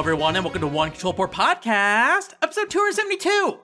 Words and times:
Everyone, 0.00 0.34
and 0.34 0.46
welcome 0.46 0.62
to 0.62 0.66
One 0.66 0.90
Controller 0.92 1.14
Port 1.14 1.32
Podcast, 1.32 2.32
episode 2.40 2.70
272. 2.70 3.58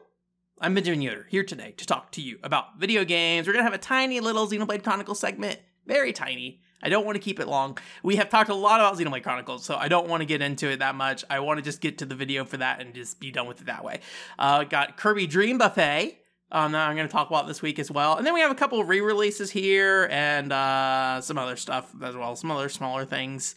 I'm 0.61 0.75
Benjamin 0.75 1.01
Yoder, 1.01 1.27
here 1.31 1.43
today 1.43 1.73
to 1.79 1.87
talk 1.87 2.13
to 2.13 2.21
you 2.21 2.39
about 2.43 2.79
video 2.79 3.07
games. 3.07 3.47
We're 3.47 3.55
going 3.55 3.65
to 3.65 3.71
have 3.71 3.73
a 3.73 3.83
tiny 3.83 4.21
little 4.21 4.47
Xenoblade 4.47 4.85
Chronicles 4.85 5.19
segment, 5.19 5.59
very 5.87 6.13
tiny. 6.13 6.61
I 6.83 6.91
don't 6.91 7.07
want 7.07 7.17
to 7.17 7.23
keep 7.23 7.41
it 7.41 7.49
long. 7.49 7.79
We 8.03 8.17
have 8.17 8.29
talked 8.29 8.51
a 8.51 8.55
lot 8.55 8.81
about 8.81 8.99
Xenoblade 8.99 9.23
Chronicles, 9.23 9.65
so 9.65 9.77
I 9.77 9.89
don't 9.89 10.09
want 10.09 10.21
to 10.21 10.27
get 10.27 10.43
into 10.43 10.69
it 10.69 10.81
that 10.81 10.95
much. 10.95 11.25
I 11.31 11.41
want 11.41 11.57
to 11.57 11.63
just 11.63 11.81
get 11.81 11.97
to 11.99 12.05
the 12.05 12.15
video 12.15 12.45
for 12.45 12.59
that 12.59 12.83
and 12.83 12.95
just 12.95 13.19
be 13.19 13.31
done 13.31 13.47
with 13.47 13.63
it 13.63 13.67
that 13.69 13.83
way. 13.83 14.01
Uh, 14.39 14.65
got 14.65 14.99
Kirby 14.99 15.27
Dream 15.27 15.57
Buffet. 15.57 16.19
Um, 16.53 16.73
that 16.73 16.87
I'm 16.87 16.95
going 16.97 17.09
to 17.09 17.13
talk 17.13 17.29
about 17.29 17.49
this 17.49 17.61
week 17.61 17.81
as 17.81 17.91
well. 17.91 18.19
And 18.19 18.27
then 18.27 18.33
we 18.33 18.41
have 18.41 18.53
a 18.53 18.55
couple 18.55 18.79
of 18.79 18.89
re-releases 18.89 19.51
here 19.51 20.07
and 20.13 20.53
uh, 20.53 21.21
some 21.21 21.39
other 21.39 21.57
stuff 21.57 21.93
as 22.01 22.15
well, 22.15 22.37
some 22.37 22.53
other 22.53 22.69
smaller 22.69 23.05
things 23.05 23.57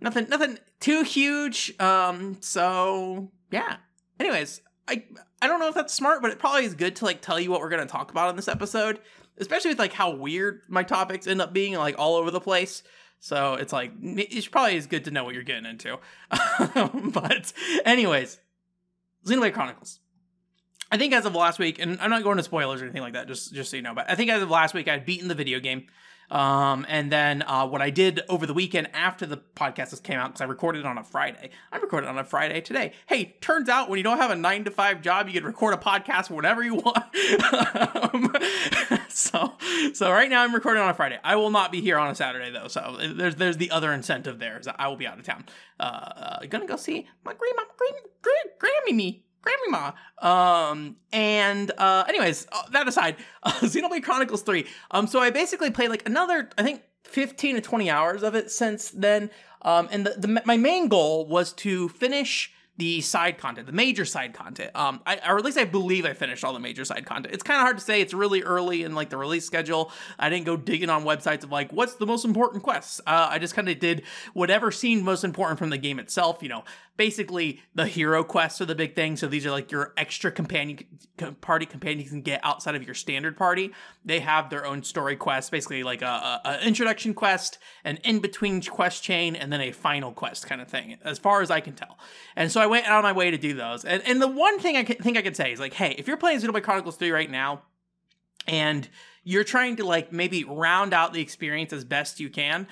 nothing 0.00 0.28
nothing 0.28 0.58
too 0.80 1.02
huge 1.02 1.78
um 1.80 2.36
so 2.40 3.30
yeah. 3.50 3.76
Anyways 4.18 4.60
i 4.88 5.04
i 5.40 5.46
don't 5.46 5.60
know 5.60 5.68
if 5.68 5.74
that's 5.74 5.94
smart 5.94 6.22
but 6.22 6.30
it 6.30 6.38
probably 6.38 6.64
is 6.64 6.74
good 6.74 6.96
to 6.96 7.04
like 7.04 7.22
tell 7.22 7.38
you 7.38 7.50
what 7.50 7.60
we're 7.60 7.68
going 7.68 7.86
to 7.86 7.90
talk 7.90 8.10
about 8.10 8.30
in 8.30 8.36
this 8.36 8.48
episode 8.48 9.00
especially 9.40 9.70
with 9.70 9.78
like 9.78 9.92
how 9.92 10.10
weird 10.10 10.62
my 10.68 10.82
topics 10.82 11.26
end 11.26 11.40
up 11.40 11.52
being 11.52 11.74
like 11.74 11.96
all 11.98 12.14
over 12.16 12.30
the 12.30 12.40
place. 12.40 12.82
So 13.18 13.54
it's 13.54 13.72
like 13.72 13.92
it's 14.00 14.46
probably 14.46 14.76
is 14.76 14.86
good 14.86 15.06
to 15.06 15.10
know 15.10 15.24
what 15.24 15.34
you're 15.34 15.42
getting 15.42 15.66
into. 15.66 15.98
But 17.12 17.52
anyways 17.84 18.38
xenoblade 19.26 19.52
chronicles. 19.52 20.00
I 20.92 20.96
think 20.96 21.12
as 21.12 21.24
of 21.24 21.34
last 21.34 21.58
week, 21.58 21.78
and 21.78 22.00
I'm 22.00 22.10
not 22.10 22.22
going 22.24 22.38
to 22.38 22.42
spoilers 22.42 22.80
or 22.80 22.84
anything 22.84 23.02
like 23.02 23.12
that, 23.12 23.28
just 23.28 23.52
just 23.52 23.70
so 23.70 23.76
you 23.76 23.82
know, 23.82 23.94
but 23.94 24.10
I 24.10 24.14
think 24.14 24.30
as 24.30 24.42
of 24.42 24.50
last 24.50 24.74
week, 24.74 24.88
I'd 24.88 25.06
beaten 25.06 25.28
the 25.28 25.34
video 25.34 25.60
game. 25.60 25.86
Um, 26.30 26.86
and 26.88 27.10
then 27.10 27.42
uh, 27.42 27.66
what 27.66 27.82
I 27.82 27.90
did 27.90 28.20
over 28.28 28.46
the 28.46 28.54
weekend 28.54 28.88
after 28.94 29.26
the 29.26 29.38
podcast 29.56 30.02
came 30.02 30.18
out, 30.18 30.28
because 30.28 30.40
I 30.40 30.44
recorded 30.44 30.84
on 30.86 30.98
a 30.98 31.04
Friday. 31.04 31.50
I 31.72 31.78
recorded 31.78 32.08
on 32.08 32.18
a 32.18 32.24
Friday 32.24 32.60
today. 32.60 32.92
Hey, 33.06 33.36
turns 33.40 33.68
out 33.68 33.88
when 33.88 33.98
you 33.98 34.04
don't 34.04 34.18
have 34.18 34.30
a 34.30 34.36
nine 34.36 34.64
to 34.64 34.70
five 34.70 35.02
job, 35.02 35.26
you 35.26 35.34
can 35.34 35.44
record 35.44 35.74
a 35.74 35.76
podcast 35.76 36.30
whenever 36.30 36.62
you 36.62 36.76
want. 36.76 37.04
um, 38.14 38.34
so, 39.08 39.54
so 39.92 40.10
right 40.10 40.30
now 40.30 40.42
I'm 40.42 40.54
recording 40.54 40.82
on 40.82 40.88
a 40.88 40.94
Friday. 40.94 41.18
I 41.24 41.36
will 41.36 41.50
not 41.50 41.72
be 41.72 41.80
here 41.80 41.98
on 41.98 42.10
a 42.10 42.14
Saturday 42.14 42.50
though. 42.50 42.68
So 42.68 42.96
there's 43.14 43.36
there's 43.36 43.56
the 43.56 43.70
other 43.70 43.92
incentive 43.92 44.38
there 44.38 44.58
is 44.58 44.68
I 44.68 44.88
will 44.88 44.96
be 44.96 45.06
out 45.06 45.18
of 45.18 45.24
town. 45.24 45.46
Uh, 45.78 45.82
uh 45.82 46.46
gonna 46.46 46.66
go 46.66 46.76
see 46.76 47.08
my 47.24 47.34
grandma, 47.34 47.62
grand, 47.76 48.50
Grammy 48.58 48.94
me 48.94 49.24
Grandma. 49.42 49.92
Um, 50.18 50.96
and 51.12 51.70
uh, 51.78 52.04
anyways, 52.08 52.46
uh, 52.52 52.62
that 52.72 52.88
aside, 52.88 53.16
uh, 53.42 53.52
Xenoblade 53.52 54.02
Chronicles 54.02 54.42
3. 54.42 54.66
Um, 54.90 55.06
so 55.06 55.20
I 55.20 55.30
basically 55.30 55.70
played 55.70 55.90
like 55.90 56.06
another, 56.06 56.50
I 56.58 56.62
think, 56.62 56.82
15 57.04 57.56
to 57.56 57.60
20 57.60 57.90
hours 57.90 58.22
of 58.22 58.34
it 58.34 58.50
since 58.50 58.90
then. 58.90 59.30
Um, 59.62 59.88
and 59.90 60.06
the, 60.06 60.10
the 60.16 60.42
my 60.44 60.56
main 60.56 60.88
goal 60.88 61.26
was 61.26 61.52
to 61.54 61.88
finish 61.90 62.52
the 62.80 63.02
side 63.02 63.36
content, 63.36 63.66
the 63.66 63.74
major 63.74 64.06
side 64.06 64.32
content. 64.32 64.70
Um, 64.74 65.02
I, 65.04 65.16
or 65.28 65.36
at 65.36 65.44
least 65.44 65.58
I 65.58 65.66
believe 65.66 66.06
I 66.06 66.14
finished 66.14 66.42
all 66.44 66.54
the 66.54 66.58
major 66.58 66.86
side 66.86 67.04
content. 67.04 67.34
It's 67.34 67.42
kind 67.42 67.58
of 67.58 67.62
hard 67.62 67.76
to 67.76 67.84
say. 67.84 68.00
It's 68.00 68.14
really 68.14 68.42
early 68.42 68.84
in 68.84 68.94
like 68.94 69.10
the 69.10 69.18
release 69.18 69.44
schedule. 69.44 69.92
I 70.18 70.30
didn't 70.30 70.46
go 70.46 70.56
digging 70.56 70.88
on 70.88 71.04
websites 71.04 71.44
of 71.44 71.52
like 71.52 71.70
what's 71.72 71.94
the 71.96 72.06
most 72.06 72.24
important 72.24 72.62
quests. 72.62 72.98
Uh, 73.06 73.28
I 73.30 73.38
just 73.38 73.54
kind 73.54 73.68
of 73.68 73.78
did 73.78 74.02
whatever 74.32 74.70
seemed 74.70 75.04
most 75.04 75.24
important 75.24 75.58
from 75.58 75.68
the 75.68 75.76
game 75.76 75.98
itself. 75.98 76.42
You 76.42 76.48
know, 76.48 76.64
basically 76.96 77.62
the 77.74 77.86
hero 77.86 78.24
quests 78.24 78.60
are 78.60 78.66
the 78.66 78.74
big 78.74 78.94
thing. 78.94 79.16
So 79.16 79.26
these 79.26 79.44
are 79.44 79.50
like 79.50 79.70
your 79.70 79.92
extra 79.96 80.30
companion 80.30 80.78
party 81.40 81.66
companions 81.66 82.04
you 82.04 82.10
can 82.10 82.22
get 82.22 82.40
outside 82.42 82.74
of 82.74 82.82
your 82.82 82.94
standard 82.94 83.36
party. 83.36 83.72
They 84.04 84.20
have 84.20 84.50
their 84.50 84.66
own 84.66 84.82
story 84.82 85.16
quests, 85.16 85.50
basically 85.50 85.82
like 85.82 86.02
a, 86.02 86.06
a, 86.06 86.40
a 86.44 86.66
introduction 86.66 87.14
quest, 87.14 87.58
an 87.84 87.98
in 88.04 88.20
between 88.20 88.62
quest 88.62 89.02
chain, 89.02 89.36
and 89.36 89.52
then 89.52 89.60
a 89.60 89.72
final 89.72 90.12
quest 90.12 90.46
kind 90.46 90.60
of 90.60 90.68
thing, 90.68 90.98
as 91.02 91.18
far 91.18 91.42
as 91.42 91.50
I 91.50 91.60
can 91.60 91.74
tell. 91.74 91.98
And 92.36 92.52
so 92.52 92.60
I 92.60 92.66
went 92.70 92.86
out 92.86 92.98
of 92.98 93.02
my 93.02 93.12
way 93.12 93.30
to 93.30 93.38
do 93.38 93.54
those. 93.54 93.84
And, 93.84 94.02
and 94.06 94.22
the 94.22 94.28
one 94.28 94.58
thing 94.58 94.76
I 94.76 94.84
think 94.84 95.16
I 95.16 95.22
could 95.22 95.36
say 95.36 95.52
is 95.52 95.60
like, 95.60 95.74
hey, 95.74 95.94
if 95.98 96.08
you're 96.08 96.16
playing 96.16 96.40
Xenoblade 96.40 96.62
Chronicles 96.62 96.96
3 96.96 97.10
right 97.10 97.30
now, 97.30 97.62
and 98.46 98.88
you're 99.22 99.44
trying 99.44 99.76
to 99.76 99.84
like 99.84 100.12
maybe 100.12 100.44
round 100.44 100.94
out 100.94 101.12
the 101.12 101.20
experience 101.20 101.72
as 101.72 101.84
best 101.84 102.20
you 102.20 102.30
can, 102.30 102.66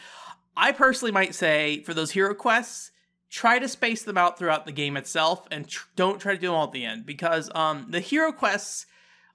I 0.56 0.72
personally 0.72 1.12
might 1.12 1.34
say 1.34 1.82
for 1.82 1.92
those 1.92 2.12
hero 2.12 2.34
quests, 2.34 2.90
try 3.30 3.58
to 3.58 3.68
space 3.68 4.02
them 4.02 4.16
out 4.16 4.38
throughout 4.38 4.64
the 4.64 4.72
game 4.72 4.96
itself 4.96 5.46
and 5.50 5.68
tr- 5.68 5.86
don't 5.94 6.18
try 6.18 6.34
to 6.34 6.40
do 6.40 6.46
them 6.46 6.56
all 6.56 6.64
at 6.64 6.72
the 6.72 6.84
end 6.84 7.04
because 7.04 7.50
um, 7.54 7.86
the 7.90 8.00
hero 8.00 8.32
quests 8.32 8.86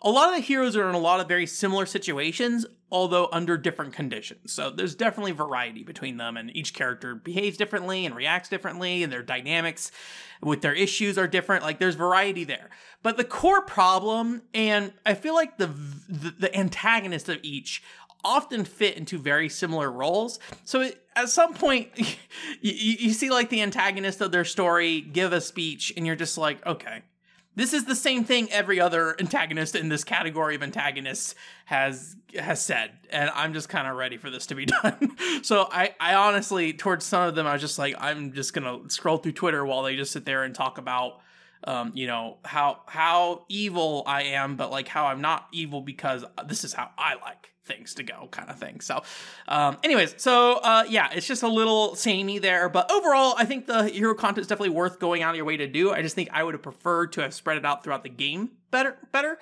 a 0.04 0.10
lot 0.10 0.30
of 0.30 0.36
the 0.36 0.42
heroes 0.42 0.76
are 0.76 0.90
in 0.90 0.96
a 0.96 1.00
lot 1.00 1.22
of 1.22 1.30
very 1.30 1.46
similar 1.46 1.86
situations, 1.86 2.66
although 2.94 3.28
under 3.32 3.58
different 3.58 3.92
conditions. 3.92 4.54
So 4.54 4.70
there's 4.70 4.94
definitely 4.94 5.32
variety 5.32 5.84
between 5.84 6.18
them, 6.18 6.38
and 6.38 6.56
each 6.56 6.76
character 6.76 7.16
behaves 7.16 7.58
differently 7.58 8.06
and 8.06 8.16
reacts 8.16 8.50
differently, 8.50 9.02
and 9.02 9.12
their 9.12 9.24
dynamics 9.24 9.92
with 10.44 10.62
their 10.62 10.76
issues 10.76 11.18
are 11.18 11.28
different. 11.28 11.64
Like 11.64 11.80
there's 11.80 11.96
variety 11.96 12.44
there. 12.44 12.70
But 13.02 13.18
the 13.18 13.24
core 13.24 13.64
problem, 13.64 14.44
and 14.54 14.94
I 15.08 15.16
feel 15.16 15.34
like 15.34 15.58
the 15.58 15.68
the, 15.68 16.36
the 16.38 16.56
antagonist 16.56 17.28
of 17.30 17.40
each 17.42 17.82
often 18.24 18.64
fit 18.64 18.96
into 18.96 19.18
very 19.18 19.50
similar 19.50 19.92
roles. 19.92 20.40
So 20.64 20.88
at 21.16 21.30
some 21.30 21.56
point, 21.56 21.90
you, 22.62 22.72
you 22.72 23.14
see 23.14 23.32
like 23.32 23.50
the 23.50 23.62
antagonist 23.64 24.22
of 24.22 24.32
their 24.32 24.46
story 24.46 25.02
give 25.02 25.34
a 25.34 25.42
speech, 25.42 25.92
and 25.98 26.06
you're 26.06 26.16
just 26.16 26.38
like, 26.38 26.64
okay, 26.66 27.02
this 27.56 27.74
is 27.74 27.86
the 27.86 27.96
same 27.96 28.24
thing 28.24 28.52
every 28.52 28.80
other 28.80 29.16
antagonist 29.20 29.76
in 29.76 29.90
this 29.90 30.04
category 30.04 30.56
of 30.56 30.64
antagonists 30.64 31.36
has 31.66 32.16
has 32.38 32.64
said, 32.64 32.92
and 33.12 33.30
I'm 33.36 33.54
just 33.54 33.70
kind 33.70 33.88
of 33.88 33.96
ready 33.96 34.18
for 34.18 34.30
this 34.30 34.48
to 34.48 34.56
be 34.56 34.66
done. 34.84 35.16
so 35.44 35.68
I, 35.72 35.94
I 36.00 36.16
honestly, 36.16 36.74
towards 36.74 37.06
some 37.06 37.28
of 37.28 37.36
them, 37.36 37.46
I 37.46 37.54
was 37.54 37.62
just 37.62 37.78
like, 37.78 37.96
I'm 38.00 38.34
just 38.34 38.54
gonna 38.54 38.90
scroll 38.90 39.18
through 39.18 39.34
Twitter 39.34 39.66
while 39.66 39.84
they 39.84 39.96
just 39.96 40.12
sit 40.12 40.26
there 40.26 40.44
and 40.44 40.56
talk 40.56 40.78
about, 40.78 41.20
um, 41.66 41.92
you 41.94 42.08
know, 42.08 42.38
how 42.44 42.82
how 42.88 43.46
evil 43.50 44.04
I 44.08 44.24
am, 44.24 44.56
but 44.56 44.72
like 44.72 44.88
how 44.88 45.06
I'm 45.06 45.22
not 45.22 45.48
evil 45.52 45.82
because 45.82 46.26
this 46.48 46.64
is 46.64 46.74
how 46.74 46.90
I 46.98 47.16
like 47.16 47.53
things 47.66 47.94
to 47.96 48.04
go 48.04 48.28
kind 48.32 48.50
of 48.50 48.60
thing. 48.60 48.82
So, 48.82 49.04
um, 49.48 49.78
anyways, 49.84 50.16
so 50.18 50.60
uh, 50.64 50.84
yeah, 50.90 51.10
it's 51.14 51.28
just 51.28 51.44
a 51.44 51.48
little 51.48 51.96
samey 51.96 52.40
there, 52.40 52.70
but 52.70 52.92
overall, 52.92 53.36
I 53.38 53.46
think 53.46 53.68
the 53.68 53.88
hero 53.88 54.14
content 54.14 54.40
is 54.40 54.48
definitely 54.48 54.76
worth 54.76 55.00
going 55.00 55.24
out 55.24 55.32
of 55.32 55.36
your 55.36 55.46
way 55.46 55.58
to 55.58 55.68
do. 55.68 55.92
I 55.92 56.02
just 56.02 56.16
think 56.16 56.30
I 56.32 56.44
would 56.44 56.54
have 56.54 56.64
preferred 56.64 57.14
to 57.14 57.22
have 57.22 57.34
spread 57.34 57.58
it 57.58 57.66
out 57.66 57.84
throughout 57.84 58.04
the 58.04 58.10
game 58.10 58.52
better. 58.74 58.98
Better. 59.12 59.38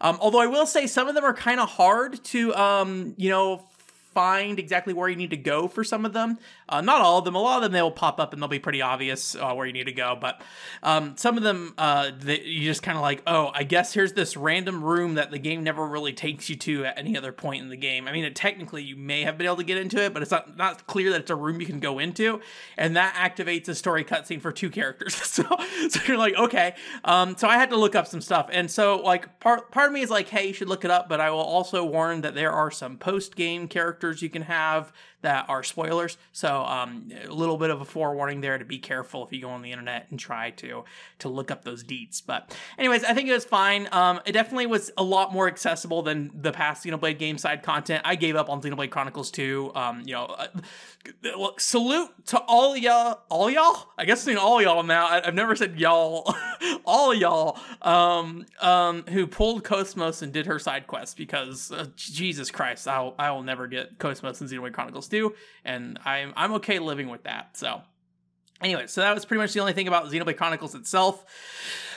Um, 0.00 0.18
although 0.20 0.40
I 0.40 0.46
will 0.46 0.66
say 0.66 0.86
some 0.86 1.08
of 1.08 1.14
them 1.14 1.24
are 1.24 1.32
kind 1.32 1.58
of 1.58 1.70
hard 1.70 2.22
to, 2.26 2.54
um, 2.54 3.14
you 3.16 3.30
know, 3.30 3.66
find 4.14 4.58
exactly 4.58 4.94
where 4.94 5.08
you 5.08 5.16
need 5.16 5.30
to 5.30 5.36
go 5.36 5.68
for 5.68 5.84
some 5.84 6.04
of 6.06 6.12
them. 6.12 6.38
Uh, 6.68 6.80
not 6.80 7.00
all 7.00 7.18
of 7.18 7.24
them. 7.24 7.34
A 7.34 7.40
lot 7.40 7.56
of 7.56 7.62
them 7.62 7.72
they 7.72 7.82
will 7.82 7.90
pop 7.90 8.20
up 8.20 8.32
and 8.32 8.40
they'll 8.40 8.48
be 8.48 8.58
pretty 8.58 8.80
obvious 8.80 9.34
uh, 9.34 9.52
where 9.52 9.66
you 9.66 9.72
need 9.72 9.86
to 9.86 9.92
go. 9.92 10.16
But 10.18 10.40
um, 10.82 11.16
some 11.16 11.36
of 11.36 11.42
them 11.42 11.74
uh, 11.76 12.12
they, 12.18 12.40
you 12.42 12.62
just 12.62 12.82
kind 12.82 12.96
of 12.96 13.02
like, 13.02 13.22
oh, 13.26 13.50
I 13.52 13.64
guess 13.64 13.92
here's 13.92 14.12
this 14.12 14.36
random 14.36 14.82
room 14.82 15.14
that 15.14 15.30
the 15.30 15.38
game 15.38 15.64
never 15.64 15.86
really 15.86 16.12
takes 16.12 16.48
you 16.48 16.56
to 16.56 16.84
at 16.86 16.98
any 16.98 17.16
other 17.16 17.32
point 17.32 17.62
in 17.62 17.68
the 17.68 17.76
game. 17.76 18.06
I 18.06 18.12
mean, 18.12 18.24
it, 18.24 18.36
technically 18.36 18.82
you 18.82 18.96
may 18.96 19.22
have 19.22 19.36
been 19.36 19.46
able 19.46 19.56
to 19.56 19.64
get 19.64 19.78
into 19.78 20.02
it, 20.02 20.14
but 20.14 20.22
it's 20.22 20.30
not 20.30 20.56
not 20.56 20.86
clear 20.86 21.10
that 21.10 21.22
it's 21.22 21.30
a 21.30 21.36
room 21.36 21.60
you 21.60 21.66
can 21.66 21.80
go 21.80 21.98
into, 21.98 22.40
and 22.76 22.96
that 22.96 23.14
activates 23.14 23.68
a 23.68 23.74
story 23.74 24.04
cutscene 24.04 24.40
for 24.40 24.52
two 24.52 24.70
characters. 24.70 25.14
so 25.24 25.44
so 25.88 26.00
you're 26.06 26.18
like, 26.18 26.34
okay. 26.34 26.74
Um, 27.04 27.36
so 27.36 27.48
I 27.48 27.56
had 27.56 27.70
to 27.70 27.76
look 27.76 27.94
up 27.94 28.06
some 28.06 28.20
stuff, 28.20 28.48
and 28.52 28.70
so 28.70 28.96
like 28.96 29.40
part 29.40 29.70
part 29.72 29.88
of 29.88 29.92
me 29.92 30.02
is 30.02 30.10
like, 30.10 30.28
hey, 30.28 30.46
you 30.46 30.52
should 30.52 30.68
look 30.68 30.84
it 30.84 30.90
up, 30.90 31.08
but 31.08 31.20
I 31.20 31.30
will 31.30 31.38
also 31.38 31.84
warn 31.84 32.20
that 32.20 32.34
there 32.34 32.52
are 32.52 32.70
some 32.70 32.96
post 32.96 33.34
game 33.36 33.68
characters 33.68 34.03
characters 34.04 34.22
you 34.22 34.28
can 34.28 34.42
have 34.42 34.92
that 35.24 35.48
are 35.48 35.62
spoilers. 35.62 36.18
So 36.32 36.62
um, 36.64 37.10
a 37.26 37.32
little 37.32 37.56
bit 37.56 37.70
of 37.70 37.80
a 37.80 37.84
forewarning 37.84 38.42
there 38.42 38.58
to 38.58 38.64
be 38.64 38.78
careful 38.78 39.24
if 39.24 39.32
you 39.32 39.40
go 39.40 39.48
on 39.48 39.62
the 39.62 39.72
internet 39.72 40.06
and 40.10 40.20
try 40.20 40.50
to 40.50 40.84
to 41.20 41.28
look 41.28 41.50
up 41.50 41.64
those 41.64 41.82
deets. 41.82 42.22
But 42.24 42.56
anyways, 42.78 43.04
I 43.04 43.14
think 43.14 43.28
it 43.28 43.32
was 43.32 43.44
fine. 43.44 43.88
Um, 43.90 44.20
it 44.26 44.32
definitely 44.32 44.66
was 44.66 44.90
a 44.96 45.02
lot 45.02 45.32
more 45.32 45.48
accessible 45.48 46.02
than 46.02 46.30
the 46.34 46.52
past 46.52 46.84
Xenoblade 46.84 47.18
game 47.18 47.38
side 47.38 47.62
content. 47.62 48.02
I 48.04 48.16
gave 48.16 48.36
up 48.36 48.50
on 48.50 48.60
Xenoblade 48.60 48.90
Chronicles 48.90 49.30
2. 49.30 49.72
Um, 49.74 50.02
you 50.04 50.12
know, 50.12 50.24
uh, 50.24 50.48
look, 51.36 51.60
salute 51.60 52.10
to 52.26 52.38
all 52.40 52.76
y'all, 52.76 53.20
all 53.30 53.50
y'all. 53.50 53.88
I 53.96 54.04
guess 54.04 54.22
saying 54.22 54.38
all 54.38 54.60
y'all 54.60 54.82
now. 54.82 55.06
I, 55.06 55.24
have 55.24 55.34
never 55.34 55.56
said 55.56 55.78
y'all, 55.78 56.34
all 56.84 57.14
y'all. 57.14 57.58
Um, 57.82 58.46
um, 58.60 59.04
who 59.08 59.26
pulled 59.26 59.64
KOS-MOS 59.64 60.22
and 60.22 60.32
did 60.32 60.46
her 60.46 60.58
side 60.58 60.86
quest 60.86 61.16
because 61.16 61.72
uh, 61.72 61.86
Jesus 61.96 62.50
Christ, 62.50 62.86
I'll 62.86 63.14
I 63.18 63.30
will 63.30 63.42
never 63.42 63.66
get 63.66 63.98
KOS-MOS 63.98 64.40
and 64.40 64.50
Xenoblade 64.50 64.74
Chronicles 64.74 65.08
2, 65.08 65.13
and 65.64 65.98
I'm 66.04 66.32
I'm 66.36 66.54
okay 66.54 66.78
living 66.78 67.08
with 67.08 67.24
that. 67.24 67.56
So 67.56 67.82
Anyway, 68.60 68.86
so 68.86 69.00
that 69.00 69.14
was 69.14 69.24
pretty 69.24 69.40
much 69.40 69.52
the 69.52 69.60
only 69.60 69.72
thing 69.72 69.88
about 69.88 70.06
Xenoblade 70.06 70.36
Chronicles 70.36 70.74
itself. 70.74 71.24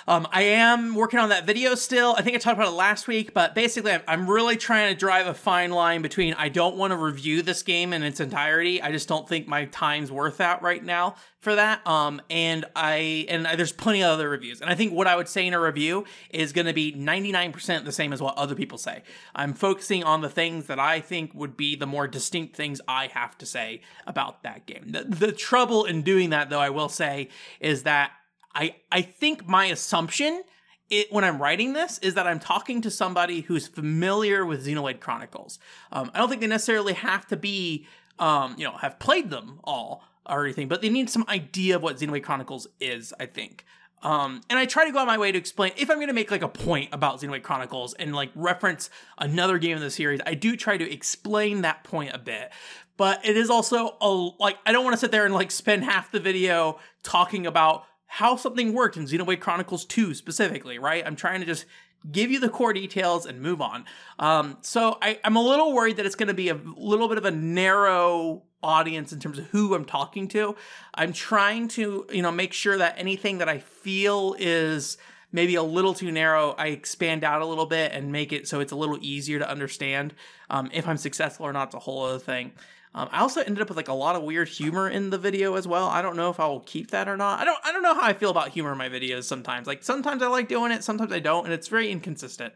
Um, 0.07 0.25
I 0.31 0.44
am 0.44 0.95
working 0.95 1.19
on 1.19 1.30
that 1.30 1.45
video 1.45 1.75
still. 1.75 2.15
I 2.18 2.21
think 2.21 2.36
I 2.36 2.39
talked 2.39 2.57
about 2.57 2.69
it 2.69 2.75
last 2.75 3.09
week, 3.09 3.33
but 3.33 3.54
basically, 3.54 3.92
I'm, 3.92 4.01
I'm 4.07 4.30
really 4.30 4.56
trying 4.56 4.94
to 4.94 4.98
drive 4.98 5.27
a 5.27 5.33
fine 5.33 5.71
line 5.71 6.01
between 6.01 6.33
I 6.36 6.48
don't 6.48 6.77
want 6.77 6.92
to 6.92 6.98
review 6.98 7.42
this 7.42 7.62
game 7.62 7.92
in 7.92 8.04
its 8.04 8.21
entirety. 8.21 8.81
I 8.81 8.94
just 8.94 9.09
don't 9.09 9.27
think 9.27 9.50
my 9.50 9.65
time's 9.65 10.09
worth 10.09 10.38
that 10.38 10.62
right 10.62 10.81
now 10.81 11.15
for 11.42 11.56
that. 11.56 11.86
Um, 11.86 12.21
and 12.30 12.63
I 12.74 13.25
and 13.27 13.45
I, 13.45 13.57
there's 13.57 13.74
plenty 13.74 14.01
of 14.01 14.12
other 14.12 14.30
reviews, 14.30 14.62
and 14.62 14.69
I 14.69 14.75
think 14.75 14.94
what 14.94 15.07
I 15.07 15.15
would 15.18 15.27
say 15.27 15.45
in 15.45 15.54
a 15.54 15.59
review 15.59 16.06
is 16.30 16.53
going 16.53 16.68
to 16.68 16.74
be 16.74 16.94
99% 16.94 17.83
the 17.83 17.92
same 17.92 18.13
as 18.13 18.21
what 18.21 18.38
other 18.38 18.56
people 18.56 18.77
say. 18.77 19.03
I'm 19.36 19.53
focusing 19.53 20.06
on 20.06 20.21
the 20.21 20.30
things 20.30 20.68
that 20.68 20.80
I 20.80 21.01
think 21.01 21.33
would 21.33 21.57
be 21.57 21.75
the 21.75 21.86
more 21.86 22.07
distinct 22.07 22.56
things 22.56 22.80
I 22.88 23.07
have 23.07 23.38
to 23.39 23.45
say 23.45 23.81
about 24.06 24.44
that 24.44 24.65
game. 24.65 24.86
The, 24.88 25.03
the 25.03 25.31
trouble 25.33 25.83
in 25.83 26.01
doing 26.01 26.30
that, 26.30 26.50
though, 26.50 26.62
I 26.62 26.69
will 26.69 26.89
say, 26.89 27.27
is 27.60 27.83
that 27.83 28.12
I 28.57 28.75
I 28.92 29.01
think 29.04 29.48
my 29.48 29.65
assumption 29.65 30.44
it, 30.89 31.12
when 31.12 31.24
I'm 31.24 31.42
writing 31.42 31.74
this 31.74 31.98
is 32.00 32.15
that 32.15 32.27
I'm 32.27 32.39
talking 32.39 32.81
to 32.81 32.92
somebody 32.92 33.42
who's 33.42 33.68
familiar 33.68 34.45
with 34.45 34.65
Xenoblade 34.65 35.00
Chronicles. 35.00 35.59
Um, 35.92 36.12
I 36.13 36.19
don't 36.19 36.30
think 36.30 36.42
they 36.42 36.48
necessarily 36.48 36.94
have 36.94 37.27
to 37.27 37.38
be, 37.38 37.86
um, 38.19 38.56
you 38.57 38.63
know, 38.63 38.77
have 38.77 38.98
played 38.98 39.30
them 39.30 39.59
all 39.63 40.04
or 40.25 40.45
anything, 40.45 40.68
but 40.68 40.81
they 40.81 40.89
need 40.89 41.09
some 41.09 41.25
idea 41.27 41.75
of 41.75 41.83
what 41.83 41.98
Xenoblade 41.98 42.24
Chronicles 42.24 42.68
is. 42.80 43.13
I 43.19 43.27
think. 43.27 43.65
Um, 44.04 44.42
and 44.50 44.60
I 44.60 44.65
try 44.65 44.86
to 44.86 44.92
go 44.92 45.00
out 45.00 45.07
my 45.07 45.18
way 45.18 45.31
to 45.31 45.38
explain 45.38 45.71
if 45.75 45.89
I'm 45.89 45.98
going 45.98 46.07
to 46.07 46.13
make 46.13 46.30
like 46.30 46.44
a 46.44 46.48
point 46.48 46.89
about 46.94 47.19
Xenoblade 47.19 47.44
Chronicles 47.44 47.94
and 47.95 48.15
like 48.15 48.31
reference 48.36 48.89
another 49.18 49.57
game 49.57 49.75
in 49.75 49.83
the 49.83 49.89
series, 49.89 50.19
I 50.25 50.36
do 50.36 50.56
try 50.56 50.77
to 50.77 50.92
explain 50.92 51.62
that 51.62 51.83
point 51.83 52.13
a 52.13 52.19
bit. 52.19 52.51
But 52.95 53.25
it 53.25 53.36
is 53.38 53.50
also 53.50 53.98
a 54.01 54.10
like 54.39 54.57
I 54.65 54.71
don't 54.71 54.83
want 54.83 54.94
to 54.94 55.00
sit 55.00 55.12
there 55.12 55.25
and 55.25 55.33
like 55.33 55.51
spend 55.51 55.83
half 55.83 56.12
the 56.12 56.19
video 56.19 56.80
talking 57.03 57.45
about 57.45 57.83
how 58.07 58.36
something 58.36 58.74
worked 58.74 58.98
in 58.98 59.06
Xenoblade 59.06 59.39
Chronicles 59.39 59.86
2 59.86 60.13
specifically, 60.13 60.80
right? 60.80 61.06
I'm 61.06 61.15
trying 61.15 61.42
to 61.42 61.45
just 61.45 61.65
give 62.09 62.31
you 62.31 62.39
the 62.39 62.50
core 62.50 62.74
details 62.74 63.25
and 63.25 63.42
move 63.42 63.62
on. 63.62 63.86
Um, 64.19 64.57
so 64.62 64.98
I, 65.01 65.19
I'm 65.24 65.36
a 65.36 65.42
little 65.42 65.74
worried 65.74 65.98
that 65.98 66.06
it's 66.06 66.15
going 66.15 66.27
to 66.27 66.33
be 66.33 66.50
a 66.50 66.59
little 66.75 67.07
bit 67.09 67.18
of 67.18 67.25
a 67.25 67.31
narrow 67.31 68.44
audience 68.63 69.13
in 69.13 69.19
terms 69.19 69.38
of 69.38 69.45
who 69.48 69.75
I'm 69.75 69.86
talking 69.86 70.27
to. 70.30 70.56
I'm 70.94 71.13
trying 71.13 71.68
to, 71.69 72.06
you 72.12 72.21
know, 72.21 72.31
make 72.31 72.54
sure 72.54 72.77
that 72.77 72.95
anything 72.98 73.39
that 73.39 73.50
I 73.50 73.59
feel 73.59 74.36
is 74.39 74.98
maybe 75.31 75.56
a 75.56 75.63
little 75.63 75.94
too 75.94 76.12
narrow, 76.12 76.51
I 76.51 76.68
expand 76.68 77.24
out 77.24 77.42
a 77.42 77.45
little 77.45 77.65
bit 77.65 77.92
and 77.92 78.12
make 78.12 78.31
it 78.31 78.48
so 78.48 78.60
it's 78.60 78.71
a 78.71 78.75
little 78.75 78.98
easier 79.01 79.39
to 79.39 79.50
understand. 79.50 80.13
Um, 80.50 80.69
if 80.74 80.88
I'm 80.88 80.98
successful 80.98 81.45
or 81.45 81.53
not, 81.53 81.68
it's 81.68 81.75
a 81.75 81.80
whole 81.80 82.03
other 82.03 82.19
thing. 82.19 82.53
Um, 82.98 83.10
I 83.12 83.20
also 83.20 83.42
ended 83.42 83.62
up 83.62 83.68
with 83.70 83.78
like 83.78 83.90
a 83.90 83.94
lot 83.94 84.16
of 84.16 84.24
weird 84.24 84.48
humor 84.48 84.90
in 84.90 85.12
the 85.12 85.20
video 85.20 85.54
as 85.54 85.68
well. 85.68 85.88
I 85.88 86.02
don't 86.02 86.16
know 86.16 86.32
if 86.32 86.40
I 86.40 86.48
will 86.48 86.62
keep 86.62 86.90
that 86.90 87.08
or 87.08 87.16
not. 87.16 87.40
I 87.40 87.46
don't. 87.46 87.60
I 87.64 87.72
don't 87.72 87.84
know 87.84 87.94
how 87.94 88.02
I 88.02 88.14
feel 88.14 88.32
about 88.32 88.50
humor 88.50 88.72
in 88.72 88.78
my 88.80 88.90
videos. 88.90 89.26
Sometimes, 89.26 89.68
like 89.68 89.84
sometimes 89.84 90.24
I 90.24 90.28
like 90.28 90.48
doing 90.48 90.72
it, 90.72 90.84
sometimes 90.84 91.12
I 91.12 91.20
don't, 91.20 91.46
and 91.46 91.54
it's 91.54 91.68
very 91.68 91.92
inconsistent. 91.92 92.56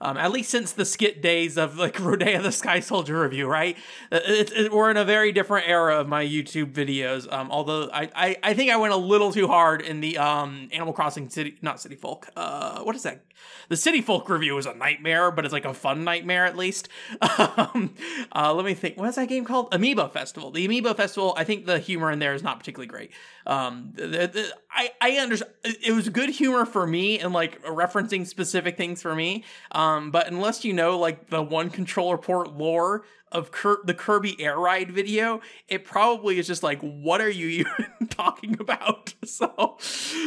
Um, 0.00 0.16
at 0.16 0.32
least 0.32 0.48
since 0.48 0.72
the 0.72 0.86
skit 0.86 1.20
days 1.20 1.58
of 1.58 1.76
like 1.76 1.94
Rodea 1.98 2.42
the 2.42 2.52
Sky 2.52 2.80
Soldier 2.80 3.20
review, 3.20 3.46
right? 3.46 3.76
Uh, 4.10 4.20
it, 4.24 4.50
it, 4.52 4.72
we're 4.72 4.90
in 4.90 4.96
a 4.96 5.04
very 5.04 5.30
different 5.30 5.68
era 5.68 6.00
of 6.00 6.08
my 6.08 6.24
YouTube 6.24 6.72
videos. 6.72 7.30
Um, 7.30 7.50
although 7.50 7.90
I, 7.92 8.08
I, 8.14 8.36
I 8.42 8.54
think 8.54 8.70
I 8.70 8.76
went 8.76 8.94
a 8.94 8.96
little 8.96 9.30
too 9.30 9.46
hard 9.46 9.82
in 9.82 10.00
the 10.00 10.16
um 10.16 10.70
Animal 10.72 10.94
Crossing 10.94 11.28
City, 11.28 11.58
not 11.60 11.82
City 11.82 11.96
Folk. 11.96 12.28
Uh, 12.34 12.80
what 12.80 12.96
is 12.96 13.02
that? 13.02 13.22
The 13.68 13.76
City 13.76 14.00
Folk 14.00 14.28
review 14.28 14.56
is 14.58 14.66
a 14.66 14.74
nightmare, 14.74 15.30
but 15.30 15.44
it's 15.44 15.52
like 15.52 15.64
a 15.64 15.74
fun 15.74 16.04
nightmare 16.04 16.44
at 16.44 16.56
least. 16.56 16.88
um, 17.20 17.94
uh, 18.34 18.52
let 18.52 18.64
me 18.64 18.74
think. 18.74 18.96
What 18.96 19.08
is 19.08 19.14
that 19.16 19.28
game 19.28 19.44
called? 19.44 19.70
Amiibo 19.70 20.10
Festival. 20.10 20.50
The 20.50 20.66
Amiibo 20.66 20.96
Festival. 20.96 21.34
I 21.36 21.44
think 21.44 21.66
the 21.66 21.78
humor 21.78 22.10
in 22.10 22.18
there 22.18 22.34
is 22.34 22.42
not 22.42 22.58
particularly 22.58 22.88
great. 22.88 23.10
Um, 23.46 23.92
the, 23.94 24.06
the, 24.06 24.52
I 24.70 24.90
I 25.00 25.10
understand. 25.12 25.52
It 25.64 25.92
was 25.92 26.08
good 26.08 26.30
humor 26.30 26.64
for 26.64 26.86
me 26.86 27.18
and 27.18 27.32
like 27.32 27.62
referencing 27.64 28.26
specific 28.26 28.76
things 28.76 29.02
for 29.02 29.14
me. 29.14 29.44
Um, 29.72 30.10
but 30.10 30.28
unless 30.28 30.64
you 30.64 30.72
know 30.72 30.98
like 30.98 31.30
the 31.30 31.42
one 31.42 31.70
controller 31.70 32.18
port 32.18 32.52
lore 32.56 33.04
of 33.32 33.50
Cur- 33.50 33.80
the 33.84 33.94
Kirby 33.94 34.40
Air 34.40 34.58
Ride 34.58 34.90
video, 34.90 35.40
it 35.66 35.84
probably 35.84 36.38
is 36.38 36.46
just 36.46 36.62
like, 36.62 36.80
what 36.80 37.20
are 37.20 37.30
you 37.30 37.46
even 37.80 38.06
talking 38.08 38.58
about? 38.60 39.14
So, 39.24 39.78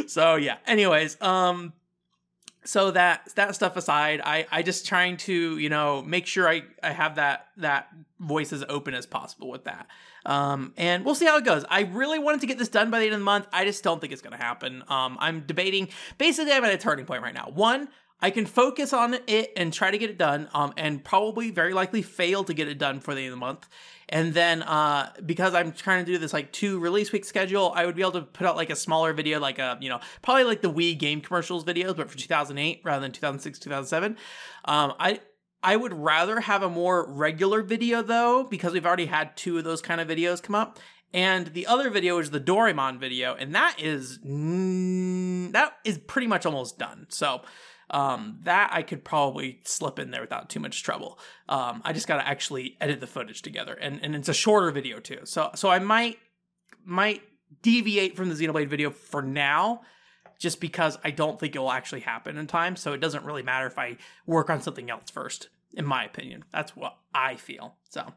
so 0.07 0.35
yeah. 0.35 0.57
Anyways, 0.65 1.21
um 1.21 1.73
so 2.65 2.91
that 2.91 3.29
that 3.35 3.55
stuff 3.55 3.77
aside 3.77 4.21
i 4.23 4.45
i 4.51 4.61
just 4.61 4.85
trying 4.85 5.17
to 5.17 5.57
you 5.57 5.69
know 5.69 6.01
make 6.01 6.25
sure 6.25 6.49
i 6.49 6.63
i 6.83 6.91
have 6.91 7.15
that 7.15 7.47
that 7.57 7.89
voice 8.19 8.53
as 8.53 8.63
open 8.69 8.93
as 8.93 9.05
possible 9.05 9.49
with 9.49 9.65
that. 9.65 9.87
Um 10.25 10.73
and 10.77 11.05
we'll 11.05 11.15
see 11.15 11.25
how 11.25 11.37
it 11.37 11.45
goes. 11.45 11.65
I 11.69 11.81
really 11.81 12.17
wanted 12.17 12.41
to 12.41 12.47
get 12.47 12.57
this 12.57 12.69
done 12.69 12.89
by 12.89 12.99
the 12.99 13.05
end 13.05 13.13
of 13.13 13.19
the 13.19 13.25
month. 13.25 13.47
I 13.51 13.65
just 13.65 13.83
don't 13.83 13.99
think 13.99 14.13
it's 14.13 14.21
to 14.37 14.37
happen. 14.37 14.83
Um 14.87 15.17
i'm 15.19 15.41
debating 15.41 15.89
basically 16.17 16.53
i'm 16.53 16.63
at 16.63 16.73
a 16.73 16.77
turning 16.77 17.05
point 17.05 17.23
right 17.23 17.33
now. 17.33 17.51
One 17.53 17.89
I 18.21 18.31
can 18.31 18.45
focus 18.45 18.93
on 18.93 19.17
it 19.27 19.51
and 19.57 19.73
try 19.73 19.91
to 19.91 19.97
get 19.97 20.09
it 20.09 20.17
done, 20.17 20.49
um, 20.53 20.73
and 20.77 21.03
probably 21.03 21.51
very 21.51 21.73
likely 21.73 22.01
fail 22.01 22.43
to 22.45 22.53
get 22.53 22.67
it 22.67 22.77
done 22.77 22.99
for 22.99 23.13
the 23.13 23.21
end 23.21 23.27
of 23.27 23.33
the 23.33 23.37
month. 23.37 23.67
And 24.07 24.33
then 24.33 24.63
uh, 24.63 25.11
because 25.25 25.53
I'm 25.53 25.71
trying 25.71 26.05
to 26.05 26.11
do 26.11 26.17
this 26.17 26.31
like 26.31 26.51
two 26.51 26.79
release 26.79 27.11
week 27.11 27.25
schedule, 27.25 27.73
I 27.75 27.85
would 27.85 27.95
be 27.95 28.01
able 28.01 28.13
to 28.13 28.21
put 28.21 28.47
out 28.47 28.55
like 28.55 28.69
a 28.69 28.75
smaller 28.75 29.13
video, 29.13 29.39
like 29.39 29.59
a 29.59 29.77
you 29.81 29.89
know 29.89 29.99
probably 30.21 30.43
like 30.45 30.61
the 30.61 30.71
Wii 30.71 30.97
game 30.97 31.21
commercials 31.21 31.63
videos, 31.65 31.95
but 31.95 32.09
for 32.09 32.17
2008 32.17 32.81
rather 32.83 33.01
than 33.01 33.11
2006 33.11 33.59
2007. 33.59 34.17
Um, 34.65 34.93
I 34.99 35.19
I 35.61 35.75
would 35.75 35.93
rather 35.93 36.39
have 36.41 36.61
a 36.61 36.69
more 36.69 37.09
regular 37.09 37.63
video 37.63 38.01
though 38.01 38.43
because 38.43 38.73
we've 38.73 38.85
already 38.85 39.07
had 39.07 39.35
two 39.35 39.57
of 39.57 39.63
those 39.63 39.81
kind 39.81 39.99
of 39.99 40.07
videos 40.07 40.41
come 40.41 40.55
up. 40.55 40.79
And 41.13 41.47
the 41.47 41.65
other 41.65 41.89
video 41.89 42.17
is 42.19 42.31
the 42.31 42.41
Doraemon 42.41 42.99
video, 42.99 43.35
and 43.35 43.55
that 43.55 43.77
is 43.79 44.19
mm, 44.19 45.51
that 45.53 45.77
is 45.85 45.97
pretty 45.97 46.27
much 46.27 46.45
almost 46.45 46.77
done. 46.77 47.07
So 47.09 47.41
um, 47.89 48.39
that 48.43 48.69
I 48.71 48.81
could 48.81 49.03
probably 49.03 49.59
slip 49.63 49.99
in 49.99 50.11
there 50.11 50.21
without 50.21 50.49
too 50.49 50.59
much 50.59 50.83
trouble. 50.83 51.19
Um, 51.49 51.81
I 51.85 51.93
just 51.93 52.07
got 52.07 52.17
to 52.17 52.27
actually 52.27 52.77
edit 52.81 52.99
the 52.99 53.07
footage 53.07 53.41
together, 53.41 53.73
and 53.73 53.99
and 54.03 54.15
it's 54.15 54.29
a 54.29 54.33
shorter 54.33 54.71
video 54.71 54.99
too. 54.99 55.19
So 55.23 55.51
so 55.55 55.69
I 55.69 55.79
might 55.79 56.19
might 56.83 57.21
deviate 57.61 58.15
from 58.15 58.29
the 58.29 58.35
Xenoblade 58.35 58.67
video 58.67 58.89
for 58.89 59.21
now, 59.21 59.81
just 60.39 60.59
because 60.59 60.97
I 61.03 61.11
don't 61.11 61.39
think 61.39 61.55
it 61.55 61.59
will 61.59 61.71
actually 61.71 62.01
happen 62.01 62.37
in 62.37 62.47
time. 62.47 62.75
So 62.75 62.93
it 62.93 62.99
doesn't 62.99 63.25
really 63.25 63.43
matter 63.43 63.67
if 63.67 63.77
I 63.77 63.97
work 64.25 64.49
on 64.49 64.61
something 64.61 64.89
else 64.89 65.09
first, 65.09 65.49
in 65.73 65.85
my 65.85 66.03
opinion. 66.03 66.45
That's 66.51 66.75
what 66.75 66.97
I 67.13 67.35
feel. 67.35 67.75
So. 67.89 68.13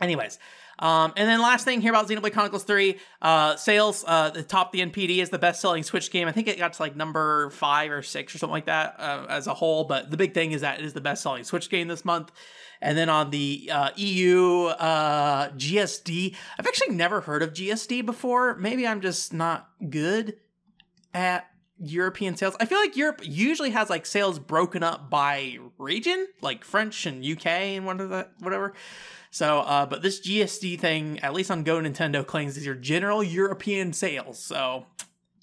Anyways, 0.00 0.38
um, 0.80 1.12
and 1.14 1.28
then 1.28 1.40
last 1.40 1.64
thing 1.64 1.82
here 1.82 1.92
about 1.92 2.08
Xenoblade 2.08 2.32
Chronicles 2.32 2.64
3, 2.64 2.98
uh, 3.20 3.56
sales, 3.56 4.02
uh, 4.06 4.30
the 4.30 4.42
top 4.42 4.72
the 4.72 4.80
NPD 4.80 5.18
is 5.18 5.28
the 5.28 5.38
best 5.38 5.60
selling 5.60 5.82
Switch 5.82 6.10
game. 6.10 6.26
I 6.26 6.32
think 6.32 6.48
it 6.48 6.58
got 6.58 6.72
to 6.72 6.82
like 6.82 6.96
number 6.96 7.50
five 7.50 7.90
or 7.90 8.02
six 8.02 8.34
or 8.34 8.38
something 8.38 8.52
like 8.52 8.66
that 8.66 8.96
uh, 8.98 9.26
as 9.28 9.46
a 9.46 9.54
whole. 9.54 9.84
But 9.84 10.10
the 10.10 10.16
big 10.16 10.32
thing 10.32 10.52
is 10.52 10.62
that 10.62 10.80
it 10.80 10.84
is 10.86 10.94
the 10.94 11.02
best 11.02 11.22
selling 11.22 11.44
Switch 11.44 11.68
game 11.68 11.88
this 11.88 12.04
month. 12.04 12.32
And 12.80 12.96
then 12.96 13.10
on 13.10 13.28
the 13.28 13.70
uh, 13.70 13.90
EU 13.96 14.64
uh, 14.64 15.50
GSD, 15.50 16.34
I've 16.58 16.66
actually 16.66 16.94
never 16.94 17.20
heard 17.20 17.42
of 17.42 17.52
GSD 17.52 18.06
before. 18.06 18.56
Maybe 18.56 18.86
I'm 18.86 19.02
just 19.02 19.34
not 19.34 19.68
good 19.90 20.36
at 21.12 21.46
European 21.78 22.36
sales. 22.36 22.56
I 22.58 22.64
feel 22.64 22.78
like 22.78 22.96
Europe 22.96 23.20
usually 23.22 23.70
has 23.70 23.90
like 23.90 24.06
sales 24.06 24.38
broken 24.38 24.82
up 24.82 25.10
by 25.10 25.58
region, 25.76 26.26
like 26.40 26.64
French 26.64 27.04
and 27.04 27.22
UK 27.24 27.46
and 27.46 27.84
whatever. 27.84 28.72
So, 29.30 29.60
uh, 29.60 29.86
but 29.86 30.02
this 30.02 30.20
GSD 30.20 30.78
thing, 30.78 31.20
at 31.20 31.32
least 31.32 31.50
on 31.50 31.62
Go 31.62 31.78
Nintendo, 31.80 32.26
claims 32.26 32.56
these 32.56 32.66
are 32.66 32.74
general 32.74 33.22
European 33.22 33.92
sales. 33.92 34.40
So, 34.40 34.86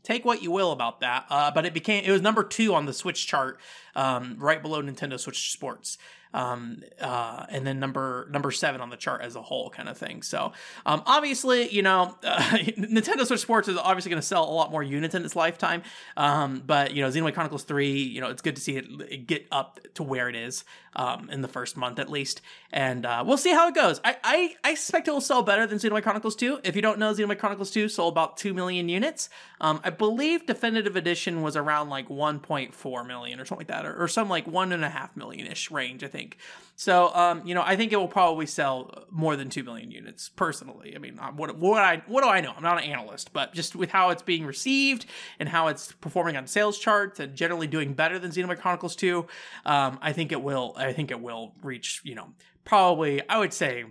take 0.03 0.25
what 0.25 0.44
you 0.44 0.51
will 0.51 0.72
about 0.72 1.00
that. 1.00 1.25
Uh, 1.29 1.51
but 1.51 1.65
it 1.65 1.74
became 1.74 2.03
it 2.03 2.12
was 2.12 2.22
number 2.22 2.44
two 2.44 2.75
on 2.75 2.86
the 2.86 2.94
Switch 2.94 3.27
chart, 3.27 3.60
um, 3.96 4.36
right 4.39 4.62
below 4.62 4.82
Nintendo 4.82 5.20
Switch 5.20 5.51
Sports 5.51 5.98
um, 6.38 6.84
uh, 7.01 7.48
and 7.50 7.65
then 7.65 7.79
number 7.79 8.27
number 8.32 8.51
seven 8.51 8.79
on 8.79 8.91
the 8.91 8.96
chart 8.96 9.22
as 9.22 9.36
a 9.36 9.41
whole, 9.41 9.72
kind 9.72 9.89
of 9.89 9.98
thing. 9.98 10.22
So 10.22 10.53
um, 10.86 11.01
obviously, 11.08 11.67
you 11.70 11.82
know, 11.82 12.15
uh, 12.24 12.38
Nintendo 12.77 13.25
Switch 13.25 13.39
Sports 13.39 13.67
is 13.67 13.75
obviously 13.75 14.12
going 14.12 14.22
to 14.22 14.27
sell 14.27 14.44
a 14.44 14.53
lot 14.53 14.70
more 14.70 14.84
units 14.84 15.15
in 15.15 15.25
its 15.25 15.36
lifetime. 15.36 15.82
Um, 16.15 16.62
but 16.63 16.94
you 16.94 17.01
know, 17.01 17.10
Xenoblade 17.10 17.34
Chronicles 17.34 17.63
Three, 17.63 18.03
you 18.03 18.22
know, 18.22 18.29
it's 18.29 18.44
good 18.44 18.56
to 18.56 18.62
see 18.62 18.77
it 18.77 19.25
get 19.25 19.48
up 19.51 19.79
to 19.96 20.03
where 20.03 20.29
it 20.29 20.36
is 20.36 20.63
um, 20.96 21.27
in 21.32 21.41
the 21.41 21.48
first 21.48 21.75
month 21.75 21.98
at 21.98 22.08
least, 22.08 22.41
and 22.72 23.03
uh, 23.03 23.24
we'll 23.25 23.38
see 23.38 23.51
how 23.51 23.67
it 23.67 23.74
goes. 23.74 24.00
I, 24.06 24.17
I 24.24 24.56
I 24.63 24.75
suspect 24.75 25.08
it 25.08 25.12
will 25.12 25.22
sell 25.22 25.41
better 25.41 25.65
than 25.65 25.79
Xenoblade 25.79 26.03
Chronicles 26.03 26.36
Two. 26.36 26.60
If 26.63 26.75
you 26.75 26.84
don't 26.84 27.00
know, 27.00 27.13
Xenoblade 27.13 27.39
Chronicles 27.39 27.72
Two 27.72 27.89
sold 27.89 28.13
about 28.13 28.38
two 28.38 28.53
million 28.53 28.89
units. 28.89 29.29
Um, 29.60 29.82
I 29.84 29.89
believe 29.89 30.46
Definitive 30.46 30.96
Edition 30.96 31.41
was 31.41 31.56
around 31.56 31.89
like 31.89 32.10
1.4 32.10 33.08
million 33.08 33.39
or 33.39 33.46
something 33.46 33.65
like 33.67 33.75
that, 33.75 33.88
or, 33.88 34.03
or 34.03 34.08
some 34.08 34.29
like 34.29 34.46
one 34.46 34.72
and 34.72 34.86
a 34.86 34.89
half 34.89 35.17
million 35.17 35.48
ish 35.48 35.72
range, 35.72 36.03
I 36.03 36.08
think 36.08 36.26
think. 36.27 36.38
So, 36.79 37.13
um, 37.15 37.41
you 37.43 37.55
know, 37.55 37.63
I 37.65 37.75
think 37.75 37.91
it 37.91 37.96
will 37.96 38.07
probably 38.07 38.46
sell 38.46 39.05
more 39.10 39.36
than 39.36 39.50
two 39.50 39.63
million 39.63 39.89
units. 39.89 40.29
Personally, 40.29 40.93
I 40.96 41.00
mean, 41.00 41.17
uh, 41.17 41.31
what 41.31 41.57
what 41.57 41.81
I 41.81 42.03
what 42.05 42.24
do 42.24 42.29
I 42.29 42.39
know? 42.39 42.53
I'm 42.55 42.62
not 42.62 42.77
an 42.77 42.84
analyst, 42.84 43.34
but 43.34 43.53
just 43.53 43.75
with 43.75 43.89
how 43.89 44.12
it's 44.12 44.22
being 44.22 44.46
received 44.46 45.07
and 45.39 45.50
how 45.50 45.69
it's 45.69 45.91
performing 45.93 46.38
on 46.38 46.46
sales 46.46 46.77
charts 46.77 47.19
and 47.19 47.36
generally 47.36 47.65
doing 47.65 47.93
better 47.93 48.19
than 48.19 48.29
Xenoblade 48.29 48.60
Chronicles 48.60 48.96
Two, 48.96 49.25
um, 49.65 49.98
I 50.03 50.13
think 50.13 50.31
it 50.31 50.41
will. 50.43 50.75
I 50.77 50.93
think 50.93 51.10
it 51.10 51.19
will 51.19 51.53
reach. 51.63 52.01
You 52.03 52.13
know, 52.13 52.27
probably 52.63 53.27
I 53.27 53.39
would 53.39 53.53
say 53.53 53.86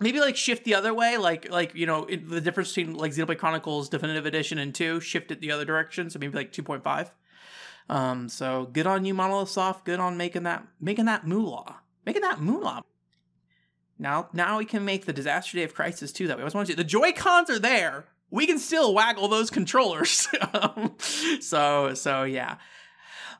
maybe 0.00 0.18
like 0.18 0.36
shift 0.36 0.64
the 0.64 0.74
other 0.74 0.92
way 0.92 1.18
like 1.18 1.48
like 1.50 1.72
you 1.76 1.86
know 1.86 2.04
the 2.06 2.40
difference 2.40 2.74
between 2.74 2.96
like 2.96 3.12
xenoblade 3.12 3.38
chronicles 3.38 3.88
definitive 3.88 4.26
edition 4.26 4.58
and 4.58 4.74
2 4.74 4.98
shift 4.98 5.30
it 5.30 5.40
the 5.40 5.52
other 5.52 5.64
direction 5.64 6.10
so 6.10 6.18
maybe 6.18 6.36
like 6.36 6.52
2.5 6.52 7.10
Um, 7.88 8.28
so 8.28 8.68
good 8.72 8.86
on 8.86 9.04
you, 9.04 9.14
Monolith 9.14 9.50
Soft. 9.50 9.84
Good 9.84 10.00
on 10.00 10.16
making 10.16 10.44
that 10.44 10.66
making 10.80 11.06
that 11.06 11.26
moolah, 11.26 11.80
making 12.06 12.22
that 12.22 12.40
moolah. 12.40 12.82
Now, 13.98 14.28
now 14.32 14.58
we 14.58 14.64
can 14.64 14.84
make 14.84 15.04
the 15.04 15.12
Disaster 15.12 15.56
Day 15.56 15.64
of 15.64 15.74
Crisis 15.74 16.12
too. 16.12 16.26
That 16.26 16.36
we 16.36 16.42
always 16.42 16.54
want 16.54 16.68
to. 16.68 16.76
The 16.76 16.84
Joy 16.84 17.12
Cons 17.12 17.50
are 17.50 17.58
there. 17.58 18.06
We 18.30 18.46
can 18.46 18.58
still 18.58 18.94
waggle 18.94 19.28
those 19.28 19.50
controllers. 19.50 20.26
um, 20.54 20.94
so, 21.40 21.94
so 21.94 22.24
yeah. 22.24 22.56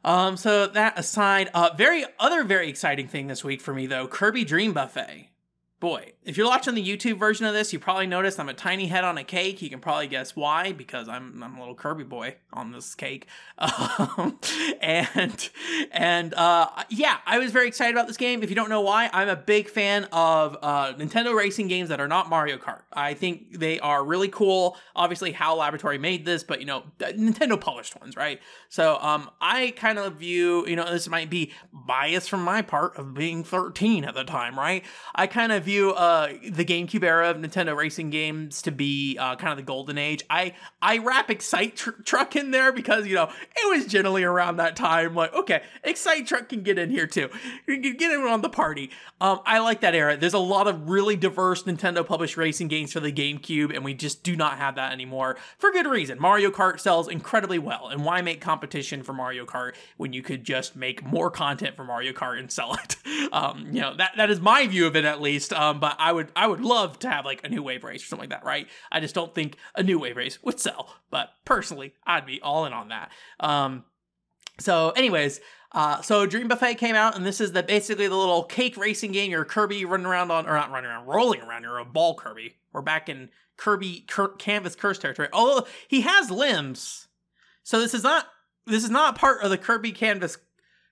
Um, 0.04 0.36
so 0.36 0.66
that 0.66 0.98
aside, 0.98 1.50
uh, 1.54 1.70
very 1.76 2.04
other 2.18 2.44
very 2.44 2.68
exciting 2.68 3.08
thing 3.08 3.28
this 3.28 3.42
week 3.42 3.60
for 3.60 3.72
me 3.72 3.86
though, 3.86 4.06
Kirby 4.06 4.44
Dream 4.44 4.72
Buffet 4.72 5.31
boy, 5.82 6.12
if 6.24 6.36
you're 6.36 6.46
watching 6.46 6.76
the 6.76 6.88
YouTube 6.88 7.18
version 7.18 7.44
of 7.44 7.52
this, 7.52 7.72
you 7.72 7.78
probably 7.80 8.06
noticed 8.06 8.38
I'm 8.38 8.48
a 8.48 8.54
tiny 8.54 8.86
head 8.86 9.02
on 9.02 9.18
a 9.18 9.24
cake. 9.24 9.60
You 9.60 9.68
can 9.68 9.80
probably 9.80 10.06
guess 10.06 10.36
why 10.36 10.70
because 10.70 11.08
I'm 11.08 11.42
I'm 11.42 11.56
a 11.56 11.58
little 11.58 11.74
Kirby 11.74 12.04
boy 12.04 12.36
on 12.52 12.72
this 12.72 12.94
cake. 12.94 13.26
Um, 14.18 14.38
and 14.80 15.48
and 15.92 16.34
uh, 16.34 16.68
yeah, 16.88 17.18
I 17.26 17.38
was 17.38 17.52
very 17.52 17.68
excited 17.68 17.94
about 17.94 18.06
this 18.06 18.16
game. 18.16 18.42
If 18.42 18.50
you 18.50 18.56
don't 18.56 18.68
know 18.68 18.80
why, 18.80 19.08
I'm 19.12 19.28
a 19.28 19.36
big 19.36 19.68
fan 19.68 20.04
of 20.12 20.56
uh, 20.62 20.94
Nintendo 20.94 21.34
racing 21.34 21.68
games 21.68 21.88
that 21.88 22.00
are 22.00 22.08
not 22.08 22.28
Mario 22.28 22.58
Kart. 22.58 22.82
I 22.92 23.14
think 23.14 23.58
they 23.58 23.80
are 23.80 24.04
really 24.04 24.28
cool. 24.28 24.76
Obviously, 24.94 25.32
HAL 25.32 25.56
Laboratory 25.56 25.98
made 25.98 26.24
this, 26.24 26.42
but 26.42 26.60
you 26.60 26.66
know, 26.66 26.84
Nintendo 26.98 27.60
published 27.60 27.98
ones, 28.00 28.16
right? 28.16 28.40
So 28.68 28.98
um, 29.00 29.30
I 29.40 29.72
kind 29.76 29.98
of 29.98 30.14
view, 30.14 30.66
you 30.66 30.76
know, 30.76 30.90
this 30.90 31.08
might 31.08 31.30
be 31.30 31.52
bias 31.72 32.28
from 32.28 32.42
my 32.42 32.62
part 32.62 32.96
of 32.96 33.14
being 33.14 33.44
13 33.44 34.04
at 34.04 34.14
the 34.14 34.24
time, 34.24 34.58
right? 34.58 34.84
I 35.14 35.26
kind 35.26 35.52
of 35.52 35.64
view 35.64 35.71
uh, 35.80 36.32
the 36.50 36.64
GameCube 36.64 37.02
era 37.02 37.30
of 37.30 37.36
Nintendo 37.36 37.76
racing 37.76 38.10
games 38.10 38.62
to 38.62 38.70
be 38.70 39.16
uh, 39.18 39.36
kind 39.36 39.50
of 39.52 39.56
the 39.56 39.62
golden 39.62 39.98
age. 39.98 40.22
I 40.30 40.54
I 40.80 40.98
wrap 40.98 41.30
Excite 41.30 41.76
tr- 41.76 41.90
Truck 42.04 42.36
in 42.36 42.50
there 42.50 42.72
because 42.72 43.06
you 43.06 43.14
know 43.14 43.30
it 43.56 43.76
was 43.76 43.86
generally 43.86 44.24
around 44.24 44.56
that 44.56 44.76
time. 44.76 45.14
Like, 45.14 45.34
okay, 45.34 45.62
Excite 45.84 46.26
Truck 46.26 46.48
can 46.48 46.62
get 46.62 46.78
in 46.78 46.90
here 46.90 47.06
too. 47.06 47.28
You 47.66 47.80
can 47.80 47.96
get 47.96 48.12
in 48.12 48.20
on 48.22 48.42
the 48.42 48.48
party. 48.48 48.90
Um, 49.20 49.40
I 49.46 49.58
like 49.60 49.80
that 49.82 49.94
era. 49.94 50.16
There's 50.16 50.34
a 50.34 50.38
lot 50.38 50.66
of 50.66 50.88
really 50.88 51.16
diverse 51.16 51.62
Nintendo 51.64 52.06
published 52.06 52.36
racing 52.36 52.68
games 52.68 52.92
for 52.92 53.00
the 53.00 53.12
GameCube, 53.12 53.74
and 53.74 53.84
we 53.84 53.94
just 53.94 54.22
do 54.22 54.36
not 54.36 54.58
have 54.58 54.76
that 54.76 54.92
anymore 54.92 55.36
for 55.58 55.70
good 55.70 55.86
reason. 55.86 56.20
Mario 56.20 56.50
Kart 56.50 56.80
sells 56.80 57.08
incredibly 57.08 57.58
well, 57.58 57.88
and 57.88 58.04
why 58.04 58.22
make 58.22 58.40
competition 58.40 59.02
for 59.02 59.12
Mario 59.12 59.44
Kart 59.44 59.74
when 59.96 60.12
you 60.12 60.22
could 60.22 60.44
just 60.44 60.76
make 60.76 61.04
more 61.04 61.30
content 61.30 61.76
for 61.76 61.84
Mario 61.84 62.12
Kart 62.12 62.38
and 62.38 62.50
sell 62.50 62.74
it. 62.74 62.96
Um, 63.32 63.68
you 63.72 63.80
know 63.80 63.94
that 63.96 64.12
that 64.16 64.30
is 64.30 64.40
my 64.40 64.66
view 64.66 64.86
of 64.86 64.94
it 64.94 65.04
at 65.04 65.20
least. 65.22 65.52
Um, 65.62 65.80
but 65.80 65.96
I 65.98 66.12
would 66.12 66.32
I 66.34 66.46
would 66.46 66.60
love 66.60 66.98
to 67.00 67.10
have 67.10 67.24
like 67.24 67.44
a 67.44 67.48
new 67.48 67.62
wave 67.62 67.84
race 67.84 68.02
or 68.02 68.06
something 68.06 68.30
like 68.30 68.40
that, 68.40 68.44
right? 68.44 68.66
I 68.90 69.00
just 69.00 69.14
don't 69.14 69.34
think 69.34 69.56
a 69.76 69.82
new 69.82 69.98
wave 69.98 70.16
race 70.16 70.42
would 70.42 70.58
sell. 70.58 70.96
But 71.10 71.30
personally, 71.44 71.94
I'd 72.04 72.26
be 72.26 72.40
all 72.40 72.66
in 72.66 72.72
on 72.72 72.88
that. 72.88 73.12
Um, 73.40 73.84
so, 74.58 74.90
anyways. 74.90 75.40
Uh, 75.74 76.02
so 76.02 76.26
Dream 76.26 76.48
Buffet 76.48 76.74
came 76.74 76.94
out, 76.94 77.16
and 77.16 77.24
this 77.24 77.40
is 77.40 77.52
the 77.52 77.62
basically 77.62 78.06
the 78.06 78.14
little 78.14 78.44
cake 78.44 78.76
racing 78.76 79.12
game. 79.12 79.30
You're 79.30 79.46
Kirby 79.46 79.86
running 79.86 80.04
around 80.04 80.30
on, 80.30 80.46
or 80.46 80.52
not 80.52 80.70
running 80.70 80.90
around, 80.90 81.06
rolling 81.06 81.40
around. 81.40 81.62
You're 81.62 81.78
a 81.78 81.84
ball 81.86 82.14
Kirby. 82.14 82.56
We're 82.74 82.82
back 82.82 83.08
in 83.08 83.30
Kirby 83.56 84.04
Cur- 84.06 84.36
Canvas 84.36 84.76
Curse 84.76 84.98
territory. 84.98 85.28
Although 85.32 85.66
he 85.88 86.02
has 86.02 86.30
limbs, 86.30 87.08
so 87.62 87.80
this 87.80 87.94
is 87.94 88.02
not 88.02 88.26
this 88.66 88.84
is 88.84 88.90
not 88.90 89.16
part 89.16 89.42
of 89.42 89.48
the 89.48 89.56
Kirby 89.56 89.92
Canvas 89.92 90.36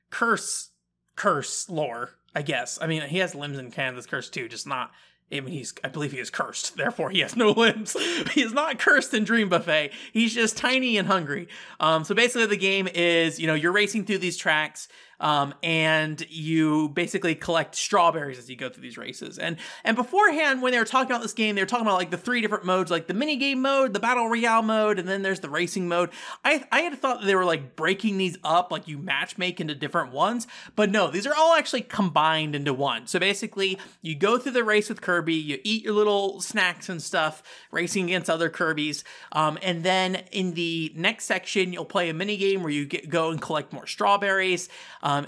curse 0.08 0.70
curse 1.14 1.68
lore, 1.68 2.12
I 2.34 2.42
guess. 2.42 2.78
I 2.80 2.86
mean, 2.86 3.02
he 3.02 3.18
has 3.18 3.34
limbs 3.34 3.58
in 3.58 3.70
Canvas 3.70 4.06
Curse 4.06 4.30
too, 4.30 4.48
just 4.48 4.66
not 4.66 4.92
I 5.32 5.40
mean, 5.40 5.52
he's, 5.54 5.72
I 5.84 5.88
believe 5.88 6.12
he 6.12 6.18
is 6.18 6.30
cursed, 6.30 6.76
therefore 6.76 7.10
he 7.10 7.20
has 7.20 7.36
no 7.36 7.50
limbs. 7.50 7.96
he 8.32 8.42
is 8.42 8.52
not 8.52 8.78
cursed 8.78 9.14
in 9.14 9.24
Dream 9.24 9.48
Buffet. 9.48 9.92
He's 10.12 10.34
just 10.34 10.56
tiny 10.56 10.96
and 10.96 11.06
hungry. 11.06 11.48
Um, 11.78 12.04
so 12.04 12.14
basically 12.14 12.46
the 12.46 12.56
game 12.56 12.88
is, 12.88 13.38
you 13.38 13.46
know, 13.46 13.54
you're 13.54 13.72
racing 13.72 14.04
through 14.04 14.18
these 14.18 14.36
tracks. 14.36 14.88
Um, 15.20 15.54
and 15.62 16.24
you 16.30 16.88
basically 16.88 17.34
collect 17.34 17.74
strawberries 17.74 18.38
as 18.38 18.48
you 18.48 18.56
go 18.56 18.68
through 18.68 18.82
these 18.82 18.98
races. 18.98 19.38
And 19.38 19.58
and 19.84 19.96
beforehand, 19.96 20.62
when 20.62 20.72
they 20.72 20.78
were 20.78 20.84
talking 20.84 21.10
about 21.10 21.22
this 21.22 21.34
game, 21.34 21.54
they 21.54 21.62
were 21.62 21.66
talking 21.66 21.86
about 21.86 21.98
like 21.98 22.10
the 22.10 22.16
three 22.16 22.40
different 22.40 22.64
modes, 22.64 22.90
like 22.90 23.06
the 23.06 23.14
mini 23.14 23.36
game 23.36 23.60
mode, 23.60 23.92
the 23.92 24.00
battle 24.00 24.28
royale 24.28 24.62
mode, 24.62 24.98
and 24.98 25.06
then 25.06 25.22
there's 25.22 25.40
the 25.40 25.50
racing 25.50 25.86
mode. 25.88 26.10
I 26.44 26.64
I 26.72 26.80
had 26.80 26.98
thought 26.98 27.24
they 27.24 27.34
were 27.34 27.44
like 27.44 27.76
breaking 27.76 28.16
these 28.16 28.38
up, 28.42 28.72
like 28.72 28.88
you 28.88 28.98
match 28.98 29.36
make 29.36 29.60
into 29.60 29.74
different 29.74 30.12
ones, 30.12 30.46
but 30.74 30.90
no, 30.90 31.10
these 31.10 31.26
are 31.26 31.34
all 31.34 31.54
actually 31.54 31.82
combined 31.82 32.54
into 32.54 32.72
one. 32.72 33.06
So 33.06 33.18
basically, 33.18 33.78
you 34.00 34.14
go 34.14 34.38
through 34.38 34.52
the 34.52 34.64
race 34.64 34.88
with 34.88 35.02
Kirby, 35.02 35.34
you 35.34 35.58
eat 35.64 35.84
your 35.84 35.94
little 35.94 36.40
snacks 36.40 36.88
and 36.88 37.02
stuff, 37.02 37.42
racing 37.70 38.06
against 38.06 38.30
other 38.30 38.48
Kirby's, 38.48 39.04
um, 39.32 39.58
and 39.62 39.82
then 39.84 40.22
in 40.32 40.54
the 40.54 40.92
next 40.96 41.26
section, 41.26 41.72
you'll 41.72 41.84
play 41.84 42.08
a 42.08 42.14
mini 42.14 42.36
game 42.38 42.62
where 42.62 42.72
you 42.72 42.86
get 42.86 43.10
go 43.10 43.30
and 43.30 43.40
collect 43.40 43.72
more 43.72 43.86
strawberries. 43.86 44.68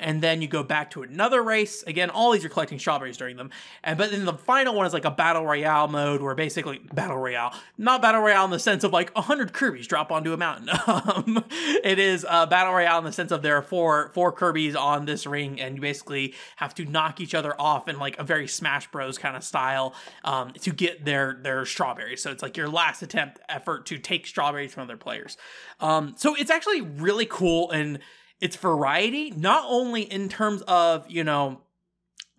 And 0.01 0.23
then 0.23 0.43
you 0.43 0.49
go 0.49 0.62
back 0.62 0.91
to 0.91 1.03
another 1.03 1.43
race. 1.43 1.83
Again, 1.87 2.11
all 2.11 2.33
these 2.33 2.45
are 2.45 2.49
collecting 2.49 2.79
strawberries 2.79 3.17
during 3.17 3.37
them. 3.37 3.51
And 3.83 3.99
but 3.99 4.11
then 4.11 4.25
the 4.25 4.35
final 4.35 4.75
one 4.75 4.87
is 4.87 4.93
like 4.93 5.05
a 5.05 5.11
battle 5.11 5.45
royale 5.45 5.89
mode 5.89 6.23
where 6.23 6.35
basically 6.35 6.79
battle 6.93 7.17
royale, 7.17 7.55
not 7.79 8.03
battle 8.03 8.21
royale 8.21 8.45
in 8.45 8.51
the 8.51 8.59
sense 8.59 8.85
of 8.85 8.93
like 8.93 9.15
hundred 9.17 9.53
Kirby's 9.53 9.87
drop 9.87 10.11
onto 10.12 10.33
a 10.33 10.37
mountain. 10.37 10.71
Um, 10.93 11.45
it 11.51 11.99
is 11.99 12.27
a 12.29 12.47
battle 12.47 12.73
royale 12.75 12.99
in 12.99 13.05
the 13.05 13.12
sense 13.12 13.33
of 13.33 13.43
there 13.43 13.57
are 13.57 13.62
four 13.62 14.11
four 14.15 14.31
Kirby's 14.31 14.77
on 14.77 15.07
this 15.07 15.27
ring, 15.27 15.61
and 15.61 15.77
you 15.77 15.81
basically 15.81 16.35
have 16.57 16.75
to 16.75 16.85
knock 16.85 17.21
each 17.21 17.35
other 17.35 17.59
off 17.61 17.89
in 17.89 17.99
like 17.99 18.19
a 18.19 18.25
very 18.25 18.47
Smash 18.47 18.91
Bros 18.91 19.17
kind 19.17 19.37
of 19.37 19.43
style 19.43 19.95
um, 20.25 20.53
to 20.53 20.71
get 20.71 21.05
their 21.05 21.39
their 21.43 21.65
strawberries. 21.65 22.23
So 22.23 22.31
it's 22.31 22.43
like 22.43 22.57
your 22.57 22.69
last 22.69 23.03
attempt 23.03 23.41
effort 23.49 23.87
to 23.87 23.99
take 23.99 24.27
strawberries 24.27 24.75
from 24.75 24.85
other 24.85 24.97
players. 24.97 25.37
Um, 25.81 26.15
so 26.17 26.35
it's 26.35 26.51
actually 26.51 26.83
really 26.83 27.27
cool 27.27 27.71
and 27.71 27.99
it's 28.43 28.57
variety, 28.57 29.31
not 29.31 29.65
only 29.69 30.03
in 30.03 30.29
terms 30.29 30.63
of, 30.63 31.09
you 31.09 31.23
know, 31.23 31.63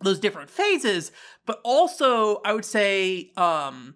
those 0.01 0.19
different 0.19 0.49
phases, 0.49 1.13
but 1.45 1.61
also 1.63 2.41
I 2.43 2.53
would 2.53 2.65
say 2.65 3.31
um 3.37 3.95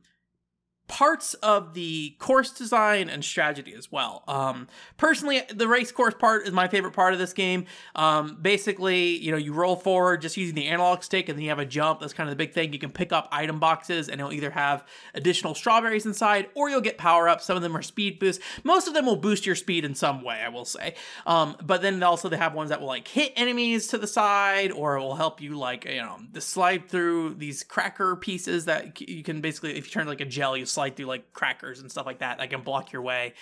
parts 0.88 1.34
of 1.36 1.74
the 1.74 2.16
course 2.18 2.52
design 2.52 3.10
and 3.10 3.24
strategy 3.24 3.74
as 3.78 3.92
well. 3.92 4.24
Um, 4.28 4.68
personally, 4.96 5.42
the 5.54 5.68
race 5.68 5.92
course 5.92 6.14
part 6.18 6.48
is 6.48 6.54
my 6.54 6.68
favorite 6.68 6.94
part 6.94 7.14
of 7.14 7.20
this 7.20 7.34
game. 7.34 7.66
Um, 7.96 8.38
basically, 8.42 9.18
you 9.18 9.32
know, 9.32 9.38
you 9.38 9.54
roll 9.54 9.76
forward 9.76 10.22
just 10.22 10.38
using 10.38 10.56
the 10.56 10.68
analog 10.68 11.04
stick, 11.04 11.28
and 11.28 11.38
then 11.38 11.44
you 11.44 11.50
have 11.50 11.60
a 11.60 11.66
jump. 11.66 12.00
That's 12.00 12.14
kind 12.14 12.30
of 12.30 12.32
the 12.32 12.42
big 12.42 12.54
thing. 12.54 12.72
You 12.72 12.80
can 12.80 12.92
pick 12.92 13.12
up 13.12 13.28
item 13.32 13.60
boxes, 13.60 14.08
and 14.08 14.22
it'll 14.22 14.32
either 14.32 14.52
have 14.52 14.86
additional 15.14 15.56
strawberries 15.56 16.06
inside, 16.06 16.48
or 16.56 16.70
you'll 16.70 16.82
get 16.82 16.98
power 16.98 17.28
ups. 17.28 17.46
Some 17.46 17.58
of 17.58 17.64
them 17.64 17.76
are 17.76 17.82
speed 17.82 18.18
boosts. 18.18 18.44
Most 18.64 18.88
of 18.88 18.94
them 18.94 19.06
will 19.06 19.18
boost 19.18 19.46
your 19.46 19.56
speed 19.56 19.84
in 19.84 19.94
some 19.94 20.22
way, 20.22 20.42
I 20.44 20.50
will 20.50 20.66
say. 20.66 20.96
Um, 21.26 21.58
but 21.64 21.82
then 21.82 22.02
also 22.02 22.30
they 22.30 22.38
have 22.38 22.54
ones 22.54 22.70
that 22.70 22.80
will 22.80 22.88
like 22.88 23.08
hit 23.08 23.34
enemies 23.36 23.88
to 23.88 23.98
the 23.98 24.08
side, 24.08 24.72
or 24.72 24.96
it 24.96 25.02
will 25.02 25.16
help 25.16 25.42
you 25.42 25.58
like 25.58 25.84
you 25.86 26.02
know 26.02 26.18
slide 26.40 26.88
through 26.88 27.34
these 27.36 27.64
cracker 27.64 28.16
pieces 28.16 28.66
that 28.66 29.02
you 29.02 29.24
can 29.24 29.42
basically, 29.42 29.78
if 29.78 29.86
you 29.86 29.92
turn 29.92 30.08
like 30.08 30.22
a 30.22 30.26
you 30.56 30.66
slide 30.78 30.96
through 30.96 31.08
like 31.08 31.34
crackers 31.34 31.80
and 31.80 31.90
stuff 31.90 32.06
like 32.06 32.20
that 32.20 32.38
that 32.38 32.52
can 32.52 32.62
block 32.62 32.92
your 32.92 33.02
way, 33.02 33.34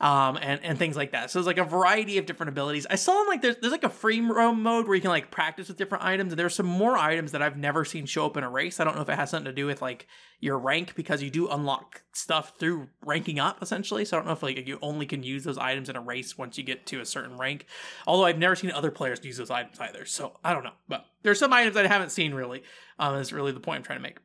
um, 0.00 0.38
and 0.40 0.60
and 0.64 0.78
things 0.78 0.96
like 0.96 1.12
that. 1.12 1.30
So 1.30 1.38
there's 1.38 1.46
like 1.46 1.58
a 1.58 1.64
variety 1.64 2.16
of 2.16 2.24
different 2.24 2.48
abilities. 2.48 2.86
I 2.88 2.94
saw 2.94 3.12
like 3.28 3.42
there's 3.42 3.56
there's 3.56 3.72
like 3.72 3.84
a 3.84 3.90
free 3.90 4.22
roam 4.22 4.62
mode 4.62 4.86
where 4.86 4.94
you 4.94 5.02
can 5.02 5.10
like 5.10 5.30
practice 5.30 5.68
with 5.68 5.76
different 5.76 6.04
items, 6.04 6.32
and 6.32 6.38
there's 6.38 6.54
some 6.54 6.64
more 6.66 6.96
items 6.96 7.32
that 7.32 7.42
I've 7.42 7.58
never 7.58 7.84
seen 7.84 8.06
show 8.06 8.24
up 8.24 8.38
in 8.38 8.44
a 8.44 8.50
race. 8.50 8.80
I 8.80 8.84
don't 8.84 8.96
know 8.96 9.02
if 9.02 9.10
it 9.10 9.16
has 9.16 9.30
something 9.30 9.50
to 9.50 9.52
do 9.52 9.66
with 9.66 9.82
like 9.82 10.06
your 10.40 10.58
rank 10.58 10.94
because 10.94 11.22
you 11.22 11.28
do 11.28 11.48
unlock 11.48 12.02
stuff 12.14 12.54
through 12.58 12.88
ranking 13.04 13.38
up 13.38 13.62
essentially. 13.62 14.06
So 14.06 14.16
I 14.16 14.20
don't 14.20 14.26
know 14.26 14.32
if 14.32 14.42
like 14.42 14.66
you 14.66 14.78
only 14.80 15.04
can 15.04 15.22
use 15.22 15.44
those 15.44 15.58
items 15.58 15.90
in 15.90 15.96
a 15.96 16.00
race 16.00 16.38
once 16.38 16.56
you 16.56 16.64
get 16.64 16.86
to 16.86 17.00
a 17.00 17.04
certain 17.04 17.36
rank. 17.36 17.66
Although 18.06 18.24
I've 18.24 18.38
never 18.38 18.56
seen 18.56 18.70
other 18.70 18.90
players 18.90 19.22
use 19.22 19.36
those 19.36 19.50
items 19.50 19.78
either, 19.80 20.06
so 20.06 20.38
I 20.42 20.54
don't 20.54 20.64
know. 20.64 20.78
But 20.88 21.04
there's 21.22 21.38
some 21.38 21.52
items 21.52 21.74
that 21.74 21.84
I 21.84 21.88
haven't 21.88 22.10
seen 22.10 22.32
really. 22.32 22.62
Um, 22.98 23.16
is 23.16 23.32
really 23.32 23.52
the 23.52 23.60
point 23.60 23.78
I'm 23.78 23.82
trying 23.82 23.98
to 23.98 24.02
make. 24.02 24.18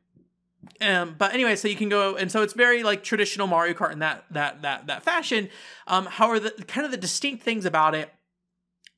Um, 0.80 1.14
but 1.18 1.32
anyway, 1.34 1.56
so 1.56 1.68
you 1.68 1.76
can 1.76 1.88
go, 1.88 2.16
and 2.16 2.30
so 2.30 2.42
it's 2.42 2.52
very 2.52 2.82
like 2.82 3.02
traditional 3.02 3.46
Mario 3.46 3.74
Kart 3.74 3.92
in 3.92 4.00
that 4.00 4.24
that 4.30 4.62
that 4.62 4.86
that 4.86 5.02
fashion. 5.02 5.48
Um, 5.86 6.06
however, 6.06 6.40
the 6.40 6.64
kind 6.64 6.84
of 6.84 6.90
the 6.90 6.96
distinct 6.96 7.42
things 7.42 7.64
about 7.64 7.94
it 7.94 8.10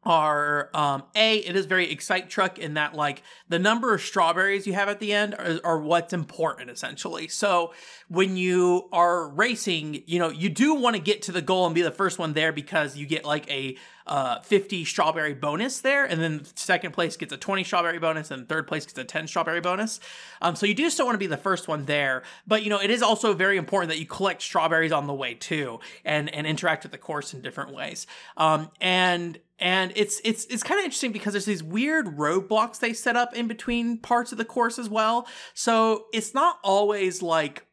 are 0.04 0.70
um 0.74 1.02
a 1.16 1.38
it 1.38 1.56
is 1.56 1.66
very 1.66 1.90
excite 1.90 2.30
truck 2.30 2.58
in 2.58 2.74
that 2.74 2.94
like 2.94 3.22
the 3.48 3.58
number 3.58 3.92
of 3.92 4.00
strawberries 4.00 4.66
you 4.66 4.72
have 4.72 4.88
at 4.88 5.00
the 5.00 5.12
end 5.12 5.34
are, 5.34 5.58
are, 5.64 5.78
what's 5.80 6.12
important 6.12 6.70
essentially 6.70 7.26
so 7.26 7.72
when 8.08 8.36
you 8.36 8.88
are 8.92 9.28
racing 9.28 10.02
you 10.06 10.18
know 10.18 10.30
you 10.30 10.48
do 10.48 10.74
want 10.74 10.94
to 10.94 11.02
get 11.02 11.22
to 11.22 11.32
the 11.32 11.42
goal 11.42 11.66
and 11.66 11.74
be 11.74 11.82
the 11.82 11.90
first 11.90 12.18
one 12.18 12.32
there 12.32 12.52
because 12.52 12.96
you 12.96 13.06
get 13.06 13.24
like 13.24 13.50
a 13.50 13.76
uh, 14.08 14.40
50 14.40 14.84
strawberry 14.86 15.34
bonus 15.34 15.82
there, 15.82 16.04
and 16.04 16.20
then 16.20 16.42
second 16.56 16.92
place 16.92 17.16
gets 17.16 17.32
a 17.32 17.36
20 17.36 17.62
strawberry 17.62 17.98
bonus, 17.98 18.30
and 18.30 18.48
third 18.48 18.66
place 18.66 18.86
gets 18.86 18.98
a 18.98 19.04
10 19.04 19.26
strawberry 19.26 19.60
bonus. 19.60 20.00
Um, 20.40 20.56
so 20.56 20.64
you 20.64 20.74
do 20.74 20.88
still 20.88 21.04
want 21.04 21.14
to 21.14 21.18
be 21.18 21.26
the 21.26 21.36
first 21.36 21.68
one 21.68 21.84
there, 21.84 22.22
but 22.46 22.62
you 22.62 22.70
know 22.70 22.80
it 22.80 22.90
is 22.90 23.02
also 23.02 23.34
very 23.34 23.58
important 23.58 23.90
that 23.90 23.98
you 23.98 24.06
collect 24.06 24.40
strawberries 24.40 24.92
on 24.92 25.06
the 25.06 25.14
way 25.14 25.34
too, 25.34 25.80
and 26.04 26.32
and 26.34 26.46
interact 26.46 26.84
with 26.84 26.92
the 26.92 26.98
course 26.98 27.34
in 27.34 27.42
different 27.42 27.74
ways. 27.74 28.06
Um, 28.38 28.70
and 28.80 29.38
and 29.58 29.92
it's 29.96 30.20
it's 30.24 30.44
it's 30.46 30.62
kind 30.62 30.78
of 30.78 30.84
interesting 30.84 31.12
because 31.12 31.32
there's 31.32 31.44
these 31.44 31.62
weird 31.62 32.06
roadblocks 32.18 32.78
they 32.78 32.92
set 32.92 33.16
up 33.16 33.34
in 33.34 33.48
between 33.48 33.98
parts 33.98 34.32
of 34.32 34.38
the 34.38 34.44
course 34.44 34.78
as 34.78 34.88
well. 34.88 35.26
So 35.54 36.06
it's 36.12 36.34
not 36.34 36.58
always 36.62 37.22
like 37.22 37.64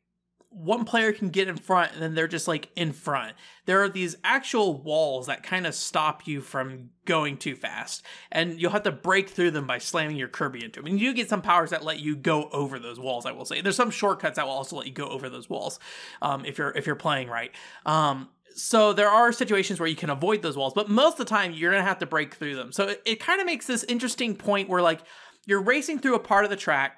one 0.55 0.85
player 0.85 1.11
can 1.11 1.29
get 1.29 1.49
in 1.49 1.57
front 1.57 1.91
and 1.91 2.01
then 2.01 2.15
they're 2.15 2.29
just 2.29 2.47
like 2.47 2.69
in 2.77 2.93
front. 2.93 3.33
There 3.65 3.83
are 3.83 3.89
these 3.89 4.15
actual 4.23 4.81
walls 4.81 5.27
that 5.27 5.43
kind 5.43 5.67
of 5.67 5.75
stop 5.75 6.25
you 6.27 6.39
from 6.39 6.91
going 7.03 7.37
too 7.37 7.55
fast, 7.55 8.03
and 8.31 8.59
you'll 8.59 8.71
have 8.71 8.83
to 8.83 8.91
break 8.91 9.29
through 9.29 9.51
them 9.51 9.67
by 9.67 9.79
slamming 9.79 10.15
your 10.15 10.29
Kirby 10.29 10.63
into 10.63 10.79
them. 10.79 10.87
And 10.87 10.99
you 10.99 11.13
get 11.13 11.29
some 11.29 11.41
powers 11.41 11.71
that 11.71 11.83
let 11.83 11.99
you 11.99 12.15
go 12.15 12.47
over 12.53 12.79
those 12.79 12.99
walls. 12.99 13.25
I 13.25 13.33
will 13.33 13.43
say 13.43 13.59
there's 13.59 13.75
some 13.75 13.91
shortcuts 13.91 14.37
that 14.37 14.45
will 14.45 14.53
also 14.53 14.77
let 14.77 14.87
you 14.87 14.93
go 14.93 15.07
over 15.07 15.29
those 15.29 15.49
walls 15.49 15.79
um, 16.21 16.45
if 16.45 16.57
you're 16.57 16.71
if 16.71 16.85
you're 16.87 16.95
playing 16.95 17.27
right. 17.27 17.51
Um, 17.85 18.29
so 18.55 18.93
there 18.93 19.09
are 19.09 19.31
situations 19.31 19.79
where 19.79 19.89
you 19.89 19.95
can 19.95 20.09
avoid 20.09 20.41
those 20.41 20.57
walls, 20.57 20.74
but 20.74 20.89
most 20.89 21.13
of 21.13 21.17
the 21.19 21.25
time 21.25 21.51
you're 21.51 21.71
gonna 21.71 21.83
have 21.83 22.00
to 22.00 22.05
break 22.05 22.35
through 22.35 22.55
them. 22.55 22.71
So 22.71 22.88
it, 22.88 23.01
it 23.05 23.19
kind 23.19 23.41
of 23.41 23.45
makes 23.45 23.67
this 23.67 23.83
interesting 23.83 24.35
point 24.35 24.69
where 24.69 24.81
like 24.81 25.01
you're 25.45 25.62
racing 25.62 26.00
through 26.00 26.15
a 26.15 26.19
part 26.19 26.45
of 26.45 26.50
the 26.50 26.55
track 26.55 26.97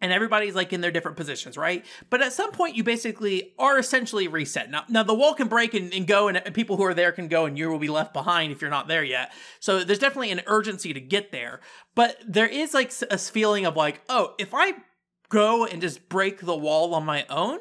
and 0.00 0.12
everybody's 0.12 0.54
like 0.54 0.72
in 0.72 0.80
their 0.80 0.90
different 0.90 1.16
positions, 1.16 1.56
right? 1.56 1.84
But 2.10 2.20
at 2.20 2.32
some 2.32 2.52
point, 2.52 2.76
you 2.76 2.84
basically 2.84 3.54
are 3.58 3.78
essentially 3.78 4.28
reset. 4.28 4.70
Now, 4.70 4.84
now 4.88 5.02
the 5.02 5.14
wall 5.14 5.34
can 5.34 5.48
break 5.48 5.72
and, 5.72 5.94
and 5.94 6.06
go, 6.06 6.28
and, 6.28 6.36
and, 6.36 6.54
people 6.54 6.76
who 6.76 6.84
are 6.84 6.94
there 6.94 7.12
can 7.12 7.28
go, 7.28 7.46
and 7.46 7.56
you 7.56 7.70
will 7.70 7.78
be 7.78 7.88
left 7.88 8.12
behind 8.12 8.52
if 8.52 8.60
you're 8.60 8.70
not 8.70 8.88
there 8.88 9.04
yet. 9.04 9.32
So 9.60 9.84
there's 9.84 9.98
definitely 9.98 10.32
an 10.32 10.42
urgency 10.46 10.92
to 10.92 11.00
get 11.00 11.32
there. 11.32 11.60
But 11.94 12.18
there 12.26 12.46
is 12.46 12.74
like 12.74 12.92
a 13.10 13.16
feeling 13.16 13.66
of 13.66 13.76
like, 13.76 14.02
oh, 14.08 14.34
if 14.38 14.52
I 14.52 14.74
go 15.28 15.64
and 15.64 15.80
just 15.80 16.08
break 16.08 16.40
the 16.40 16.56
wall 16.56 16.94
on 16.94 17.06
my 17.06 17.24
own, 17.30 17.60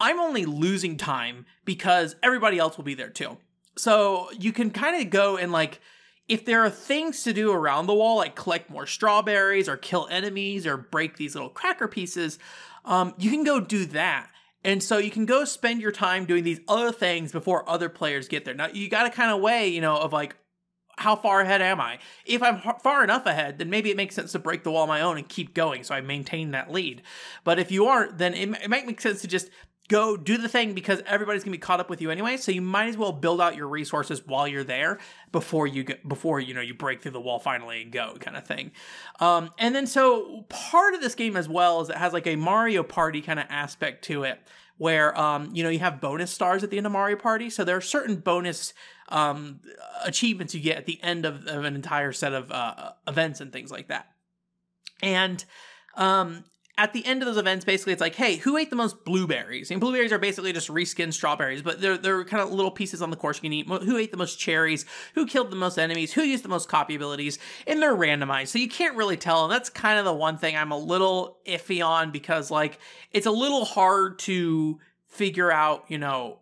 I'm 0.00 0.20
only 0.20 0.44
losing 0.44 0.96
time 0.96 1.46
because 1.64 2.16
everybody 2.22 2.58
else 2.58 2.76
will 2.76 2.84
be 2.84 2.94
there 2.94 3.10
too. 3.10 3.38
So 3.76 4.28
you 4.38 4.52
can 4.52 4.70
kind 4.70 5.00
of 5.00 5.10
go 5.10 5.36
and 5.36 5.52
like 5.52 5.80
if 6.28 6.44
there 6.44 6.64
are 6.64 6.70
things 6.70 7.22
to 7.22 7.32
do 7.32 7.52
around 7.52 7.86
the 7.86 7.94
wall, 7.94 8.16
like 8.16 8.34
collect 8.34 8.68
more 8.68 8.86
strawberries 8.86 9.68
or 9.68 9.76
kill 9.76 10.08
enemies 10.10 10.66
or 10.66 10.76
break 10.76 11.16
these 11.16 11.34
little 11.34 11.50
cracker 11.50 11.86
pieces, 11.86 12.38
um, 12.84 13.14
you 13.18 13.30
can 13.30 13.44
go 13.44 13.60
do 13.60 13.86
that. 13.86 14.28
And 14.64 14.82
so 14.82 14.98
you 14.98 15.12
can 15.12 15.26
go 15.26 15.44
spend 15.44 15.80
your 15.80 15.92
time 15.92 16.24
doing 16.24 16.42
these 16.42 16.60
other 16.66 16.90
things 16.90 17.30
before 17.30 17.68
other 17.68 17.88
players 17.88 18.26
get 18.26 18.44
there. 18.44 18.54
Now 18.54 18.68
you 18.72 18.88
got 18.88 19.04
to 19.04 19.10
kind 19.10 19.30
of 19.30 19.40
weigh, 19.40 19.68
you 19.68 19.80
know, 19.80 19.96
of 19.96 20.12
like, 20.12 20.34
how 20.98 21.14
far 21.14 21.42
ahead 21.42 21.60
am 21.60 21.78
I? 21.78 21.98
If 22.24 22.42
I'm 22.42 22.60
far 22.82 23.04
enough 23.04 23.26
ahead, 23.26 23.58
then 23.58 23.68
maybe 23.68 23.90
it 23.90 23.98
makes 23.98 24.14
sense 24.14 24.32
to 24.32 24.38
break 24.38 24.64
the 24.64 24.70
wall 24.70 24.84
on 24.84 24.88
my 24.88 25.02
own 25.02 25.18
and 25.18 25.28
keep 25.28 25.52
going 25.52 25.84
so 25.84 25.94
I 25.94 26.00
maintain 26.00 26.52
that 26.52 26.72
lead. 26.72 27.02
But 27.44 27.58
if 27.58 27.70
you 27.70 27.86
aren't, 27.86 28.16
then 28.16 28.32
it, 28.32 28.48
it 28.62 28.70
might 28.70 28.86
make 28.86 29.00
sense 29.00 29.20
to 29.20 29.28
just 29.28 29.50
go 29.88 30.16
do 30.16 30.36
the 30.36 30.48
thing 30.48 30.72
because 30.72 31.02
everybody's 31.06 31.44
gonna 31.44 31.52
be 31.52 31.58
caught 31.58 31.80
up 31.80 31.88
with 31.88 32.00
you 32.00 32.10
anyway. 32.10 32.36
So 32.36 32.52
you 32.52 32.62
might 32.62 32.88
as 32.88 32.96
well 32.96 33.12
build 33.12 33.40
out 33.40 33.56
your 33.56 33.68
resources 33.68 34.26
while 34.26 34.48
you're 34.48 34.64
there 34.64 34.98
before 35.32 35.66
you 35.66 35.84
get 35.84 36.08
before 36.08 36.40
you 36.40 36.54
know 36.54 36.60
you 36.60 36.74
break 36.74 37.02
through 37.02 37.12
the 37.12 37.20
wall 37.20 37.38
finally 37.38 37.82
and 37.82 37.92
go 37.92 38.14
kind 38.20 38.36
of 38.36 38.44
thing. 38.46 38.72
Um, 39.20 39.50
and 39.58 39.74
then 39.74 39.86
so 39.86 40.44
part 40.48 40.94
of 40.94 41.00
this 41.00 41.14
game 41.14 41.36
as 41.36 41.48
well 41.48 41.80
is 41.80 41.88
it 41.88 41.96
has 41.96 42.12
like 42.12 42.26
a 42.26 42.36
Mario 42.36 42.82
Party 42.82 43.20
kind 43.20 43.38
of 43.38 43.46
aspect 43.48 44.04
to 44.04 44.24
it 44.24 44.40
where 44.78 45.18
um, 45.18 45.50
you 45.54 45.62
know 45.62 45.70
you 45.70 45.78
have 45.78 46.00
bonus 46.00 46.30
stars 46.30 46.62
at 46.62 46.70
the 46.70 46.76
end 46.76 46.86
of 46.86 46.92
Mario 46.92 47.16
Party. 47.16 47.50
So 47.50 47.64
there 47.64 47.76
are 47.76 47.82
certain 47.82 48.16
bonus 48.16 48.74
um, 49.08 49.60
achievements 50.04 50.54
you 50.54 50.60
get 50.60 50.76
at 50.76 50.86
the 50.86 51.02
end 51.02 51.24
of, 51.24 51.46
of 51.46 51.64
an 51.64 51.74
entire 51.74 52.12
set 52.12 52.32
of 52.32 52.50
uh, 52.50 52.92
events 53.06 53.40
and 53.40 53.52
things 53.52 53.70
like 53.70 53.88
that. 53.88 54.10
And 55.02 55.44
um, 55.94 56.44
at 56.78 56.92
the 56.92 57.04
end 57.06 57.22
of 57.22 57.26
those 57.26 57.38
events, 57.38 57.64
basically, 57.64 57.94
it's 57.94 58.00
like, 58.00 58.14
hey, 58.14 58.36
who 58.36 58.56
ate 58.56 58.68
the 58.68 58.76
most 58.76 59.04
blueberries? 59.04 59.70
And 59.70 59.80
blueberries 59.80 60.12
are 60.12 60.18
basically 60.18 60.52
just 60.52 60.68
reskinned 60.68 61.14
strawberries, 61.14 61.62
but 61.62 61.80
they're 61.80 61.96
they're 61.96 62.24
kind 62.24 62.42
of 62.42 62.52
little 62.52 62.70
pieces 62.70 63.00
on 63.00 63.10
the 63.10 63.16
course 63.16 63.38
you 63.38 63.42
can 63.42 63.52
eat. 63.52 63.66
Who 63.66 63.96
ate 63.96 64.10
the 64.10 64.18
most 64.18 64.38
cherries? 64.38 64.84
Who 65.14 65.26
killed 65.26 65.50
the 65.50 65.56
most 65.56 65.78
enemies? 65.78 66.12
Who 66.12 66.22
used 66.22 66.44
the 66.44 66.48
most 66.48 66.68
copy 66.68 66.94
abilities? 66.94 67.38
And 67.66 67.80
they're 67.80 67.96
randomized, 67.96 68.48
so 68.48 68.58
you 68.58 68.68
can't 68.68 68.96
really 68.96 69.16
tell. 69.16 69.44
And 69.44 69.52
that's 69.52 69.70
kind 69.70 69.98
of 69.98 70.04
the 70.04 70.12
one 70.12 70.36
thing 70.36 70.56
I'm 70.56 70.72
a 70.72 70.78
little 70.78 71.38
iffy 71.46 71.84
on 71.84 72.10
because 72.10 72.50
like 72.50 72.78
it's 73.12 73.26
a 73.26 73.30
little 73.30 73.64
hard 73.64 74.18
to 74.20 74.78
figure 75.06 75.50
out, 75.50 75.84
you 75.88 75.98
know, 75.98 76.40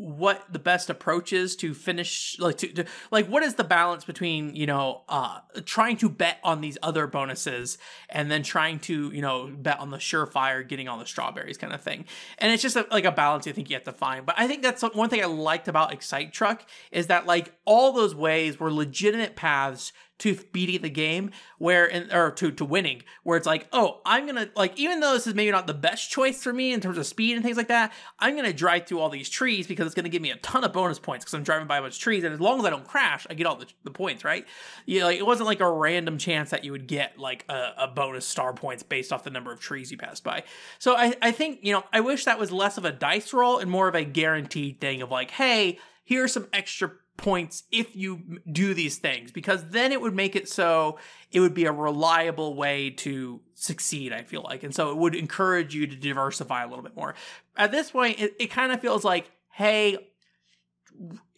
what 0.00 0.50
the 0.50 0.58
best 0.58 0.88
approach 0.88 1.30
is 1.30 1.54
to 1.54 1.74
finish 1.74 2.38
like 2.38 2.56
to, 2.56 2.68
to, 2.68 2.86
like 3.10 3.26
what 3.26 3.42
is 3.42 3.56
the 3.56 3.64
balance 3.64 4.02
between 4.02 4.56
you 4.56 4.64
know 4.64 5.02
uh 5.10 5.40
trying 5.66 5.94
to 5.94 6.08
bet 6.08 6.38
on 6.42 6.62
these 6.62 6.78
other 6.82 7.06
bonuses 7.06 7.76
and 8.08 8.30
then 8.30 8.42
trying 8.42 8.78
to 8.78 9.10
you 9.12 9.20
know 9.20 9.52
bet 9.58 9.78
on 9.78 9.90
the 9.90 9.98
surefire 9.98 10.66
getting 10.66 10.88
all 10.88 10.98
the 10.98 11.04
strawberries 11.04 11.58
kind 11.58 11.74
of 11.74 11.82
thing? 11.82 12.06
And 12.38 12.50
it's 12.50 12.62
just 12.62 12.76
a, 12.76 12.86
like 12.90 13.04
a 13.04 13.12
balance 13.12 13.46
i 13.46 13.52
think 13.52 13.68
you 13.68 13.76
have 13.76 13.84
to 13.84 13.92
find. 13.92 14.24
But 14.24 14.36
i 14.38 14.46
think 14.46 14.62
that's 14.62 14.82
one 14.82 15.10
thing 15.10 15.22
i 15.22 15.26
liked 15.26 15.68
about 15.68 15.92
excite 15.92 16.32
truck 16.32 16.64
is 16.90 17.08
that 17.08 17.26
like 17.26 17.54
all 17.66 17.92
those 17.92 18.14
ways 18.14 18.58
were 18.58 18.72
legitimate 18.72 19.36
paths 19.36 19.92
to 20.20 20.36
beating 20.52 20.82
the 20.82 20.90
game 20.90 21.30
where 21.58 21.86
in, 21.86 22.12
or 22.12 22.30
to 22.30 22.50
to 22.50 22.64
winning 22.64 23.02
where 23.22 23.36
it's 23.36 23.46
like 23.46 23.66
oh 23.72 24.00
i'm 24.06 24.26
gonna 24.26 24.48
like 24.54 24.78
even 24.78 25.00
though 25.00 25.12
this 25.12 25.26
is 25.26 25.34
maybe 25.34 25.50
not 25.50 25.66
the 25.66 25.74
best 25.74 26.10
choice 26.10 26.42
for 26.42 26.52
me 26.52 26.72
in 26.72 26.80
terms 26.80 26.96
of 26.96 27.06
speed 27.06 27.34
and 27.34 27.44
things 27.44 27.56
like 27.56 27.68
that 27.68 27.92
i'm 28.18 28.36
gonna 28.36 28.52
drive 28.52 28.86
through 28.86 29.00
all 29.00 29.08
these 29.08 29.28
trees 29.28 29.66
because 29.66 29.86
it's 29.86 29.94
gonna 29.94 30.08
give 30.08 30.22
me 30.22 30.30
a 30.30 30.36
ton 30.36 30.62
of 30.64 30.72
bonus 30.72 30.98
points 30.98 31.24
because 31.24 31.34
i'm 31.34 31.42
driving 31.42 31.66
by 31.66 31.78
a 31.78 31.82
bunch 31.82 31.96
of 31.96 32.00
trees. 32.00 32.24
And 32.24 32.32
as 32.32 32.40
long 32.40 32.58
as 32.60 32.64
i 32.64 32.70
don't 32.70 32.86
crash 32.86 33.26
i 33.28 33.34
get 33.34 33.46
all 33.46 33.56
the, 33.56 33.66
the 33.84 33.90
points 33.90 34.24
right? 34.24 34.46
Yeah 34.86 35.04
like 35.04 35.18
it 35.18 35.26
wasn't 35.26 35.46
like 35.46 35.60
a 35.60 35.70
random 35.70 36.18
chance 36.18 36.50
that 36.50 36.64
you 36.64 36.72
would 36.72 36.86
get 36.86 37.18
like 37.18 37.44
a, 37.48 37.72
a 37.78 37.88
bonus 37.88 38.26
star 38.26 38.52
points 38.52 38.82
based 38.82 39.12
off 39.12 39.24
the 39.24 39.30
number 39.30 39.52
of 39.52 39.60
trees 39.60 39.90
you 39.90 39.98
passed 39.98 40.24
by. 40.24 40.44
So 40.78 40.94
I, 40.94 41.14
I 41.22 41.32
think 41.32 41.60
you 41.62 41.72
know 41.72 41.84
i 41.92 42.00
wish 42.00 42.24
that 42.24 42.38
was 42.38 42.52
less 42.52 42.78
of 42.78 42.84
a 42.84 42.92
dice 42.92 43.32
roll 43.32 43.58
and 43.58 43.70
more 43.70 43.88
of 43.88 43.94
a 43.94 44.04
guaranteed 44.04 44.80
thing 44.80 45.02
of 45.02 45.10
like 45.10 45.30
hey 45.30 45.78
here's 46.04 46.32
some 46.32 46.48
extra 46.52 46.90
points 47.22 47.64
if 47.70 47.94
you 47.94 48.40
do 48.50 48.74
these 48.74 48.98
things 48.98 49.30
because 49.30 49.68
then 49.68 49.92
it 49.92 50.00
would 50.00 50.14
make 50.14 50.34
it 50.34 50.48
so 50.48 50.98
it 51.32 51.40
would 51.40 51.54
be 51.54 51.66
a 51.66 51.72
reliable 51.72 52.54
way 52.54 52.90
to 52.90 53.40
succeed 53.54 54.12
i 54.12 54.22
feel 54.22 54.42
like. 54.42 54.62
And 54.62 54.74
so 54.74 54.90
it 54.90 54.96
would 54.96 55.14
encourage 55.14 55.74
you 55.74 55.86
to 55.86 55.96
diversify 55.96 56.64
a 56.64 56.68
little 56.68 56.82
bit 56.82 56.96
more. 56.96 57.14
At 57.56 57.72
this 57.72 57.90
point 57.90 58.20
it, 58.20 58.34
it 58.38 58.46
kind 58.50 58.72
of 58.72 58.80
feels 58.80 59.04
like 59.04 59.30
hey 59.50 59.98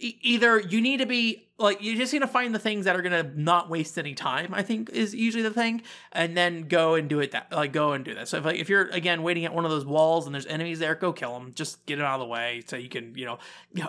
either 0.03 0.59
you 0.59 0.81
need 0.81 0.99
to 0.99 1.07
be 1.07 1.47
like 1.59 1.81
you 1.81 1.97
just 1.97 2.13
need 2.13 2.21
to 2.21 2.27
find 2.27 2.55
the 2.55 2.59
things 2.59 2.85
that 2.85 2.97
are 2.97 3.03
gonna 3.03 3.31
not 3.37 3.71
waste 3.71 3.97
any 3.99 4.15
time 4.15 4.53
i 4.53 4.63
think 4.63 4.91
is 4.91 5.15
usually 5.15 5.43
the 5.43 5.51
thing 5.51 5.81
and 6.11 6.37
then 6.37 6.63
go 6.63 6.95
and 6.95 7.09
do 7.09 7.21
it 7.21 7.31
that 7.31 7.51
like 7.53 7.73
go 7.73 7.93
and 7.93 8.05
do 8.05 8.15
that. 8.15 8.29
So 8.29 8.39
if, 8.39 8.45
like, 8.45 8.57
if 8.57 8.69
you're 8.69 8.89
again 8.89 9.23
waiting 9.23 9.45
at 9.45 9.55
one 9.55 9.65
of 9.65 9.71
those 9.71 9.85
walls 9.85 10.27
and 10.27 10.35
there's 10.35 10.47
enemies 10.47 10.79
there 10.79 10.95
go 10.95 11.13
kill 11.13 11.35
them 11.35 11.53
just 11.55 11.85
get 11.87 11.99
it 11.99 12.05
out 12.05 12.15
of 12.15 12.21
the 12.21 12.27
way 12.27 12.63
so 12.67 12.77
you 12.77 12.89
can 12.89 13.15
you 13.15 13.25
know 13.25 13.39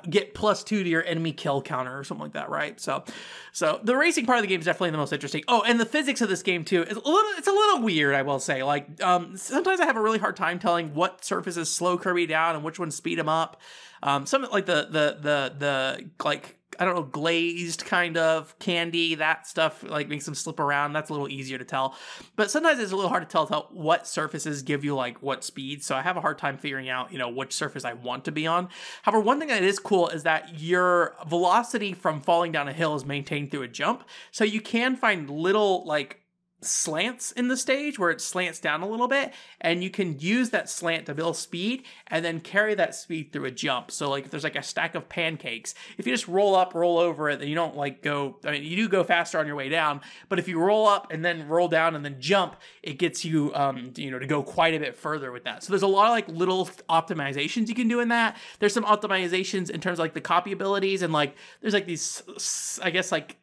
get 0.10 0.34
plus 0.34 0.63
two 0.63 0.84
to 0.84 0.89
your 0.89 1.04
enemy 1.06 1.32
kill 1.32 1.62
counter 1.62 1.97
or 1.97 2.04
something 2.04 2.23
like 2.23 2.34
that 2.34 2.49
right? 2.49 2.80
So 2.80 3.04
so 3.52 3.80
the 3.84 3.95
racing 3.95 4.26
part 4.26 4.38
of 4.38 4.43
the 4.43 4.47
game 4.47 4.60
is 4.60 4.65
definitely 4.65 4.91
the 4.91 4.97
most 4.97 5.13
interesting. 5.13 5.43
Oh 5.47 5.63
and 5.65 5.80
the 5.80 5.86
physics 5.86 6.21
of 6.21 6.30
this 6.30 6.43
game 6.43 6.63
too 6.63 6.84
is 6.84 6.97
a 6.97 6.99
little 6.99 7.32
it's 7.38 7.47
a 7.47 7.52
little 7.52 7.82
weird 7.82 8.15
i 8.15 8.21
will 8.21 8.39
say. 8.39 8.63
Like 8.63 9.02
um 9.04 9.38
sometimes 9.38 9.80
i 9.80 9.86
have 9.86 9.97
a 9.97 10.02
really 10.02 10.19
hard 10.19 10.36
time 10.36 10.60
telling 10.60 10.93
what 10.93 11.23
surfaces 11.23 11.71
slow 11.71 11.97
kirby 11.97 12.26
down 12.26 12.56
and 12.56 12.63
which 12.63 12.80
ones 12.80 12.95
speed 12.95 13.19
him 13.19 13.30
up. 13.30 13.62
Um, 14.04 14.26
some 14.26 14.45
like 14.52 14.65
the 14.65 14.88
the 14.89 15.17
the 15.21 15.56
the 15.58 16.03
like 16.24 16.58
I 16.80 16.86
don't 16.86 16.96
know 16.96 17.04
glazed 17.04 17.86
kind 17.86 18.18
of 18.18 18.58
candy 18.60 19.16
that 19.16 19.46
stuff 19.48 19.84
like 19.84 20.08
makes 20.08 20.26
them 20.26 20.36
slip 20.36 20.60
around. 20.60 20.94
That's 20.94 21.10
a 21.10 21.13
little 21.13 21.30
easier 21.30 21.58
to 21.58 21.66
tell, 21.66 21.96
but 22.36 22.50
sometimes 22.50 22.80
it's 22.80 22.92
a 22.92 22.96
little 22.96 23.10
hard 23.10 23.28
to 23.28 23.32
tell, 23.32 23.70
what 23.72 24.08
surfaces 24.08 24.63
give 24.63 24.84
you 24.84 24.96
like 24.96 25.22
what 25.22 25.44
speed. 25.44 25.84
So 25.84 25.96
I 25.96 26.02
have 26.02 26.18
a 26.18 26.22
hard 26.22 26.38
time 26.38 26.58
figuring 26.58 26.89
out 26.89 27.12
you 27.12 27.20
know 27.20 27.30
which 27.30 27.54
surface 27.54 27.86
I 27.86 27.94
want 27.94 28.26
to 28.26 28.32
be 28.32 28.48
on. 28.48 28.70
However, 29.04 29.20
one 29.20 29.39
thing 29.39 29.50
that 29.50 29.63
is 29.63 29.80
cool 29.80 30.10
is 30.10 30.24
that 30.24 30.60
your 30.60 31.16
velocity 31.28 31.94
from 31.94 32.22
falling 32.22 32.52
down 32.52 32.68
a 32.68 32.74
hill 32.74 32.96
is 32.96 33.06
maintained 33.06 33.52
through 33.52 33.63
a 33.63 33.68
jump, 33.68 34.04
so 34.32 34.44
you 34.44 34.62
can 34.62 34.96
find 34.96 35.30
little 35.30 35.86
like 35.86 36.23
slants 36.65 37.32
in 37.32 37.47
the 37.47 37.58
stage 37.58 37.99
where 37.99 38.10
it 38.10 38.21
slants 38.21 38.60
down 38.60 38.82
a 38.82 38.88
little 38.88 39.08
bit 39.08 39.34
and 39.62 39.84
you 39.84 39.89
can 39.89 40.19
use 40.19 40.49
that 40.52 40.69
slant 40.69 41.06
to 41.06 41.13
build 41.13 41.38
speed 41.38 41.84
and 42.08 42.23
then 42.23 42.39
carry 42.39 42.76
that 42.76 42.95
speed 42.95 43.32
through 43.32 43.45
a 43.45 43.52
jump. 43.52 43.91
So 43.91 44.10
like 44.10 44.26
if 44.26 44.32
there's 44.32 44.43
like 44.43 44.56
a 44.56 44.63
stack 44.63 44.95
of 44.95 45.10
pancakes 45.10 45.76
if 45.97 46.06
you 46.06 46.13
just 46.13 46.28
roll 46.28 46.56
up 46.56 46.73
roll 46.73 46.97
over 46.97 47.30
it 47.30 47.39
then 47.39 47.47
you 47.47 47.56
don't 47.56 47.76
like 47.76 48.02
go 48.02 48.38
i 48.45 48.52
mean 48.52 48.63
you 48.63 48.76
do 48.76 48.89
go 48.89 49.04
faster 49.04 49.39
on 49.39 49.47
your 49.47 49.56
way 49.56 49.69
down 49.69 50.02
but 50.30 50.39
if 50.39 50.47
you 50.47 50.60
roll 50.60 50.88
up 50.88 51.12
and 51.12 51.23
then 51.23 51.47
roll 51.47 51.67
down 51.67 51.95
and 51.95 52.04
then 52.04 52.19
jump 52.19 52.56
it 52.82 52.97
gets 52.97 53.23
you 53.26 53.54
um 53.56 53.91
you 53.95 54.12
know 54.12 54.19
to 54.19 54.28
go 54.28 54.43
quite 54.43 54.73
a 54.73 54.80
bit 54.80 54.95
further 54.95 55.32
with 55.32 55.43
that. 55.43 55.63
So 55.63 55.71
there's 55.71 55.84
a 55.84 55.88
lot 55.88 56.08
of 56.08 56.12
like 56.12 56.28
little 56.28 56.65
optimizations 56.89 57.67
you 57.67 57.76
can 57.76 57.88
do 57.88 57.99
in 57.99 58.10
that. 58.10 58.38
There's 58.60 58.73
some 58.73 58.86
optimizations 58.86 59.69
in 59.69 59.82
terms 59.82 59.99
of 59.99 60.04
like 60.04 60.13
the 60.13 60.21
copy 60.21 60.52
abilities 60.52 61.02
and 61.02 61.13
like 61.13 61.36
there's 61.62 61.73
like 61.73 61.86
these 61.86 62.80
i 62.82 62.89
guess 62.89 63.12
like 63.12 63.38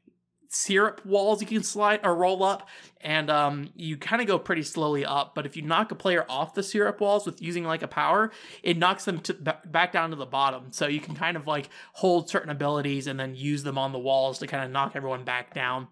syrup 0.52 1.00
walls 1.06 1.40
you 1.40 1.46
can 1.46 1.62
slide 1.62 2.00
or 2.02 2.14
roll 2.14 2.42
up 2.42 2.68
and 3.00 3.30
um, 3.30 3.70
you 3.76 3.96
kind 3.96 4.20
of 4.20 4.28
go 4.28 4.38
pretty 4.38 4.62
slowly 4.62 5.04
up 5.04 5.32
but 5.34 5.46
if 5.46 5.56
you 5.56 5.62
knock 5.62 5.92
a 5.92 5.94
player 5.94 6.26
off 6.28 6.54
the 6.54 6.62
syrup 6.62 7.00
walls 7.00 7.24
with 7.24 7.40
using 7.40 7.64
like 7.64 7.82
a 7.82 7.88
power 7.88 8.32
it 8.62 8.76
knocks 8.76 9.04
them 9.04 9.20
to, 9.20 9.32
back 9.34 9.92
down 9.92 10.10
to 10.10 10.16
the 10.16 10.26
bottom. 10.26 10.72
So 10.72 10.86
you 10.86 11.00
can 11.00 11.14
kind 11.14 11.36
of 11.36 11.46
like 11.46 11.68
hold 11.92 12.28
certain 12.28 12.50
abilities 12.50 13.06
and 13.06 13.18
then 13.18 13.34
use 13.34 13.62
them 13.62 13.78
on 13.78 13.92
the 13.92 13.98
walls 13.98 14.38
to 14.38 14.46
kind 14.46 14.64
of 14.64 14.70
knock 14.70 14.92
everyone 14.94 15.24
back 15.24 15.54
down. 15.54 15.88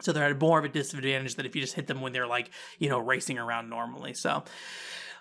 So 0.00 0.12
they're 0.12 0.24
at 0.24 0.40
more 0.40 0.58
of 0.58 0.64
a 0.64 0.68
disadvantage 0.68 1.34
than 1.34 1.46
if 1.46 1.56
you 1.56 1.62
just 1.62 1.74
hit 1.74 1.86
them 1.86 2.00
when 2.00 2.12
they're 2.12 2.26
like 2.26 2.50
you 2.78 2.88
know 2.88 2.98
racing 2.98 3.38
around 3.38 3.68
normally. 3.68 4.14
So 4.14 4.44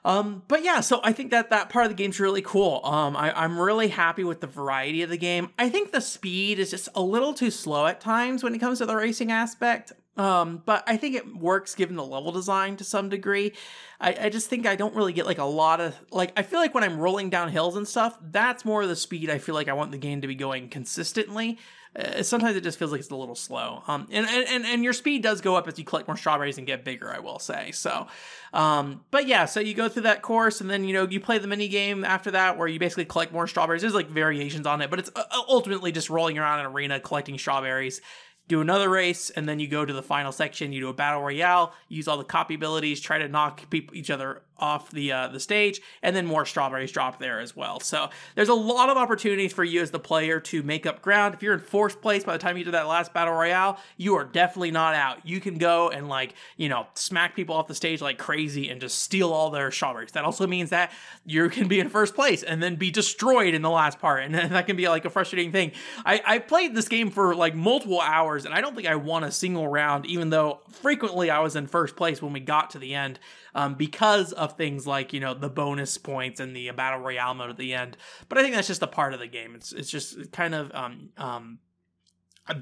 um, 0.05 0.43
but 0.47 0.63
yeah, 0.63 0.79
so 0.79 0.99
I 1.03 1.11
think 1.11 1.31
that 1.31 1.49
that 1.49 1.69
part 1.69 1.85
of 1.85 1.91
the 1.91 1.95
game's 1.95 2.19
really 2.19 2.41
cool. 2.41 2.81
Um, 2.83 3.15
I, 3.15 3.31
I'm 3.31 3.59
really 3.59 3.89
happy 3.89 4.23
with 4.23 4.41
the 4.41 4.47
variety 4.47 5.01
of 5.03 5.09
the 5.09 5.17
game. 5.17 5.49
I 5.57 5.69
think 5.69 5.91
the 5.91 6.01
speed 6.01 6.59
is 6.59 6.71
just 6.71 6.89
a 6.95 7.01
little 7.01 7.33
too 7.33 7.51
slow 7.51 7.85
at 7.85 7.99
times 7.99 8.43
when 8.43 8.55
it 8.55 8.59
comes 8.59 8.77
to 8.79 8.85
the 8.85 8.95
racing 8.95 9.31
aspect. 9.31 9.91
Um, 10.17 10.63
but 10.65 10.83
I 10.87 10.97
think 10.97 11.15
it 11.15 11.37
works 11.37 11.75
given 11.75 11.95
the 11.95 12.03
level 12.03 12.31
design 12.31 12.75
to 12.77 12.83
some 12.83 13.07
degree. 13.09 13.53
I, 14.01 14.15
I 14.21 14.29
just 14.29 14.49
think 14.49 14.65
I 14.65 14.75
don't 14.75 14.95
really 14.95 15.13
get 15.13 15.27
like 15.27 15.37
a 15.37 15.43
lot 15.43 15.79
of 15.79 15.95
like 16.11 16.33
I 16.35 16.41
feel 16.41 16.59
like 16.59 16.73
when 16.73 16.83
I'm 16.83 16.99
rolling 16.99 17.29
down 17.29 17.49
hills 17.49 17.75
and 17.75 17.87
stuff, 17.87 18.17
that's 18.21 18.65
more 18.65 18.81
of 18.81 18.89
the 18.89 18.95
speed 18.95 19.29
I 19.29 19.37
feel 19.37 19.53
like 19.53 19.67
I 19.67 19.73
want 19.73 19.91
the 19.91 19.97
game 19.99 20.21
to 20.21 20.27
be 20.27 20.35
going 20.35 20.69
consistently. 20.69 21.59
Uh, 21.97 22.21
sometimes 22.21 22.55
it 22.55 22.61
just 22.61 22.77
feels 22.77 22.91
like 22.91 22.99
it's 22.99 23.09
a 23.09 23.15
little 23.15 23.35
slow. 23.35 23.81
Um, 23.87 24.07
and, 24.11 24.27
and 24.27 24.65
and 24.65 24.83
your 24.83 24.93
speed 24.93 25.23
does 25.23 25.41
go 25.41 25.55
up 25.55 25.67
as 25.67 25.79
you 25.79 25.85
collect 25.85 26.07
more 26.07 26.17
strawberries 26.17 26.57
and 26.57 26.67
get 26.67 26.83
bigger. 26.83 27.11
I 27.11 27.19
will 27.19 27.39
say 27.39 27.71
so. 27.71 28.07
Um, 28.53 29.01
but 29.09 29.27
yeah, 29.27 29.45
so 29.45 29.59
you 29.59 29.73
go 29.73 29.89
through 29.89 30.03
that 30.03 30.21
course 30.21 30.61
and 30.61 30.69
then 30.69 30.83
you 30.83 30.93
know 30.93 31.07
you 31.09 31.19
play 31.19 31.39
the 31.39 31.47
mini 31.47 31.67
game 31.67 32.03
after 32.03 32.31
that 32.31 32.57
where 32.57 32.67
you 32.67 32.79
basically 32.79 33.05
collect 33.05 33.33
more 33.33 33.47
strawberries. 33.47 33.81
There's 33.81 33.95
like 33.95 34.09
variations 34.09 34.67
on 34.67 34.81
it, 34.81 34.89
but 34.89 34.99
it's 34.99 35.11
uh, 35.15 35.23
ultimately 35.49 35.91
just 35.91 36.09
rolling 36.09 36.37
around 36.37 36.59
an 36.59 36.67
arena 36.67 36.99
collecting 36.99 37.37
strawberries 37.37 38.01
do 38.47 38.61
another 38.61 38.89
race, 38.89 39.29
and 39.29 39.47
then 39.47 39.59
you 39.59 39.67
go 39.67 39.83
to 39.83 39.93
the 39.93 40.01
final 40.01 40.31
section. 40.31 40.71
You 40.71 40.79
do 40.79 40.87
a 40.89 40.93
battle 40.93 41.21
royale, 41.21 41.73
use 41.89 42.07
all 42.07 42.17
the 42.17 42.23
copy 42.23 42.55
abilities, 42.55 43.01
try 43.01 43.17
to 43.17 43.27
knock 43.27 43.69
people, 43.69 43.95
each 43.95 44.09
other 44.09 44.41
off 44.59 44.91
the 44.91 45.11
uh, 45.11 45.27
the 45.27 45.39
stage, 45.39 45.81
and 46.01 46.15
then 46.15 46.25
more 46.25 46.45
strawberries 46.45 46.91
drop 46.91 47.19
there 47.19 47.39
as 47.39 47.55
well. 47.55 47.79
So 47.79 48.09
there's 48.35 48.49
a 48.49 48.53
lot 48.53 48.89
of 48.89 48.97
opportunities 48.97 49.53
for 49.53 49.63
you 49.63 49.81
as 49.81 49.91
the 49.91 49.99
player 49.99 50.39
to 50.41 50.63
make 50.63 50.85
up 50.85 51.01
ground. 51.01 51.33
If 51.33 51.43
you're 51.43 51.53
in 51.53 51.59
fourth 51.59 52.01
place 52.01 52.23
by 52.23 52.33
the 52.33 52.39
time 52.39 52.57
you 52.57 52.63
do 52.63 52.71
that 52.71 52.87
last 52.87 53.13
battle 53.13 53.33
royale, 53.33 53.79
you 53.97 54.15
are 54.15 54.23
definitely 54.23 54.71
not 54.71 54.95
out. 54.95 55.25
You 55.25 55.39
can 55.39 55.57
go 55.57 55.89
and 55.89 56.07
like 56.09 56.33
you 56.55 56.69
know 56.69 56.87
smack 56.93 57.35
people 57.35 57.55
off 57.55 57.67
the 57.67 57.75
stage 57.75 58.01
like 58.01 58.17
crazy 58.17 58.69
and 58.69 58.81
just 58.81 58.99
steal 58.99 59.31
all 59.31 59.49
their 59.49 59.71
strawberries. 59.71 60.11
That 60.11 60.25
also 60.25 60.47
means 60.47 60.69
that 60.71 60.91
you 61.25 61.49
can 61.49 61.67
be 61.67 61.79
in 61.79 61.89
first 61.89 62.15
place 62.15 62.43
and 62.43 62.61
then 62.61 62.75
be 62.75 62.91
destroyed 62.91 63.53
in 63.53 63.61
the 63.61 63.69
last 63.69 63.99
part, 63.99 64.23
and 64.23 64.33
that 64.51 64.67
can 64.67 64.75
be 64.75 64.87
like 64.87 65.05
a 65.05 65.09
frustrating 65.09 65.51
thing. 65.51 65.71
I, 66.05 66.21
I 66.25 66.39
played 66.39 66.75
this 66.75 66.87
game 66.87 67.09
for 67.09 67.35
like 67.35 67.55
multiple 67.55 68.01
hours, 68.01 68.45
and 68.45 68.53
I 68.53 68.61
don't 68.61 68.75
think 68.75 68.87
I 68.87 68.95
won 68.95 69.23
a 69.23 69.31
single 69.31 69.67
round, 69.67 70.05
even 70.05 70.29
though 70.29 70.59
frequently 70.69 71.29
I 71.29 71.39
was 71.39 71.55
in 71.55 71.67
first 71.67 71.95
place 71.95 72.21
when 72.21 72.33
we 72.33 72.39
got 72.39 72.71
to 72.71 72.79
the 72.79 72.95
end 72.95 73.19
um, 73.55 73.73
because 73.73 74.33
of 74.33 74.46
things 74.47 74.87
like 74.87 75.13
you 75.13 75.19
know 75.19 75.33
the 75.33 75.49
bonus 75.49 75.97
points 75.97 76.39
and 76.39 76.55
the 76.55 76.71
battle 76.71 76.99
royale 76.99 77.33
mode 77.33 77.49
at 77.49 77.57
the 77.57 77.73
end. 77.73 77.97
But 78.29 78.37
I 78.37 78.43
think 78.43 78.55
that's 78.55 78.67
just 78.67 78.81
a 78.81 78.87
part 78.87 79.13
of 79.13 79.19
the 79.19 79.27
game. 79.27 79.55
It's 79.55 79.71
it's 79.71 79.89
just 79.89 80.31
kind 80.31 80.55
of 80.55 80.71
um, 80.73 81.09
um, 81.17 81.59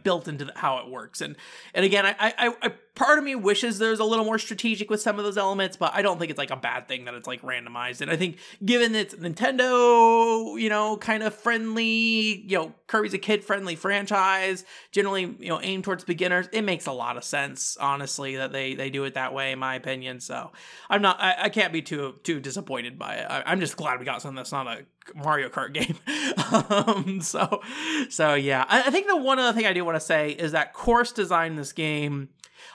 built 0.04 0.28
into 0.28 0.46
the, 0.46 0.54
how 0.56 0.80
it 0.80 0.90
works. 0.90 1.22
And 1.22 1.36
and 1.74 1.86
again, 1.86 2.06
I, 2.06 2.16
I, 2.20 2.54
I 2.62 2.74
part 2.96 3.18
of 3.18 3.24
me 3.24 3.36
wishes 3.36 3.78
there's 3.78 4.00
a 4.00 4.06
little 4.06 4.26
more 4.26 4.40
strategic 4.40 4.90
with 4.90 5.02
some 5.02 5.20
of 5.20 5.26
those 5.26 5.38
elements, 5.38 5.78
but 5.78 5.92
I 5.94 6.02
don't 6.02 6.18
think 6.18 6.32
it's 6.32 6.38
like 6.38 6.52
a 6.52 6.56
bad 6.56 6.88
thing 6.88 7.06
that 7.06 7.14
it's 7.14 7.28
like 7.28 7.42
randomized. 7.42 8.02
And 8.02 8.10
I 8.10 8.16
think 8.16 8.38
given 8.64 8.96
it's 8.96 9.14
Nintendo, 9.16 10.60
you 10.60 10.70
know, 10.70 10.98
kind 10.98 11.22
of 11.22 11.36
friendly, 11.36 12.42
you 12.48 12.58
know, 12.58 12.74
Kirby's 12.88 13.14
a 13.14 13.18
kid 13.18 13.44
friendly 13.44 13.76
franchise, 13.76 14.64
generally, 14.92 15.36
you 15.40 15.50
know, 15.50 15.60
aimed 15.62 15.84
towards 15.84 16.04
beginners, 16.06 16.48
it 16.52 16.62
makes 16.62 16.86
a 16.86 16.92
lot 16.92 17.18
of 17.18 17.24
sense, 17.24 17.78
honestly, 17.78 18.38
that 18.38 18.52
they 18.52 18.74
they 18.76 18.90
do 18.90 19.04
it 19.04 19.16
that 19.16 19.34
way, 19.34 19.52
in 19.52 19.60
my 19.60 19.76
opinion. 19.76 20.20
So 20.20 20.52
I'm 20.90 21.02
not, 21.02 21.20
I, 21.20 21.36
I 21.44 21.50
can't 21.50 21.74
be 21.74 21.82
too 21.82 22.16
too 22.24 22.40
disappointed 22.40 22.98
by 22.98 23.16
it. 23.16 23.28
I, 23.30 23.52
am 23.52 23.60
just 23.60 23.76
glad 23.76 24.00
we 24.00 24.06
got 24.06 24.22
something 24.22 24.38
that's 24.38 24.52
not 24.52 24.68
a 24.68 24.86
Mario 25.14 25.50
Kart 25.50 25.74
game. 25.74 25.98
um, 26.70 27.22
so, 27.22 27.62
so 28.10 28.34
yeah, 28.34 28.66
I, 28.68 28.84
I 28.84 28.90
think 28.90 29.08
the 29.08 29.18
one 29.18 29.40
other 29.40 29.56
thing 29.56 29.66
I 29.66 29.74
do 29.74 29.84
want 29.84 29.96
to 29.96 30.02
say 30.02 30.32
is 30.32 30.54
that 30.54 30.74
course 30.74 31.12
design 31.12 31.56
this 31.56 31.74
game. 31.74 32.30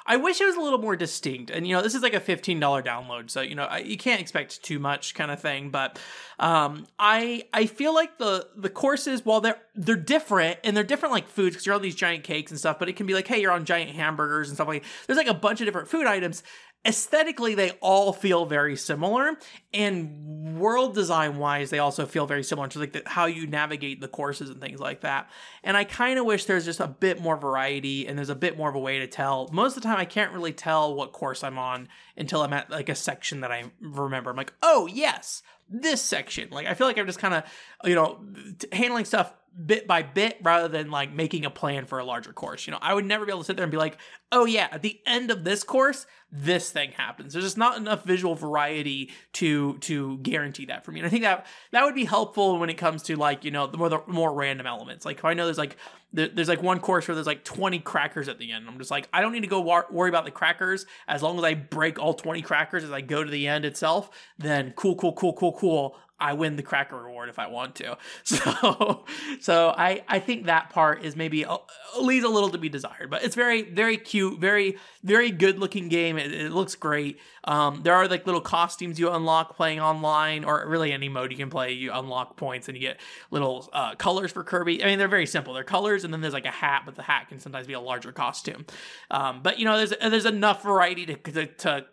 I 0.07 0.16
wish 0.16 0.40
it 0.40 0.46
was 0.46 0.57
a 0.57 0.61
little 0.61 0.79
more 0.79 0.96
distinct. 0.96 1.50
And 1.50 1.66
you 1.66 1.74
know, 1.74 1.83
this 1.83 1.94
is 1.94 2.03
like 2.03 2.14
a 2.14 2.20
fifteen 2.20 2.61
dollar 2.61 2.83
download, 2.83 3.31
so 3.31 3.40
you 3.40 3.55
know 3.55 3.64
I, 3.64 3.79
you 3.79 3.96
can't 3.96 4.20
expect 4.20 4.62
too 4.62 4.79
much 4.79 5.14
kind 5.14 5.31
of 5.31 5.40
thing. 5.40 5.70
But 5.70 5.98
um, 6.38 6.87
I 6.98 7.44
I 7.53 7.66
feel 7.66 7.94
like 7.94 8.18
the 8.18 8.48
the 8.57 8.70
courses, 8.70 9.24
while 9.24 9.40
they're 9.40 9.61
they're 9.74 9.96
different 9.96 10.59
and 10.64 10.76
they're 10.76 10.85
different 10.85 11.12
like 11.12 11.29
foods 11.29 11.55
because 11.55 11.66
you're 11.66 11.74
on 11.74 11.83
these 11.83 11.94
giant 11.94 12.24
cakes 12.24 12.50
and 12.50 12.59
stuff. 12.59 12.79
But 12.79 12.88
it 12.88 12.96
can 12.96 13.07
be 13.07 13.14
like, 13.14 13.26
hey, 13.26 13.40
you're 13.40 13.53
on 13.53 13.64
giant 13.64 13.90
hamburgers 13.90 14.48
and 14.48 14.57
stuff 14.57 14.68
like. 14.68 14.85
There's 15.07 15.16
like 15.16 15.26
a 15.26 15.35
bunch 15.35 15.61
of 15.61 15.66
different 15.66 15.88
food 15.88 16.07
items 16.07 16.42
aesthetically 16.87 17.55
they 17.55 17.73
all 17.83 18.11
feel 18.11 18.47
very 18.47 18.75
similar 18.75 19.37
and 19.75 20.59
world 20.59 20.95
design 20.95 21.37
wise 21.37 21.69
they 21.69 21.79
also 21.79 22.07
feel 22.07 22.27
very 22.27 22.43
similar 22.43 22.69
to 22.69 22.79
like 22.79 22.93
the, 22.93 23.03
how 23.05 23.27
you 23.27 23.47
navigate 23.47 24.01
the 24.01 24.09
courses 24.09 24.49
and 24.49 24.62
things 24.62 24.81
like 24.81 25.03
that. 25.03 25.29
And 25.62 25.77
i 25.77 25.85
kind 25.85 26.19
of 26.19 26.25
wish 26.25 26.47
there's 26.47 26.64
just 26.64 26.81
a 26.81 26.87
bit 26.87 27.21
more 27.21 27.37
variety 27.37 28.07
and 28.07 28.16
there's 28.16 28.31
a 28.31 28.35
bit 28.35 28.57
more 28.57 28.71
of 28.71 28.75
a 28.75 28.79
way 28.79 28.99
to 28.99 29.07
tell. 29.07 29.51
Most 29.53 29.77
of 29.77 29.83
the 29.83 29.88
time 29.88 29.99
i 29.99 30.07
can't 30.07 30.33
really 30.33 30.55
tell 30.55 30.95
what 30.95 31.12
course 31.12 31.45
i'm 31.45 31.59
on 31.59 31.87
until 32.16 32.40
i'm 32.40 32.53
at 32.55 32.71
like 32.71 32.88
a 32.88 32.95
section 32.95 33.43
that 33.43 33.53
i 33.53 33.64
remember. 33.81 34.31
I'm 34.31 34.37
like 34.37 34.55
oh 34.62 34.87
yes 34.87 35.43
this 35.69 36.01
section. 36.01 36.49
Like 36.51 36.66
i 36.66 36.73
feel 36.73 36.87
like 36.87 36.97
i'm 36.97 37.07
just 37.07 37.19
kind 37.19 37.35
of 37.35 37.45
you 37.85 37.95
know 37.95 38.25
handling 38.73 39.05
stuff 39.05 39.35
bit 39.66 39.86
by 39.86 40.02
bit 40.02 40.38
rather 40.42 40.68
than 40.68 40.90
like 40.90 41.12
making 41.12 41.44
a 41.44 41.50
plan 41.50 41.84
for 41.84 41.98
a 41.98 42.04
larger 42.04 42.32
course. 42.32 42.66
You 42.66 42.72
know, 42.72 42.78
I 42.80 42.94
would 42.94 43.04
never 43.04 43.24
be 43.24 43.32
able 43.32 43.40
to 43.40 43.44
sit 43.44 43.56
there 43.56 43.64
and 43.64 43.70
be 43.70 43.78
like, 43.78 43.98
oh 44.32 44.44
yeah, 44.44 44.68
at 44.70 44.82
the 44.82 45.00
end 45.06 45.30
of 45.30 45.44
this 45.44 45.64
course, 45.64 46.06
this 46.32 46.70
thing 46.70 46.92
happens. 46.92 47.32
There's 47.32 47.44
just 47.44 47.58
not 47.58 47.76
enough 47.76 48.04
visual 48.04 48.34
variety 48.34 49.10
to 49.34 49.78
to 49.78 50.18
guarantee 50.18 50.66
that 50.66 50.84
for 50.84 50.92
me. 50.92 51.00
And 51.00 51.06
I 51.06 51.10
think 51.10 51.22
that 51.22 51.46
that 51.72 51.84
would 51.84 51.94
be 51.94 52.04
helpful 52.04 52.58
when 52.58 52.70
it 52.70 52.74
comes 52.74 53.02
to 53.04 53.16
like, 53.16 53.44
you 53.44 53.50
know, 53.50 53.66
the 53.66 53.76
more 53.76 53.88
the 53.88 54.00
more 54.06 54.32
random 54.32 54.66
elements. 54.66 55.04
Like 55.04 55.18
if 55.18 55.24
I 55.24 55.34
know 55.34 55.44
there's 55.44 55.58
like 55.58 55.76
there's 56.12 56.48
like 56.48 56.62
one 56.62 56.80
course 56.80 57.06
where 57.06 57.14
there's 57.14 57.26
like 57.26 57.44
20 57.44 57.78
crackers 57.80 58.28
at 58.28 58.38
the 58.38 58.50
end. 58.50 58.66
I'm 58.68 58.78
just 58.78 58.90
like, 58.90 59.08
I 59.12 59.20
don't 59.20 59.32
need 59.32 59.42
to 59.42 59.46
go 59.46 59.60
war- 59.60 59.86
worry 59.90 60.08
about 60.08 60.24
the 60.24 60.32
crackers 60.32 60.86
as 61.06 61.22
long 61.22 61.38
as 61.38 61.44
I 61.44 61.54
break 61.54 62.00
all 62.00 62.14
20 62.14 62.42
crackers 62.42 62.82
as 62.82 62.90
I 62.90 63.00
go 63.00 63.22
to 63.22 63.30
the 63.30 63.46
end 63.46 63.64
itself. 63.64 64.10
Then 64.36 64.72
cool, 64.74 64.96
cool, 64.96 65.12
cool, 65.12 65.34
cool, 65.34 65.52
cool. 65.52 65.96
I 66.20 66.35
win 66.35 66.56
the 66.56 66.62
cracker 66.62 66.96
reward 66.96 67.28
if 67.28 67.38
I 67.38 67.48
want 67.48 67.76
to. 67.76 67.96
So, 68.24 69.04
so 69.40 69.74
I 69.76 70.04
I 70.09 70.18
think 70.18 70.46
that 70.46 70.70
part 70.70 71.04
is 71.04 71.16
maybe 71.16 71.42
a, 71.42 71.56
leaves 72.00 72.24
a 72.24 72.28
little 72.28 72.50
to 72.50 72.59
be 72.59 72.68
desired, 72.68 73.11
but 73.11 73.24
it's 73.24 73.35
very 73.35 73.62
very 73.62 73.96
cute, 73.96 74.38
very 74.38 74.76
very 75.02 75.30
good 75.30 75.59
looking 75.59 75.88
game. 75.88 76.16
It, 76.18 76.33
it 76.33 76.52
looks 76.52 76.74
great. 76.74 77.18
Um, 77.44 77.83
there 77.83 77.94
are 77.94 78.06
like 78.06 78.26
little 78.26 78.40
costumes 78.40 79.00
you 79.00 79.11
unlock 79.11 79.56
playing 79.56 79.80
online, 79.80 80.44
or 80.44 80.64
really 80.68 80.92
any 80.92 81.09
mode 81.09 81.33
you 81.33 81.38
can 81.38 81.50
play. 81.50 81.72
You 81.72 81.92
unlock 81.92 82.37
points 82.37 82.68
and 82.68 82.76
you 82.76 82.80
get 82.83 83.00
little 83.30 83.68
uh, 83.72 83.94
colors 83.94 84.30
for 84.33 84.44
Kirby. 84.44 84.83
I 84.83 84.87
mean, 84.87 84.98
they're 84.98 85.09
very 85.09 85.26
simple. 85.26 85.54
They're 85.54 85.64
colors, 85.64 86.04
and 86.04 86.12
then 86.12 86.20
there's 86.20 86.35
like 86.35 86.46
a 86.46 86.50
hat, 86.50 86.83
but 86.85 86.94
the 86.94 87.02
hat 87.02 87.28
can 87.28 87.40
sometimes 87.40 87.66
be 87.66 87.72
a 87.72 87.80
larger 87.80 88.12
costume. 88.12 88.66
Um, 89.11 89.42
but 89.42 89.59
you 89.59 89.64
know, 89.64 89.76
there's 89.76 89.94
there's 90.00 90.26
enough 90.26 90.62
variety 90.62 91.06
to 91.06 91.14
to, 91.16 91.46
to 91.46 91.85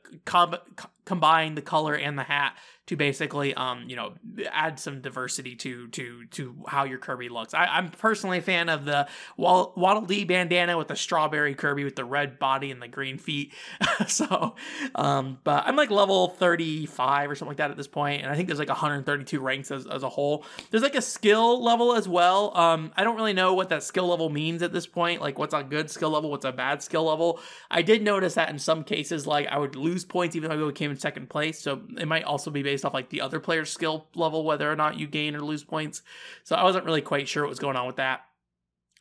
combine 1.07 1.55
the 1.55 1.61
color 1.61 1.95
and 1.95 2.19
the 2.19 2.23
hat 2.23 2.57
to 2.87 2.95
basically 2.95 3.53
um 3.53 3.83
you 3.87 3.95
know 3.95 4.13
add 4.51 4.79
some 4.79 5.01
diversity 5.01 5.55
to 5.55 5.87
to 5.89 6.25
to 6.27 6.55
how 6.67 6.85
your 6.85 6.97
Kirby 6.97 7.29
looks. 7.29 7.53
I, 7.53 7.77
am 7.77 7.91
personally 7.91 8.39
a 8.39 8.41
fan 8.41 8.69
of 8.69 8.85
the 8.85 9.07
Waddle 9.37 10.05
Dee 10.05 10.23
bandana 10.23 10.77
with 10.77 10.87
the 10.87 10.95
strawberry 10.95 11.53
Kirby 11.53 11.83
with 11.83 11.95
the 11.95 12.05
red 12.05 12.39
body 12.39 12.71
and 12.71 12.81
the 12.81 12.87
green 12.87 13.17
feet. 13.17 13.53
so 14.07 14.55
um 14.95 15.37
but 15.43 15.65
I'm 15.67 15.75
like 15.75 15.91
level 15.91 16.29
35 16.29 17.29
or 17.29 17.35
something 17.35 17.49
like 17.49 17.57
that 17.57 17.71
at 17.71 17.77
this 17.77 17.87
point, 17.87 18.23
and 18.23 18.31
I 18.31 18.35
think 18.35 18.47
there's 18.47 18.59
like 18.59 18.69
132 18.69 19.39
ranks 19.39 19.69
as, 19.69 19.85
as 19.85 20.03
a 20.03 20.09
whole. 20.09 20.45
There's 20.71 20.83
like 20.83 20.95
a 20.95 21.01
skill 21.01 21.61
level 21.61 21.93
as 21.93 22.07
well. 22.07 22.57
Um 22.57 22.91
I 22.95 23.03
don't 23.03 23.17
really 23.17 23.33
know 23.33 23.53
what 23.53 23.69
that 23.69 23.83
skill 23.83 24.07
level 24.07 24.29
means 24.29 24.61
at 24.61 24.71
this 24.71 24.87
point, 24.87 25.21
like 25.21 25.37
what's 25.37 25.53
a 25.53 25.61
good 25.61 25.91
skill 25.91 26.11
level, 26.11 26.31
what's 26.31 26.45
a 26.45 26.53
bad 26.53 26.81
skill 26.81 27.03
level. 27.03 27.41
I 27.69 27.81
did 27.81 28.01
notice 28.01 28.35
that 28.35 28.49
in 28.49 28.59
some 28.59 28.85
cases, 28.85 29.27
like 29.27 29.47
I 29.47 29.57
would 29.57 29.75
lose 29.75 30.05
points 30.05 30.37
even 30.37 30.49
though 30.49 30.69
I 30.69 30.71
came 30.71 30.91
in 30.97 31.01
second 31.01 31.29
place, 31.29 31.59
so 31.59 31.81
it 31.97 32.07
might 32.07 32.23
also 32.23 32.49
be 32.49 32.63
based 32.63 32.83
off 32.83 32.93
like 32.93 33.09
the 33.09 33.21
other 33.21 33.39
player's 33.39 33.71
skill 33.71 34.07
level, 34.15 34.43
whether 34.43 34.71
or 34.71 34.75
not 34.75 34.99
you 34.99 35.07
gain 35.07 35.35
or 35.35 35.41
lose 35.41 35.63
points. 35.63 36.01
So 36.43 36.55
I 36.55 36.63
wasn't 36.63 36.85
really 36.85 37.01
quite 37.01 37.27
sure 37.27 37.43
what 37.43 37.49
was 37.49 37.59
going 37.59 37.75
on 37.75 37.87
with 37.87 37.97
that. 37.97 38.21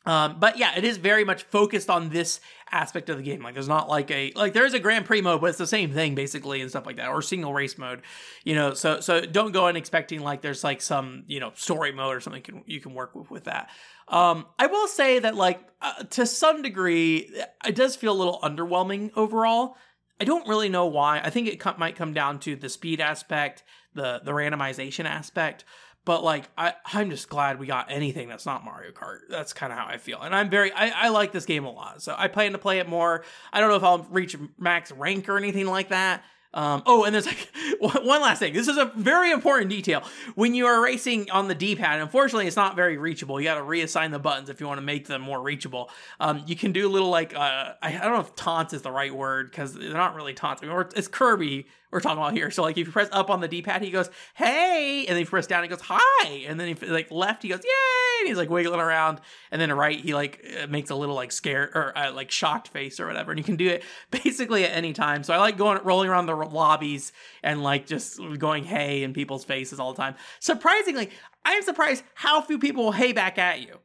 Um, 0.07 0.37
but 0.39 0.57
yeah, 0.57 0.77
it 0.77 0.85
is 0.85 0.95
very 0.95 1.25
much 1.25 1.43
focused 1.43 1.89
on 1.89 2.09
this 2.09 2.39
aspect 2.71 3.09
of 3.09 3.17
the 3.17 3.23
game. 3.23 3.43
Like, 3.43 3.55
there's 3.55 3.67
not 3.67 3.89
like 3.89 4.09
a 4.09 4.31
like 4.35 4.53
there's 4.53 4.73
a 4.73 4.79
Grand 4.79 5.05
Prix 5.05 5.19
mode, 5.19 5.41
but 5.41 5.47
it's 5.47 5.57
the 5.57 5.67
same 5.67 5.91
thing 5.91 6.15
basically 6.15 6.61
and 6.61 6.69
stuff 6.69 6.85
like 6.85 6.95
that, 6.95 7.09
or 7.09 7.21
single 7.21 7.53
race 7.53 7.77
mode. 7.77 8.03
You 8.45 8.55
know, 8.55 8.73
so 8.73 9.01
so 9.01 9.19
don't 9.19 9.51
go 9.51 9.67
in 9.67 9.75
expecting 9.75 10.21
like 10.21 10.41
there's 10.41 10.63
like 10.63 10.81
some 10.81 11.25
you 11.27 11.41
know 11.41 11.51
story 11.55 11.91
mode 11.91 12.15
or 12.15 12.21
something 12.21 12.41
can, 12.41 12.63
you 12.65 12.79
can 12.79 12.93
work 12.93 13.15
with 13.15 13.29
with 13.29 13.43
that. 13.45 13.69
Um, 14.07 14.45
I 14.57 14.67
will 14.67 14.87
say 14.87 15.19
that 15.19 15.35
like 15.35 15.59
uh, 15.81 16.03
to 16.11 16.25
some 16.25 16.61
degree, 16.61 17.29
it 17.65 17.75
does 17.75 17.97
feel 17.97 18.13
a 18.13 18.17
little 18.17 18.39
underwhelming 18.41 19.11
overall. 19.17 19.75
I 20.19 20.25
don't 20.25 20.47
really 20.47 20.69
know 20.69 20.85
why. 20.85 21.19
I 21.19 21.29
think 21.29 21.47
it 21.47 21.59
co- 21.59 21.75
might 21.77 21.95
come 21.95 22.13
down 22.13 22.39
to 22.39 22.55
the 22.55 22.69
speed 22.69 22.99
aspect, 22.99 23.63
the 23.93 24.21
the 24.23 24.31
randomization 24.31 25.05
aspect. 25.05 25.63
But 26.05 26.23
like, 26.23 26.45
I 26.57 26.73
I'm 26.93 27.09
just 27.09 27.29
glad 27.29 27.59
we 27.59 27.67
got 27.67 27.91
anything 27.91 28.29
that's 28.29 28.45
not 28.45 28.63
Mario 28.63 28.91
Kart. 28.91 29.19
That's 29.29 29.53
kind 29.53 29.73
of 29.73 29.79
how 29.79 29.85
I 29.87 29.97
feel, 29.97 30.21
and 30.21 30.33
I'm 30.33 30.49
very 30.49 30.71
I, 30.71 30.89
I 30.89 31.09
like 31.09 31.31
this 31.33 31.45
game 31.45 31.65
a 31.65 31.71
lot. 31.71 32.01
So 32.01 32.15
I 32.17 32.27
plan 32.29 32.53
to 32.53 32.57
play 32.57 32.79
it 32.79 32.87
more. 32.87 33.23
I 33.51 33.59
don't 33.59 33.69
know 33.69 33.75
if 33.75 33.83
I'll 33.83 34.07
reach 34.09 34.35
max 34.57 34.91
rank 34.91 35.27
or 35.29 35.37
anything 35.37 35.67
like 35.67 35.89
that. 35.89 36.23
Um, 36.57 36.81
oh, 36.87 37.03
and 37.03 37.13
there's 37.13 37.27
like 37.27 37.49
one 37.79 38.21
last 38.21 38.39
thing. 38.39 38.51
This 38.51 38.67
is 38.67 38.77
a 38.77 38.91
very 38.95 39.31
important 39.31 39.69
detail. 39.69 40.03
When 40.33 40.55
you 40.55 40.65
are 40.65 40.83
racing 40.83 41.29
on 41.29 41.47
the 41.47 41.53
D-pad, 41.53 42.01
unfortunately, 42.01 42.47
it's 42.47 42.55
not 42.55 42.75
very 42.75 42.97
reachable. 42.97 43.39
You 43.39 43.45
got 43.45 43.55
to 43.55 43.61
reassign 43.61 44.09
the 44.09 44.17
buttons 44.17 44.49
if 44.49 44.59
you 44.59 44.65
want 44.65 44.79
to 44.79 44.85
make 44.85 45.05
them 45.05 45.21
more 45.21 45.39
reachable. 45.39 45.91
Um, 46.19 46.43
you 46.47 46.55
can 46.55 46.71
do 46.71 46.87
a 46.87 46.91
little 46.91 47.11
like 47.11 47.35
uh, 47.35 47.73
I, 47.79 47.91
don't 47.91 48.13
know 48.13 48.21
if 48.21 48.35
taunts 48.35 48.73
is 48.73 48.81
the 48.81 48.91
right 48.91 49.13
word 49.13 49.51
because 49.51 49.75
they're 49.75 49.93
not 49.93 50.15
really 50.15 50.33
taunts. 50.33 50.63
I 50.63 50.65
mean, 50.65 50.85
it's 50.95 51.07
Kirby 51.07 51.67
we're 51.91 51.99
talking 51.99 52.17
about 52.17 52.33
here. 52.33 52.49
So 52.49 52.63
like 52.63 52.75
if 52.75 52.87
you 52.87 52.91
press 52.91 53.09
up 53.11 53.29
on 53.29 53.39
the 53.39 53.47
D-pad, 53.47 53.83
he 53.83 53.91
goes, 53.91 54.09
"Hey," 54.33 55.05
and 55.07 55.15
then 55.15 55.19
you 55.19 55.25
press 55.27 55.45
down, 55.45 55.61
he 55.61 55.69
goes, 55.69 55.81
"Hi," 55.83 56.27
and 56.47 56.59
then 56.59 56.69
if 56.69 56.81
like 56.81 57.11
left, 57.11 57.43
he 57.43 57.49
goes, 57.49 57.61
"Yay." 57.63 58.06
And 58.19 58.27
he's 58.27 58.37
like 58.37 58.49
wiggling 58.49 58.79
around. 58.79 59.21
And 59.51 59.61
then 59.61 59.71
right, 59.71 59.99
he 59.99 60.13
like 60.13 60.45
uh, 60.61 60.67
makes 60.67 60.89
a 60.89 60.95
little 60.95 61.15
like 61.15 61.31
scared 61.31 61.71
or 61.75 61.97
uh, 61.97 62.11
like 62.11 62.31
shocked 62.31 62.69
face 62.69 62.99
or 62.99 63.07
whatever. 63.07 63.31
And 63.31 63.39
you 63.39 63.43
can 63.43 63.55
do 63.55 63.67
it 63.67 63.83
basically 64.11 64.65
at 64.65 64.71
any 64.71 64.93
time. 64.93 65.23
So 65.23 65.33
I 65.33 65.37
like 65.37 65.57
going 65.57 65.79
rolling 65.83 66.09
around 66.09 66.25
the 66.25 66.35
lobbies 66.35 67.11
and 67.43 67.63
like 67.63 67.85
just 67.85 68.19
going 68.37 68.63
hey 68.63 69.03
in 69.03 69.13
people's 69.13 69.45
faces 69.45 69.79
all 69.79 69.93
the 69.93 70.01
time. 70.01 70.15
Surprisingly, 70.39 71.09
I 71.45 71.53
am 71.53 71.63
surprised 71.63 72.03
how 72.13 72.41
few 72.41 72.59
people 72.59 72.85
will 72.85 72.91
hey 72.91 73.13
back 73.13 73.37
at 73.37 73.61
you. 73.61 73.79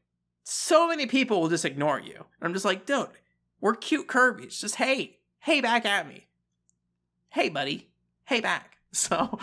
So 0.44 0.88
many 0.88 1.06
people 1.06 1.40
will 1.40 1.48
just 1.48 1.64
ignore 1.64 2.00
you. 2.00 2.14
And 2.16 2.42
I'm 2.42 2.52
just 2.52 2.64
like, 2.64 2.86
dude, 2.86 3.08
we're 3.60 3.74
cute 3.74 4.08
Kirby's. 4.08 4.60
Just 4.60 4.74
hey, 4.76 5.18
hey 5.38 5.60
back 5.60 5.86
at 5.86 6.08
me. 6.08 6.26
Hey, 7.30 7.48
buddy. 7.48 7.88
Hey 8.24 8.40
back. 8.40 8.68
So, 8.94 9.38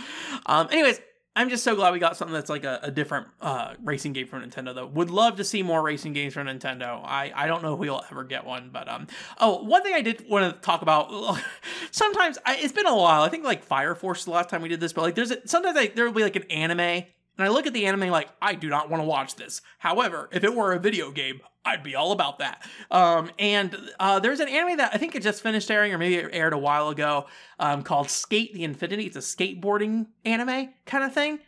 um, 0.46 0.68
anyways, 0.70 1.02
I'm 1.40 1.48
just 1.48 1.64
so 1.64 1.74
glad 1.74 1.94
we 1.94 2.00
got 2.00 2.18
something 2.18 2.34
that's 2.34 2.50
like 2.50 2.66
a, 2.66 2.82
a 2.84 2.92
different 2.92 3.28
uh, 3.40 3.74
racing 3.82 4.12
game 4.12 4.28
from 4.28 4.42
Nintendo. 4.42 4.76
Though, 4.76 4.88
would 4.88 5.10
love 5.10 5.38
to 5.38 5.46
see 5.46 5.64
more 5.64 5.82
racing 5.82 6.12
games 6.12 6.34
from 6.34 6.48
Nintendo. 6.48 7.02
I 7.02 7.32
I 7.34 7.48
don't 7.48 7.64
know 7.64 7.76
if 7.76 7.80
we'll 7.80 8.04
ever 8.12 8.26
get 8.26 8.46
one, 8.46 8.72
but 8.74 8.90
um. 8.90 9.08
Oh, 9.40 9.64
one 9.64 9.82
thing 9.82 9.94
I 9.94 10.02
did 10.02 10.28
want 10.28 10.54
to 10.54 10.60
talk 10.60 10.82
about. 10.82 11.10
Sometimes 11.92 12.38
I, 12.46 12.58
it's 12.58 12.74
been 12.74 12.88
a 12.88 12.94
while. 12.94 13.22
I 13.22 13.30
think 13.30 13.46
like 13.46 13.64
Fire 13.64 13.96
Force 13.96 14.26
the 14.26 14.32
last 14.32 14.50
time 14.50 14.62
we 14.62 14.68
did 14.68 14.82
this, 14.82 14.92
but 14.92 15.02
like 15.04 15.16
there's 15.16 15.32
a, 15.32 15.48
sometimes 15.48 15.94
there 15.96 16.04
will 16.04 16.12
be 16.12 16.24
like 16.24 16.36
an 16.36 16.44
anime 16.52 17.06
and 17.40 17.48
I 17.48 17.52
look 17.52 17.66
at 17.66 17.74
the 17.74 17.86
anime 17.86 18.10
like, 18.10 18.28
I 18.42 18.54
do 18.54 18.68
not 18.68 18.90
want 18.90 19.02
to 19.02 19.08
watch 19.08 19.36
this. 19.36 19.62
However, 19.78 20.28
if 20.34 20.44
it 20.44 20.54
were 20.54 20.74
a 20.74 20.80
video 20.80 21.10
game, 21.10 21.40
I'd 21.64 21.84
be 21.84 21.96
all 21.96 22.12
about 22.12 22.40
that. 22.40 22.68
Um, 22.92 23.32
and 23.40 23.78
uh, 23.98 24.20
there's 24.20 24.42
an 24.42 24.50
anime 24.50 24.76
that 24.76 24.92
I 24.94 24.98
think 24.98 25.16
it 25.16 25.24
just 25.24 25.42
finished 25.42 25.72
airing, 25.72 25.94
or 25.94 25.98
maybe 25.98 26.16
it 26.16 26.30
aired 26.34 26.52
a 26.52 26.58
while 26.58 26.90
ago, 26.90 27.28
um, 27.58 27.84
called 27.84 28.08
SK8 28.08 28.52
the 28.52 28.66
Infinity. 28.66 29.06
It's 29.06 29.16
a 29.16 29.20
skateboarding 29.20 30.08
anime 30.26 30.74
kind 30.86 31.06
of 31.06 31.14
thing. 31.14 31.40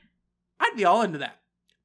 I'd 0.62 0.78
be 0.78 0.86
all 0.86 1.02
into 1.02 1.18
that. 1.18 1.41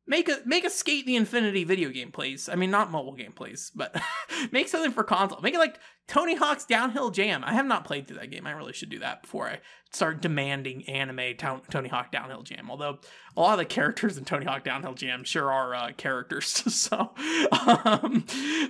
Make 0.08 0.28
a 0.28 0.38
make 0.44 0.64
a 0.64 0.68
SK8 0.68 1.04
the 1.04 1.16
Infinity 1.16 1.64
video 1.64 1.90
game, 1.90 2.12
please. 2.12 2.48
I 2.48 2.54
mean, 2.54 2.70
not 2.70 2.92
mobile 2.92 3.14
game, 3.14 3.32
please, 3.32 3.72
but 3.74 4.00
make 4.52 4.68
something 4.68 4.92
for 4.92 5.02
console. 5.02 5.40
Make 5.40 5.54
it 5.54 5.58
like 5.58 5.80
Tony 6.06 6.36
Hawk's 6.36 6.64
Downhill 6.64 7.10
Jam. 7.10 7.42
I 7.44 7.54
have 7.54 7.66
not 7.66 7.84
played 7.84 8.06
through 8.06 8.18
that 8.18 8.30
game. 8.30 8.46
I 8.46 8.52
really 8.52 8.72
should 8.72 8.88
do 8.88 9.00
that 9.00 9.22
before 9.22 9.48
I 9.48 9.58
start 9.90 10.22
demanding 10.22 10.88
anime 10.88 11.34
Tony 11.36 11.88
Hawk 11.88 12.12
Downhill 12.12 12.42
Jam. 12.42 12.70
Although 12.70 13.00
a 13.36 13.40
lot 13.40 13.54
of 13.54 13.58
the 13.58 13.64
characters 13.64 14.16
in 14.16 14.24
Tony 14.24 14.44
Hawk 14.44 14.62
Downhill 14.62 14.94
Jam 14.94 15.24
sure 15.24 15.50
are 15.50 15.74
uh, 15.74 15.92
characters. 15.96 16.46
so, 16.72 17.10
um, 17.84 18.24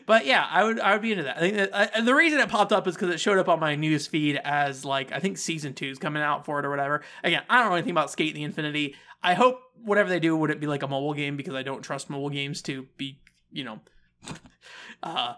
but 0.06 0.24
yeah, 0.24 0.46
I 0.50 0.64
would 0.64 0.80
I 0.80 0.92
would 0.92 1.02
be 1.02 1.12
into 1.12 1.24
that. 1.24 1.36
I 1.36 1.40
think 1.40 1.56
that, 1.56 2.04
the 2.06 2.14
reason 2.14 2.40
it 2.40 2.48
popped 2.48 2.72
up 2.72 2.86
is 2.86 2.94
because 2.94 3.10
it 3.10 3.20
showed 3.20 3.36
up 3.36 3.50
on 3.50 3.60
my 3.60 3.74
news 3.74 4.06
feed 4.06 4.40
as 4.42 4.86
like 4.86 5.12
I 5.12 5.20
think 5.20 5.36
season 5.36 5.74
two 5.74 5.90
is 5.90 5.98
coming 5.98 6.22
out 6.22 6.46
for 6.46 6.60
it 6.60 6.64
or 6.64 6.70
whatever. 6.70 7.02
Again, 7.22 7.42
I 7.50 7.58
don't 7.58 7.68
know 7.68 7.76
anything 7.76 7.90
about 7.90 8.08
SK8 8.08 8.32
the 8.32 8.44
Infinity. 8.44 8.94
I 9.26 9.34
hope 9.34 9.60
whatever 9.84 10.08
they 10.08 10.20
do 10.20 10.36
would 10.36 10.50
it 10.50 10.60
be 10.60 10.68
like 10.68 10.84
a 10.84 10.86
mobile 10.86 11.12
game 11.12 11.36
because 11.36 11.54
I 11.54 11.64
don't 11.64 11.82
trust 11.82 12.08
mobile 12.08 12.30
games 12.30 12.62
to 12.62 12.86
be 12.96 13.18
you 13.50 13.64
know. 13.64 13.80
uh 15.02 15.34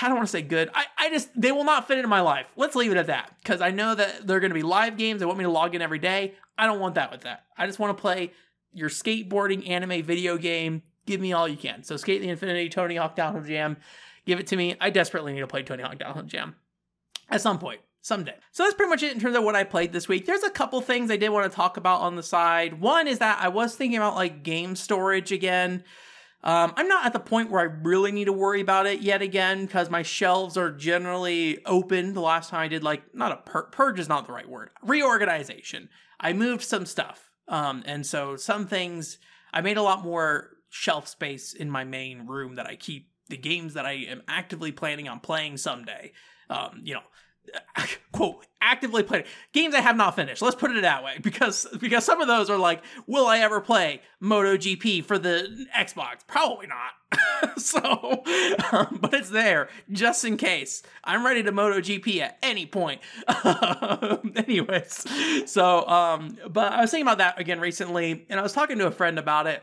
I 0.00 0.08
don't 0.08 0.14
want 0.14 0.28
to 0.28 0.32
say 0.32 0.40
good. 0.40 0.70
I, 0.72 0.86
I 0.96 1.10
just 1.10 1.28
they 1.38 1.52
will 1.52 1.64
not 1.64 1.88
fit 1.88 1.98
into 1.98 2.08
my 2.08 2.22
life. 2.22 2.46
Let's 2.56 2.74
leave 2.74 2.90
it 2.90 2.96
at 2.96 3.08
that 3.08 3.34
because 3.42 3.60
I 3.60 3.70
know 3.70 3.94
that 3.94 4.26
they're 4.26 4.40
going 4.40 4.50
to 4.50 4.54
be 4.54 4.62
live 4.62 4.96
games. 4.96 5.20
They 5.20 5.26
want 5.26 5.36
me 5.36 5.44
to 5.44 5.50
log 5.50 5.74
in 5.74 5.82
every 5.82 5.98
day. 5.98 6.34
I 6.56 6.66
don't 6.66 6.80
want 6.80 6.94
that 6.94 7.10
with 7.10 7.22
that. 7.22 7.44
I 7.58 7.66
just 7.66 7.78
want 7.78 7.96
to 7.96 8.00
play 8.00 8.32
your 8.72 8.88
skateboarding 8.88 9.68
anime 9.68 10.02
video 10.02 10.38
game. 10.38 10.82
Give 11.06 11.20
me 11.20 11.32
all 11.32 11.48
you 11.48 11.56
can. 11.56 11.82
So 11.82 11.96
SK8 11.96 12.20
the 12.20 12.28
Infinity, 12.28 12.68
Tony 12.70 12.96
Hawk 12.96 13.16
Downhill 13.16 13.42
Jam, 13.42 13.76
give 14.24 14.38
it 14.38 14.46
to 14.46 14.56
me. 14.56 14.76
I 14.80 14.90
desperately 14.90 15.32
need 15.32 15.40
to 15.40 15.46
play 15.48 15.64
Tony 15.64 15.82
Hawk 15.82 15.98
Downhill 15.98 16.22
Jam 16.22 16.54
at 17.28 17.40
some 17.40 17.58
point 17.58 17.80
someday. 18.02 18.34
So 18.50 18.64
that's 18.64 18.74
pretty 18.74 18.90
much 18.90 19.02
it 19.02 19.12
in 19.12 19.20
terms 19.20 19.36
of 19.36 19.44
what 19.44 19.56
I 19.56 19.64
played 19.64 19.92
this 19.92 20.08
week. 20.08 20.26
There's 20.26 20.42
a 20.42 20.50
couple 20.50 20.80
things 20.80 21.10
I 21.10 21.16
did 21.16 21.30
want 21.30 21.50
to 21.50 21.56
talk 21.56 21.76
about 21.76 22.00
on 22.02 22.16
the 22.16 22.22
side. 22.22 22.80
One 22.80 23.08
is 23.08 23.20
that 23.20 23.38
I 23.40 23.48
was 23.48 23.74
thinking 23.74 23.96
about 23.96 24.16
like 24.16 24.42
game 24.42 24.76
storage 24.76 25.32
again. 25.32 25.84
Um, 26.44 26.72
I'm 26.76 26.88
not 26.88 27.06
at 27.06 27.12
the 27.12 27.20
point 27.20 27.50
where 27.50 27.60
I 27.60 27.72
really 27.82 28.10
need 28.10 28.24
to 28.24 28.32
worry 28.32 28.60
about 28.60 28.86
it 28.86 29.00
yet 29.00 29.22
again 29.22 29.64
because 29.64 29.88
my 29.88 30.02
shelves 30.02 30.56
are 30.56 30.72
generally 30.72 31.64
open. 31.64 32.14
The 32.14 32.20
last 32.20 32.50
time 32.50 32.60
I 32.60 32.68
did 32.68 32.82
like 32.82 33.14
not 33.14 33.32
a 33.32 33.36
pur- 33.36 33.70
purge 33.70 34.00
is 34.00 34.08
not 34.08 34.26
the 34.26 34.32
right 34.32 34.48
word 34.48 34.70
reorganization. 34.82 35.88
I 36.18 36.32
moved 36.32 36.62
some 36.62 36.84
stuff, 36.84 37.30
um, 37.46 37.84
and 37.86 38.04
so 38.04 38.34
some 38.34 38.66
things 38.66 39.18
I 39.54 39.60
made 39.60 39.76
a 39.76 39.82
lot 39.82 40.02
more 40.02 40.50
shelf 40.68 41.06
space 41.06 41.52
in 41.52 41.70
my 41.70 41.84
main 41.84 42.26
room 42.26 42.56
that 42.56 42.66
I 42.66 42.74
keep 42.74 43.10
the 43.28 43.36
games 43.36 43.74
that 43.74 43.86
I 43.86 43.92
am 43.92 44.22
actively 44.26 44.72
planning 44.72 45.08
on 45.08 45.20
playing 45.20 45.58
someday. 45.58 46.12
Um, 46.50 46.80
you 46.82 46.94
know, 46.94 47.02
quote 48.12 48.46
actively 48.62 49.02
played 49.02 49.24
games 49.52 49.74
I 49.74 49.80
have 49.80 49.96
not 49.96 50.16
finished. 50.16 50.40
Let's 50.40 50.56
put 50.56 50.70
it 50.70 50.80
that 50.82 51.04
way 51.04 51.18
because 51.20 51.66
because 51.78 52.04
some 52.04 52.20
of 52.20 52.28
those 52.28 52.48
are 52.48 52.58
like, 52.58 52.82
will 53.06 53.26
I 53.26 53.38
ever 53.38 53.60
play 53.60 54.00
MotoGP 54.22 55.04
for 55.04 55.18
the 55.18 55.66
Xbox? 55.76 56.26
Probably 56.26 56.68
not. 56.68 57.58
so, 57.58 58.22
um, 58.72 58.98
but 59.00 59.12
it's 59.12 59.28
there 59.28 59.68
just 59.90 60.24
in 60.24 60.36
case. 60.36 60.82
I'm 61.04 61.26
ready 61.26 61.42
to 61.42 61.52
MotoGP 61.52 62.20
at 62.20 62.38
any 62.42 62.64
point. 62.64 63.00
anyways, 64.36 65.50
so 65.50 65.86
um, 65.86 66.38
but 66.48 66.72
I 66.72 66.80
was 66.80 66.90
thinking 66.90 67.06
about 67.06 67.18
that 67.18 67.38
again 67.38 67.60
recently, 67.60 68.26
and 68.30 68.40
I 68.40 68.42
was 68.42 68.52
talking 68.52 68.78
to 68.78 68.86
a 68.86 68.92
friend 68.92 69.18
about 69.18 69.46
it, 69.46 69.62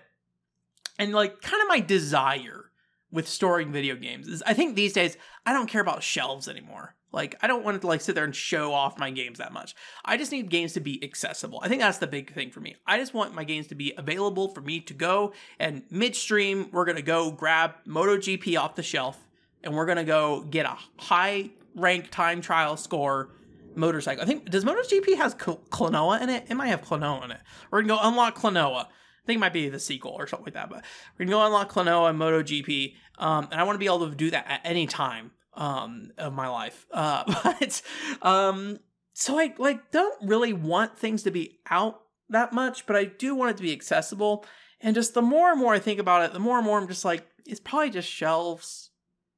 and 1.00 1.14
like 1.14 1.42
kind 1.42 1.62
of 1.64 1.68
my 1.70 1.80
desire 1.80 2.66
with 3.12 3.28
storing 3.28 3.72
video 3.72 3.96
games 3.96 4.28
is 4.28 4.44
I 4.46 4.54
think 4.54 4.76
these 4.76 4.94
days 4.94 5.18
I 5.46 5.54
don't 5.54 5.68
care 5.68 5.82
about 5.82 6.04
shelves 6.04 6.48
anymore. 6.48 6.96
Like 7.12 7.36
I 7.42 7.48
don't 7.48 7.64
want 7.64 7.82
to 7.82 7.88
like 7.88 8.02
sit 8.02 8.16
there 8.16 8.24
and 8.24 8.36
show 8.36 8.74
off 8.74 9.00
my 9.00 9.10
games 9.10 9.40
that 9.40 9.52
much. 9.52 9.76
I 10.06 10.18
just 10.18 10.32
need 10.32 10.50
games 10.50 10.74
to 10.74 10.80
be 10.80 11.04
accessible. 11.04 11.60
I 11.64 11.68
think 11.68 11.82
that's 11.82 11.98
the 11.98 12.08
big 12.08 12.34
thing 12.34 12.52
for 12.52 12.60
me. 12.60 12.76
I 12.86 12.98
just 12.98 13.14
want 13.14 13.34
my 13.34 13.44
games 13.44 13.68
to 13.68 13.76
be 13.76 13.94
available 13.98 14.50
for 14.50 14.62
me 14.62 14.80
to 14.82 14.94
go 14.94 15.34
and 15.60 15.84
midstream 15.90 16.70
we're 16.72 16.86
going 16.86 16.98
to 16.98 17.02
go 17.02 17.32
grab 17.32 17.74
MotoGP 17.88 18.60
off 18.60 18.76
the 18.76 18.84
shelf 18.84 19.18
and 19.64 19.76
we're 19.76 19.86
going 19.86 19.98
to 19.98 20.04
go 20.04 20.42
get 20.42 20.66
a 20.66 20.78
high 20.98 21.50
rank 21.76 22.12
time 22.12 22.42
trial 22.42 22.78
score 22.78 23.30
motorcycle. 23.76 24.24
I 24.24 24.28
think 24.28 24.50
does 24.50 24.66
MotoGP 24.66 25.16
has 25.18 25.34
Klonoa 25.36 26.22
in 26.22 26.30
it? 26.30 26.46
It 26.50 26.56
might 26.56 26.68
have 26.68 26.84
Klonoa 26.84 27.26
in 27.26 27.32
it. 27.32 27.40
We're 27.72 27.82
going 27.82 27.90
to 27.90 28.04
go 28.04 28.08
unlock 28.08 28.38
Klonoa. 28.38 28.86
I 28.86 29.26
think 29.26 29.38
it 29.38 29.42
might 29.42 29.54
be 29.54 29.70
the 29.70 29.80
sequel 29.80 30.12
or 30.12 30.28
something 30.28 30.46
like 30.46 30.54
that, 30.56 30.70
but 30.70 30.84
we're 31.18 31.26
gonna 31.26 31.38
go 31.38 31.46
unlock 31.46 31.72
Klonoa 31.72 32.10
and 32.10 32.20
MotoGP, 32.20 32.96
um, 33.20 33.48
and 33.52 33.62
I 33.62 33.64
want 33.64 33.76
to 33.76 33.80
be 33.80 33.86
able 33.86 34.10
to 34.10 34.16
do 34.16 34.32
that 34.32 34.46
at 34.48 34.62
any 34.64 34.88
time 34.88 35.32
um, 35.60 36.12
of 36.18 36.34
my 36.34 36.48
life. 36.48 36.88
Uh, 37.00 37.24
but 37.44 37.82
um, 38.22 38.80
so 39.14 39.40
I 39.40 39.54
like 39.58 39.92
don't 39.92 40.16
really 40.28 40.54
want 40.54 40.98
things 40.98 41.24
to 41.24 41.32
be 41.32 41.60
out 41.70 42.02
that 42.30 42.52
much, 42.52 42.86
but 42.86 42.96
I 42.96 43.06
do 43.06 43.36
want 43.36 43.52
it 43.52 43.58
to 43.58 43.64
be 43.64 43.72
accessible. 43.72 44.46
And 44.82 44.96
just 44.96 45.14
the 45.14 45.22
more 45.22 45.52
and 45.52 45.60
more 45.60 45.74
I 45.74 45.80
think 45.80 46.00
about 46.00 46.24
it, 46.24 46.34
the 46.34 46.40
more 46.40 46.58
and 46.58 46.66
more 46.66 46.80
I'm 46.80 46.88
just 46.88 47.06
like, 47.06 47.28
it's 47.46 47.60
probably 47.60 47.90
just 47.90 48.10
shelves. 48.10 48.89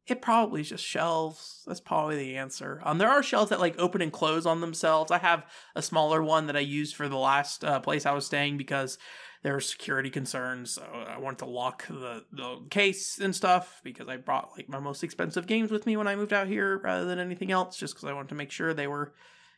It 0.07 0.21
probably 0.21 0.61
is 0.61 0.69
just 0.69 0.83
shelves. 0.83 1.63
That's 1.67 1.79
probably 1.79 2.17
the 2.17 2.37
answer. 2.37 2.81
Um, 2.83 2.97
there 2.97 3.09
are 3.09 3.21
shelves 3.21 3.49
that 3.49 3.59
like 3.59 3.77
open 3.77 4.01
and 4.01 4.11
close 4.11 4.45
on 4.45 4.59
themselves. 4.59 5.11
I 5.11 5.19
have 5.19 5.45
a 5.75 5.81
smaller 5.81 6.23
one 6.23 6.47
that 6.47 6.57
I 6.57 6.61
used 6.61 6.95
for 6.95 7.07
the 7.07 7.17
last 7.17 7.63
uh, 7.63 7.79
place 7.79 8.05
I 8.05 8.13
was 8.13 8.25
staying 8.25 8.57
because 8.57 8.97
there 9.43 9.53
were 9.53 9.59
security 9.59 10.09
concerns. 10.09 10.71
So 10.71 10.83
I 10.83 11.19
wanted 11.19 11.39
to 11.39 11.45
lock 11.45 11.87
the, 11.87 12.23
the 12.31 12.65
case 12.69 13.19
and 13.19 13.35
stuff 13.35 13.79
because 13.83 14.07
I 14.07 14.17
brought 14.17 14.51
like 14.57 14.69
my 14.69 14.79
most 14.79 15.03
expensive 15.03 15.47
games 15.47 15.71
with 15.71 15.85
me 15.85 15.97
when 15.97 16.07
I 16.07 16.15
moved 16.15 16.33
out 16.33 16.47
here 16.47 16.79
rather 16.83 17.05
than 17.05 17.19
anything 17.19 17.51
else, 17.51 17.77
just 17.77 17.93
because 17.93 18.09
I 18.09 18.13
wanted 18.13 18.29
to 18.29 18.35
make 18.35 18.51
sure 18.51 18.73
they 18.73 18.87
were, 18.87 19.13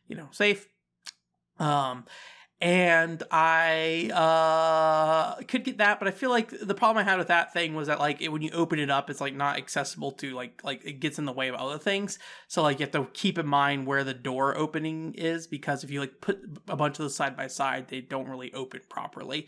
you 0.06 0.16
know, 0.16 0.28
safe. 0.30 0.68
Um, 1.58 2.04
and 2.64 3.22
I 3.30 4.10
uh, 4.14 5.42
could 5.42 5.64
get 5.64 5.76
that, 5.78 5.98
but 5.98 6.08
I 6.08 6.12
feel 6.12 6.30
like 6.30 6.50
the 6.62 6.74
problem 6.74 7.06
I 7.06 7.08
had 7.08 7.18
with 7.18 7.28
that 7.28 7.52
thing 7.52 7.74
was 7.74 7.88
that 7.88 7.98
like 7.98 8.22
it, 8.22 8.28
when 8.28 8.40
you 8.40 8.50
open 8.52 8.78
it 8.78 8.88
up, 8.88 9.10
it's 9.10 9.20
like 9.20 9.34
not 9.34 9.58
accessible 9.58 10.12
to 10.12 10.34
like 10.34 10.62
like 10.64 10.82
it 10.82 10.98
gets 10.98 11.18
in 11.18 11.26
the 11.26 11.32
way 11.32 11.48
of 11.48 11.56
other 11.56 11.76
things. 11.76 12.18
So 12.48 12.62
like 12.62 12.80
you 12.80 12.86
have 12.86 12.92
to 12.92 13.06
keep 13.12 13.38
in 13.38 13.46
mind 13.46 13.86
where 13.86 14.02
the 14.02 14.14
door 14.14 14.56
opening 14.56 15.12
is 15.12 15.46
because 15.46 15.84
if 15.84 15.90
you 15.90 16.00
like 16.00 16.22
put 16.22 16.40
a 16.66 16.74
bunch 16.74 16.94
of 16.94 17.04
those 17.04 17.14
side 17.14 17.36
by 17.36 17.48
side, 17.48 17.88
they 17.88 18.00
don't 18.00 18.30
really 18.30 18.50
open 18.54 18.80
properly. 18.88 19.46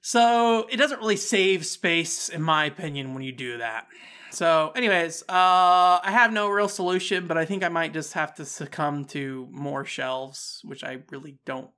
So 0.00 0.68
it 0.70 0.76
doesn't 0.76 1.00
really 1.00 1.16
save 1.16 1.66
space, 1.66 2.28
in 2.28 2.40
my 2.40 2.66
opinion, 2.66 3.14
when 3.14 3.24
you 3.24 3.32
do 3.32 3.58
that. 3.58 3.88
So, 4.30 4.72
anyways, 4.76 5.22
uh, 5.22 5.98
I 6.02 6.10
have 6.12 6.32
no 6.32 6.48
real 6.48 6.68
solution, 6.68 7.26
but 7.26 7.36
I 7.36 7.44
think 7.44 7.64
I 7.64 7.68
might 7.68 7.92
just 7.92 8.12
have 8.12 8.32
to 8.36 8.44
succumb 8.44 9.06
to 9.06 9.48
more 9.50 9.84
shelves, 9.84 10.60
which 10.64 10.84
I 10.84 10.98
really 11.10 11.38
don't 11.44 11.70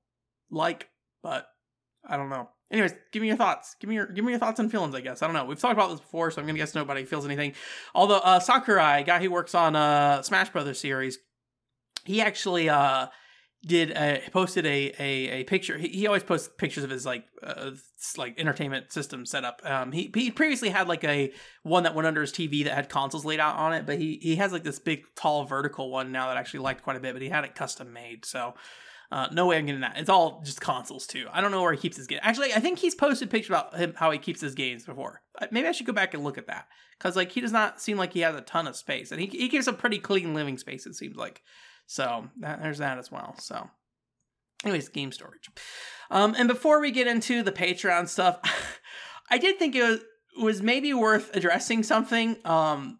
like, 0.50 0.88
but 1.22 1.46
I 2.06 2.16
don't 2.16 2.30
know. 2.30 2.48
Anyways, 2.70 2.92
give 3.12 3.22
me 3.22 3.28
your 3.28 3.36
thoughts. 3.36 3.76
Give 3.80 3.88
me 3.88 3.96
your 3.96 4.06
give 4.06 4.24
me 4.24 4.32
your 4.32 4.38
thoughts 4.38 4.58
and 4.58 4.70
feelings. 4.70 4.94
I 4.94 5.00
guess 5.00 5.22
I 5.22 5.26
don't 5.26 5.34
know. 5.34 5.44
We've 5.44 5.58
talked 5.58 5.74
about 5.74 5.90
this 5.90 6.00
before, 6.00 6.30
so 6.30 6.40
I'm 6.40 6.46
gonna 6.46 6.58
guess 6.58 6.74
nobody 6.74 7.04
feels 7.04 7.24
anything. 7.24 7.54
Although 7.94 8.18
uh, 8.18 8.40
Sakurai, 8.40 9.02
guy 9.04 9.20
who 9.22 9.30
works 9.30 9.54
on 9.54 9.76
uh 9.76 10.22
Smash 10.22 10.50
Brothers 10.50 10.80
series, 10.80 11.18
he 12.04 12.20
actually 12.20 12.68
uh 12.68 13.08
did 13.66 13.90
a, 13.92 14.20
posted 14.30 14.66
a, 14.66 14.92
a 14.98 15.28
a 15.30 15.44
picture. 15.44 15.78
He, 15.78 15.88
he 15.88 16.06
always 16.06 16.22
posts 16.22 16.50
pictures 16.58 16.84
of 16.84 16.90
his 16.90 17.06
like 17.06 17.24
uh, 17.42 17.70
like 18.16 18.38
entertainment 18.38 18.92
system 18.92 19.24
setup. 19.24 19.62
Um, 19.64 19.92
he 19.92 20.10
he 20.14 20.30
previously 20.30 20.68
had 20.68 20.88
like 20.88 21.04
a 21.04 21.32
one 21.62 21.84
that 21.84 21.94
went 21.94 22.06
under 22.06 22.20
his 22.20 22.32
TV 22.32 22.64
that 22.64 22.74
had 22.74 22.88
consoles 22.88 23.24
laid 23.24 23.40
out 23.40 23.56
on 23.56 23.72
it, 23.72 23.86
but 23.86 23.98
he 23.98 24.18
he 24.20 24.36
has 24.36 24.52
like 24.52 24.64
this 24.64 24.78
big 24.78 25.04
tall 25.16 25.44
vertical 25.44 25.90
one 25.90 26.12
now 26.12 26.28
that 26.28 26.36
I 26.36 26.40
actually 26.40 26.60
liked 26.60 26.82
quite 26.82 26.96
a 26.96 27.00
bit. 27.00 27.14
But 27.14 27.22
he 27.22 27.28
had 27.28 27.44
it 27.44 27.54
custom 27.54 27.92
made, 27.92 28.24
so 28.24 28.54
Uh, 29.12 29.28
no 29.32 29.46
way 29.46 29.56
I'm 29.56 29.66
getting 29.66 29.82
that. 29.82 29.98
It's 29.98 30.08
all 30.08 30.42
just 30.44 30.60
consoles 30.60 31.06
too. 31.06 31.26
I 31.32 31.40
don't 31.40 31.50
know 31.50 31.62
where 31.62 31.72
he 31.72 31.78
keeps 31.78 31.96
his 31.96 32.06
games. 32.06 32.22
Actually, 32.24 32.52
I 32.52 32.60
think 32.60 32.78
he's 32.78 32.94
posted 32.94 33.30
pictures 33.30 33.50
about 33.50 33.76
him 33.76 33.94
how 33.96 34.10
he 34.10 34.18
keeps 34.18 34.40
his 34.40 34.54
games 34.54 34.84
before. 34.84 35.22
Maybe 35.50 35.68
I 35.68 35.72
should 35.72 35.86
go 35.86 35.92
back 35.92 36.14
and 36.14 36.24
look 36.24 36.38
at 36.38 36.46
that 36.48 36.66
because 36.98 37.16
like 37.16 37.30
he 37.32 37.40
does 37.40 37.52
not 37.52 37.80
seem 37.80 37.96
like 37.96 38.12
he 38.12 38.20
has 38.20 38.34
a 38.34 38.40
ton 38.40 38.66
of 38.66 38.76
space, 38.76 39.12
and 39.12 39.20
he 39.20 39.26
he 39.26 39.48
keeps 39.48 39.66
a 39.66 39.72
pretty 39.72 39.98
clean 39.98 40.34
living 40.34 40.58
space. 40.58 40.86
It 40.86 40.94
seems 40.94 41.16
like. 41.16 41.42
So 41.86 42.28
that, 42.40 42.62
there's 42.62 42.78
that 42.78 42.98
as 42.98 43.12
well. 43.12 43.36
So, 43.38 43.68
anyways, 44.64 44.88
game 44.88 45.12
storage. 45.12 45.50
Um, 46.10 46.34
and 46.38 46.48
before 46.48 46.80
we 46.80 46.90
get 46.90 47.06
into 47.06 47.42
the 47.42 47.52
Patreon 47.52 48.08
stuff, 48.08 48.40
I 49.30 49.38
did 49.38 49.58
think 49.58 49.74
it 49.74 49.82
was 49.82 50.00
was 50.36 50.62
maybe 50.62 50.92
worth 50.92 51.34
addressing 51.36 51.84
something 51.84 52.36
um 52.44 52.98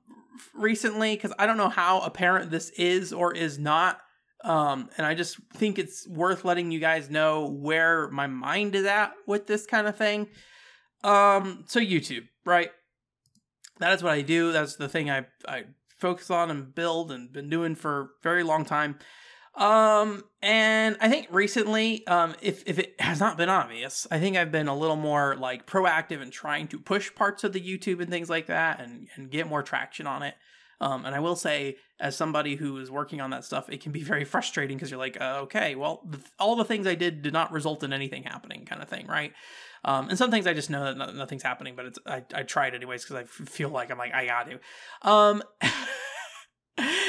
recently 0.55 1.15
because 1.17 1.33
I 1.39 1.47
don't 1.47 1.57
know 1.57 1.69
how 1.69 2.01
apparent 2.01 2.51
this 2.51 2.71
is 2.71 3.13
or 3.13 3.35
is 3.35 3.59
not. 3.59 4.01
Um, 4.45 4.91
and 4.99 5.07
I 5.07 5.15
just 5.15 5.39
think 5.55 5.79
it's 5.79 6.07
worth 6.07 6.45
letting 6.45 6.71
you 6.71 6.79
guys 6.79 7.09
know 7.11 7.49
where 7.49 8.11
my 8.11 8.27
mind 8.27 8.75
is 8.75 8.85
at 8.85 9.13
with 9.27 9.47
this 9.47 9.65
kind 9.65 9.87
of 9.87 9.97
thing. 9.97 10.29
Um, 11.03 11.65
so 11.67 11.81
YouTube, 11.81 12.29
right? 12.45 12.71
That 13.79 13.95
is 13.95 14.03
what 14.03 14.13
I 14.13 14.21
do. 14.21 14.53
That's 14.53 14.77
the 14.77 14.89
thing 14.89 15.11
I 15.11 15.27
I 15.49 15.65
focus 15.99 16.31
on 16.31 16.51
and 16.51 16.75
build 16.75 17.11
and 17.11 17.33
been 17.33 17.49
doing 17.49 17.75
for 17.75 18.01
a 18.01 18.07
very 18.23 18.43
long 18.43 18.65
time. 18.65 18.99
Um, 19.57 20.25
and 20.43 20.97
I 21.01 21.09
think 21.09 21.29
recently, 21.31 22.07
um, 22.07 22.35
if 22.43 22.63
if 22.67 22.79
it 22.79 23.01
has 23.01 23.21
not 23.21 23.37
been 23.37 23.49
obvious, 23.49 24.07
I 24.11 24.19
think 24.19 24.37
I've 24.37 24.53
been 24.53 24.69
a 24.69 24.77
little 24.77 24.97
more 24.97 25.37
like 25.37 25.67
proactive 25.67 26.21
in 26.21 26.31
trying 26.31 26.69
to 26.69 26.79
push 26.79 27.15
parts 27.15 27.45
of 27.45 27.53
the 27.53 27.61
YouTube 27.61 28.01
and 28.01 28.11
things 28.11 28.29
like 28.29 28.47
that, 28.47 28.81
and 28.81 29.09
and 29.17 29.31
get 29.31 29.49
more 29.49 29.63
traction 29.63 30.07
on 30.07 30.23
it. 30.23 30.35
Um, 30.81 31.05
and 31.05 31.15
I 31.15 31.21
will 31.21 31.37
say, 31.37 31.77
as 32.01 32.17
somebody 32.17 32.57
who 32.57 32.77
is 32.79 32.91
working 32.91 33.21
on 33.21 33.31
that 33.31 33.45
stuff, 33.45 33.69
it 33.71 33.81
can 33.81 33.93
be 33.93 34.03
very 34.03 34.25
frustrating 34.35 34.77
because 34.77 34.91
you're 34.91 34.99
like, 34.99 35.21
uh, 35.21 35.41
okay, 35.43 35.75
well, 35.75 36.03
th- 36.11 36.25
all 36.39 36.57
the 36.57 36.65
things 36.65 36.87
I 36.87 36.95
did 36.95 37.23
did 37.23 37.33
not 37.33 37.53
result 37.53 37.83
in 37.85 37.93
anything 37.93 38.25
happening, 38.25 38.65
kind 38.65 38.83
of 38.83 38.89
thing, 38.89 39.07
right? 39.07 39.33
Um, 39.85 40.09
and 40.09 40.17
some 40.19 40.31
things 40.31 40.47
I 40.47 40.55
just 40.55 40.71
know 40.71 40.85
that 40.85 40.97
no- 40.97 41.13
nothing's 41.13 41.43
happening, 41.43 41.75
but 41.77 41.87
it's 41.87 41.99
I, 42.07 42.25
I 42.35 42.43
try 42.43 42.67
it 42.69 42.75
anyways 42.75 43.05
because 43.05 43.17
I 43.17 43.23
f- 43.23 43.49
feel 43.49 43.69
like 43.69 43.91
I'm 43.91 43.99
like 43.99 44.15
I 44.15 44.27
got 44.27 44.49
to. 44.51 44.59
Um, 45.09 45.43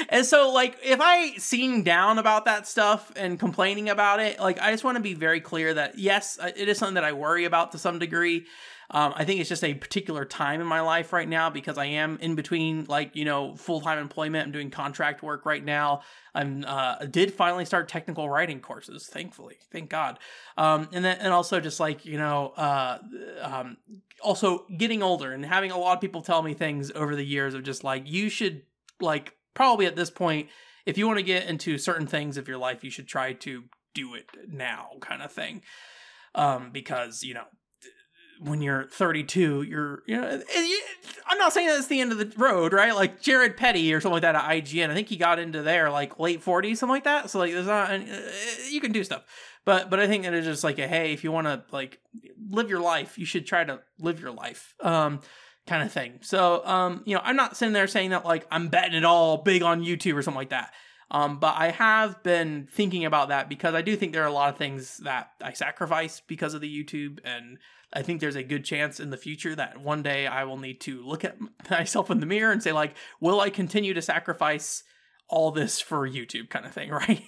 and 0.09 0.25
so 0.25 0.51
like 0.51 0.77
if 0.83 0.99
I 1.01 1.31
seem 1.37 1.83
down 1.83 2.17
about 2.17 2.45
that 2.45 2.67
stuff 2.67 3.11
and 3.15 3.39
complaining 3.39 3.89
about 3.89 4.19
it, 4.19 4.39
like 4.39 4.59
I 4.59 4.71
just 4.71 4.83
want 4.83 4.97
to 4.97 5.03
be 5.03 5.13
very 5.13 5.41
clear 5.41 5.73
that 5.73 5.97
yes, 5.97 6.39
it 6.55 6.67
is 6.69 6.77
something 6.77 6.95
that 6.95 7.03
I 7.03 7.13
worry 7.13 7.45
about 7.45 7.71
to 7.73 7.77
some 7.77 7.99
degree. 7.99 8.45
Um, 8.91 9.13
I 9.15 9.25
think 9.25 9.39
it's 9.39 9.49
just 9.49 9.63
a 9.63 9.73
particular 9.73 10.25
time 10.25 10.61
in 10.61 10.67
my 10.67 10.81
life 10.81 11.11
right 11.11 11.27
now 11.27 11.49
because 11.49 11.77
I 11.77 11.85
am 11.85 12.17
in 12.21 12.35
between, 12.35 12.85
like 12.85 13.15
you 13.15 13.25
know, 13.25 13.55
full 13.55 13.81
time 13.81 13.97
employment. 13.97 14.45
I'm 14.45 14.51
doing 14.51 14.69
contract 14.69 15.23
work 15.23 15.45
right 15.45 15.63
now. 15.63 16.01
I'm 16.35 16.63
uh, 16.67 16.97
did 17.05 17.33
finally 17.33 17.65
start 17.65 17.87
technical 17.87 18.29
writing 18.29 18.59
courses, 18.59 19.07
thankfully, 19.07 19.57
thank 19.71 19.89
God. 19.89 20.19
Um, 20.57 20.87
and 20.91 21.03
then 21.03 21.17
and 21.19 21.33
also 21.33 21.59
just 21.59 21.79
like 21.79 22.05
you 22.05 22.17
know, 22.17 22.53
uh, 22.57 22.99
um, 23.41 23.77
also 24.21 24.65
getting 24.77 25.01
older 25.01 25.31
and 25.31 25.45
having 25.45 25.71
a 25.71 25.77
lot 25.77 25.95
of 25.95 26.01
people 26.01 26.21
tell 26.21 26.43
me 26.43 26.53
things 26.53 26.91
over 26.91 27.15
the 27.15 27.25
years 27.25 27.53
of 27.53 27.63
just 27.63 27.83
like 27.83 28.03
you 28.05 28.29
should 28.29 28.61
like 29.01 29.33
probably 29.55 29.87
at 29.87 29.95
this 29.95 30.11
point, 30.11 30.49
if 30.85 30.99
you 30.99 31.07
want 31.07 31.17
to 31.17 31.23
get 31.23 31.47
into 31.47 31.79
certain 31.79 32.05
things 32.05 32.37
of 32.37 32.47
your 32.47 32.59
life, 32.59 32.83
you 32.83 32.91
should 32.91 33.07
try 33.07 33.33
to 33.33 33.63
do 33.95 34.13
it 34.13 34.25
now, 34.47 34.91
kind 35.01 35.23
of 35.23 35.31
thing. 35.31 35.63
Um, 36.35 36.69
because 36.71 37.23
you 37.23 37.33
know, 37.33 37.45
when 38.39 38.61
you're 38.61 38.83
32, 38.83 39.63
you're 39.63 40.03
you 40.05 40.19
know, 40.19 40.41
I'm 41.27 41.37
not 41.37 41.53
saying 41.53 41.67
that's 41.67 41.87
the 41.87 42.01
end 42.01 42.11
of 42.11 42.17
the 42.17 42.31
road, 42.37 42.73
right? 42.73 42.93
Like 42.93 43.21
Jared 43.21 43.57
Petty 43.57 43.93
or 43.93 44.01
something 44.01 44.13
like 44.13 44.21
that 44.23 44.35
at 44.35 44.43
IGN. 44.43 44.89
I 44.89 44.93
think 44.93 45.07
he 45.07 45.17
got 45.17 45.39
into 45.39 45.61
there 45.61 45.89
like 45.89 46.19
late 46.19 46.43
40s, 46.43 46.77
something 46.77 46.93
like 46.93 47.05
that. 47.05 47.29
So 47.29 47.39
like, 47.39 47.53
there's 47.53 47.65
not 47.65 47.89
uh, 47.91 47.99
you 48.69 48.81
can 48.81 48.91
do 48.91 49.03
stuff, 49.03 49.23
but 49.63 49.89
but 49.89 49.99
I 49.99 50.07
think 50.07 50.23
that 50.23 50.33
it's 50.33 50.45
just 50.45 50.63
like 50.63 50.77
a 50.77 50.87
hey, 50.87 51.13
if 51.13 51.23
you 51.23 51.31
want 51.31 51.47
to 51.47 51.63
like 51.71 51.99
live 52.49 52.69
your 52.69 52.81
life, 52.81 53.17
you 53.17 53.25
should 53.25 53.47
try 53.47 53.63
to 53.63 53.79
live 53.99 54.19
your 54.19 54.31
life. 54.31 54.75
Um, 54.81 55.21
kind 55.67 55.83
of 55.83 55.91
thing. 55.91 56.19
So, 56.21 56.65
um, 56.65 57.01
you 57.05 57.15
know, 57.15 57.21
I'm 57.23 57.35
not 57.35 57.57
sitting 57.57 57.73
there 57.73 57.87
saying 57.87 58.11
that 58.11 58.25
like 58.25 58.45
I'm 58.51 58.67
betting 58.67 58.95
it 58.95 59.05
all 59.05 59.37
big 59.37 59.63
on 59.63 59.83
YouTube 59.83 60.15
or 60.15 60.21
something 60.21 60.37
like 60.37 60.49
that. 60.49 60.73
Um, 61.11 61.39
but 61.39 61.55
I 61.57 61.71
have 61.71 62.23
been 62.23 62.67
thinking 62.71 63.05
about 63.05 63.29
that 63.29 63.47
because 63.47 63.75
I 63.75 63.81
do 63.81 63.95
think 63.95 64.13
there 64.13 64.23
are 64.23 64.27
a 64.27 64.33
lot 64.33 64.49
of 64.49 64.57
things 64.57 64.97
that 64.97 65.29
I 65.41 65.53
sacrifice 65.53 66.19
because 66.19 66.55
of 66.55 66.61
the 66.61 66.83
YouTube, 66.83 67.19
and 67.23 67.59
I 67.93 68.01
think 68.01 68.19
there's 68.19 68.35
a 68.35 68.43
good 68.43 68.65
chance 68.65 68.99
in 68.99 69.11
the 69.11 69.17
future 69.17 69.55
that 69.55 69.79
one 69.79 70.01
day 70.01 70.25
I 70.25 70.45
will 70.45 70.57
need 70.57 70.81
to 70.81 71.03
look 71.03 71.23
at 71.23 71.37
myself 71.69 72.09
in 72.09 72.19
the 72.19 72.25
mirror 72.25 72.51
and 72.51 72.61
say 72.61 72.71
like, 72.71 72.95
will 73.19 73.39
I 73.39 73.49
continue 73.49 73.93
to 73.93 74.01
sacrifice 74.01 74.83
all 75.27 75.51
this 75.51 75.79
for 75.79 76.07
YouTube 76.07 76.49
kind 76.49 76.65
of 76.65 76.71
thing, 76.71 76.89
right? 76.91 77.23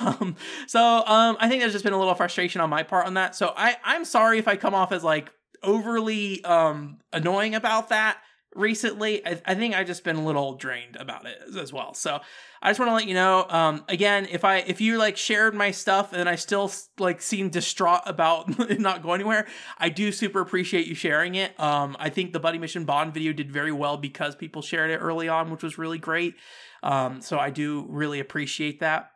um, 0.00 0.36
so 0.66 0.80
um, 1.06 1.36
I 1.40 1.48
think 1.48 1.60
there's 1.60 1.72
just 1.72 1.84
been 1.84 1.92
a 1.92 1.98
little 1.98 2.14
frustration 2.14 2.60
on 2.60 2.70
my 2.70 2.82
part 2.82 3.06
on 3.06 3.14
that. 3.14 3.34
So 3.34 3.52
I 3.56 3.76
I'm 3.84 4.04
sorry 4.04 4.38
if 4.38 4.48
I 4.48 4.56
come 4.56 4.74
off 4.74 4.92
as 4.92 5.02
like 5.02 5.32
overly 5.64 6.44
um 6.44 6.98
annoying 7.12 7.54
about 7.54 7.88
that 7.88 8.18
recently 8.54 9.26
I, 9.26 9.40
I, 9.44 9.54
think 9.54 9.74
I've 9.74 9.86
just 9.86 10.04
been 10.04 10.16
a 10.16 10.24
little 10.24 10.54
drained 10.54 10.96
about 10.96 11.26
it 11.26 11.38
as 11.58 11.72
well. 11.72 11.94
So 11.94 12.20
i 12.62 12.70
just 12.70 12.78
want 12.78 12.88
to 12.90 12.94
let 12.94 13.06
you 13.06 13.14
know 13.14 13.44
um 13.50 13.84
again 13.88 14.26
if 14.30 14.42
i 14.44 14.58
if 14.58 14.80
you 14.80 14.96
like 14.96 15.18
shared 15.18 15.54
my 15.54 15.70
stuff 15.70 16.14
and 16.14 16.28
i 16.28 16.34
still 16.34 16.72
like 16.98 17.20
seem 17.20 17.50
distraught 17.50 18.00
about 18.06 18.70
not 18.78 19.02
going 19.02 19.20
anywhere 19.20 19.46
i 19.78 19.90
do 19.90 20.10
super 20.10 20.40
appreciate 20.40 20.86
you 20.86 20.94
sharing 20.94 21.34
it. 21.34 21.58
Um 21.60 21.96
i 21.98 22.08
think 22.08 22.32
the 22.32 22.40
buddy 22.40 22.58
mission 22.58 22.84
bond 22.84 23.12
video 23.12 23.32
did 23.32 23.52
very 23.52 23.72
well 23.72 23.96
because 23.96 24.34
people 24.34 24.62
shared 24.62 24.90
it 24.90 24.98
early 24.98 25.28
on 25.28 25.50
which 25.50 25.62
was 25.62 25.76
really 25.78 25.98
great. 25.98 26.34
Um 26.82 27.20
so 27.20 27.38
i 27.38 27.50
do 27.50 27.86
really 27.88 28.20
appreciate 28.20 28.80
that. 28.80 29.10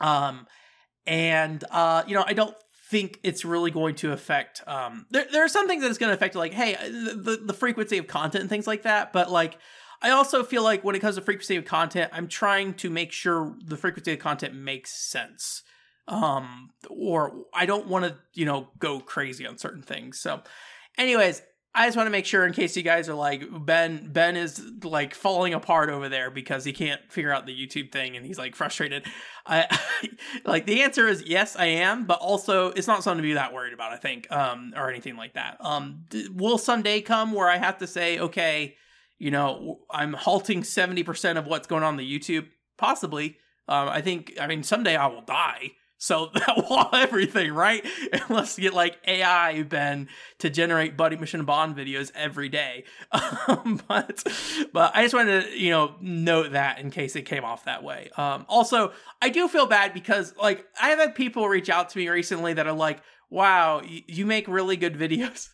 Um 0.00 0.46
and 1.06 1.64
uh 1.70 2.02
you 2.06 2.14
know 2.14 2.24
i 2.26 2.32
don't 2.32 2.54
think 2.90 3.20
it's 3.22 3.44
really 3.44 3.70
going 3.70 3.94
to 3.94 4.10
affect 4.10 4.62
um 4.66 5.06
there, 5.10 5.24
there 5.30 5.44
are 5.44 5.48
some 5.48 5.68
things 5.68 5.80
that 5.80 5.88
it's 5.88 5.98
going 5.98 6.10
to 6.10 6.14
affect 6.14 6.34
like 6.34 6.52
hey 6.52 6.74
the, 6.74 7.40
the 7.40 7.52
frequency 7.52 7.98
of 7.98 8.08
content 8.08 8.42
and 8.42 8.50
things 8.50 8.66
like 8.66 8.82
that 8.82 9.12
but 9.12 9.30
like 9.30 9.58
i 10.02 10.10
also 10.10 10.42
feel 10.42 10.64
like 10.64 10.82
when 10.82 10.96
it 10.96 10.98
comes 10.98 11.14
to 11.14 11.22
frequency 11.22 11.54
of 11.54 11.64
content 11.64 12.10
i'm 12.12 12.26
trying 12.26 12.74
to 12.74 12.90
make 12.90 13.12
sure 13.12 13.54
the 13.64 13.76
frequency 13.76 14.12
of 14.12 14.18
content 14.18 14.54
makes 14.54 14.92
sense 14.92 15.62
um 16.08 16.70
or 16.88 17.44
i 17.54 17.64
don't 17.64 17.86
want 17.86 18.04
to 18.04 18.16
you 18.34 18.44
know 18.44 18.68
go 18.80 18.98
crazy 18.98 19.46
on 19.46 19.56
certain 19.56 19.82
things 19.82 20.18
so 20.18 20.42
anyways 20.98 21.42
I 21.72 21.86
just 21.86 21.96
want 21.96 22.08
to 22.08 22.10
make 22.10 22.26
sure 22.26 22.44
in 22.44 22.52
case 22.52 22.76
you 22.76 22.82
guys 22.82 23.08
are 23.08 23.14
like 23.14 23.44
Ben 23.64 24.10
Ben 24.12 24.36
is 24.36 24.60
like 24.82 25.14
falling 25.14 25.54
apart 25.54 25.88
over 25.88 26.08
there 26.08 26.28
because 26.28 26.64
he 26.64 26.72
can't 26.72 27.00
figure 27.08 27.32
out 27.32 27.46
the 27.46 27.54
YouTube 27.54 27.92
thing 27.92 28.16
and 28.16 28.26
he's 28.26 28.38
like 28.38 28.56
frustrated. 28.56 29.06
I 29.46 29.78
like 30.44 30.66
the 30.66 30.82
answer 30.82 31.06
is 31.06 31.22
yes, 31.26 31.54
I 31.54 31.66
am, 31.66 32.06
but 32.06 32.18
also 32.18 32.68
it's 32.72 32.88
not 32.88 33.04
something 33.04 33.22
to 33.22 33.28
be 33.28 33.34
that 33.34 33.52
worried 33.52 33.72
about, 33.72 33.92
I 33.92 33.98
think, 33.98 34.30
um 34.32 34.72
or 34.76 34.90
anything 34.90 35.16
like 35.16 35.34
that. 35.34 35.58
Um 35.60 36.06
will 36.32 36.58
someday 36.58 37.00
come 37.02 37.32
where 37.32 37.48
I 37.48 37.58
have 37.58 37.78
to 37.78 37.86
say, 37.86 38.18
okay, 38.18 38.74
you 39.18 39.30
know, 39.30 39.80
I'm 39.90 40.14
halting 40.14 40.62
70% 40.62 41.36
of 41.36 41.46
what's 41.46 41.68
going 41.68 41.84
on 41.84 41.96
the 41.96 42.18
YouTube? 42.18 42.48
Possibly. 42.78 43.36
Um 43.68 43.88
I 43.88 44.00
think 44.00 44.36
I 44.40 44.48
mean 44.48 44.64
someday 44.64 44.96
I 44.96 45.06
will 45.06 45.22
die 45.22 45.70
so 46.00 46.30
that 46.34 46.56
will 46.56 46.88
everything, 46.92 47.52
right? 47.52 47.86
Unless 48.28 48.58
you 48.58 48.62
get 48.62 48.74
like 48.74 48.98
AI 49.06 49.62
Ben 49.62 50.08
to 50.38 50.50
generate 50.50 50.96
Buddy 50.96 51.16
Mission 51.16 51.44
Bond 51.44 51.76
videos 51.76 52.10
every 52.16 52.48
day. 52.48 52.84
Um, 53.46 53.80
but 53.88 54.22
but 54.72 54.92
I 54.94 55.02
just 55.02 55.14
wanted 55.14 55.44
to, 55.44 55.58
you 55.58 55.70
know, 55.70 55.94
note 56.00 56.52
that 56.52 56.78
in 56.78 56.90
case 56.90 57.16
it 57.16 57.22
came 57.22 57.44
off 57.44 57.64
that 57.64 57.82
way. 57.82 58.10
Um, 58.16 58.46
also, 58.48 58.92
I 59.20 59.28
do 59.28 59.48
feel 59.48 59.66
bad 59.66 59.92
because 59.92 60.34
like 60.36 60.64
I 60.80 60.90
have 60.90 60.98
had 60.98 61.14
people 61.14 61.48
reach 61.48 61.68
out 61.68 61.90
to 61.90 61.98
me 61.98 62.08
recently 62.08 62.52
that 62.54 62.66
are 62.66 62.72
like, 62.72 63.02
wow, 63.28 63.82
you 63.84 64.24
make 64.24 64.46
really 64.46 64.76
good 64.76 64.94
videos. 64.94 65.48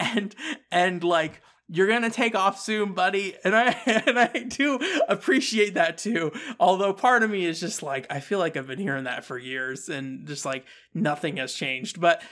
and 0.00 0.34
and 0.70 1.04
like 1.04 1.42
you're 1.68 1.86
gonna 1.86 2.10
take 2.10 2.34
off 2.34 2.58
soon, 2.58 2.92
buddy. 2.92 3.34
And 3.44 3.54
I 3.54 3.76
and 4.06 4.18
I 4.18 4.26
do 4.26 4.78
appreciate 5.08 5.74
that 5.74 5.98
too. 5.98 6.32
Although 6.58 6.92
part 6.92 7.22
of 7.22 7.30
me 7.30 7.44
is 7.44 7.60
just 7.60 7.82
like, 7.82 8.06
I 8.10 8.20
feel 8.20 8.38
like 8.38 8.56
I've 8.56 8.66
been 8.66 8.78
hearing 8.78 9.04
that 9.04 9.24
for 9.24 9.38
years 9.38 9.88
and 9.88 10.26
just 10.26 10.44
like 10.44 10.64
nothing 10.94 11.36
has 11.36 11.52
changed. 11.52 12.00
But 12.00 12.22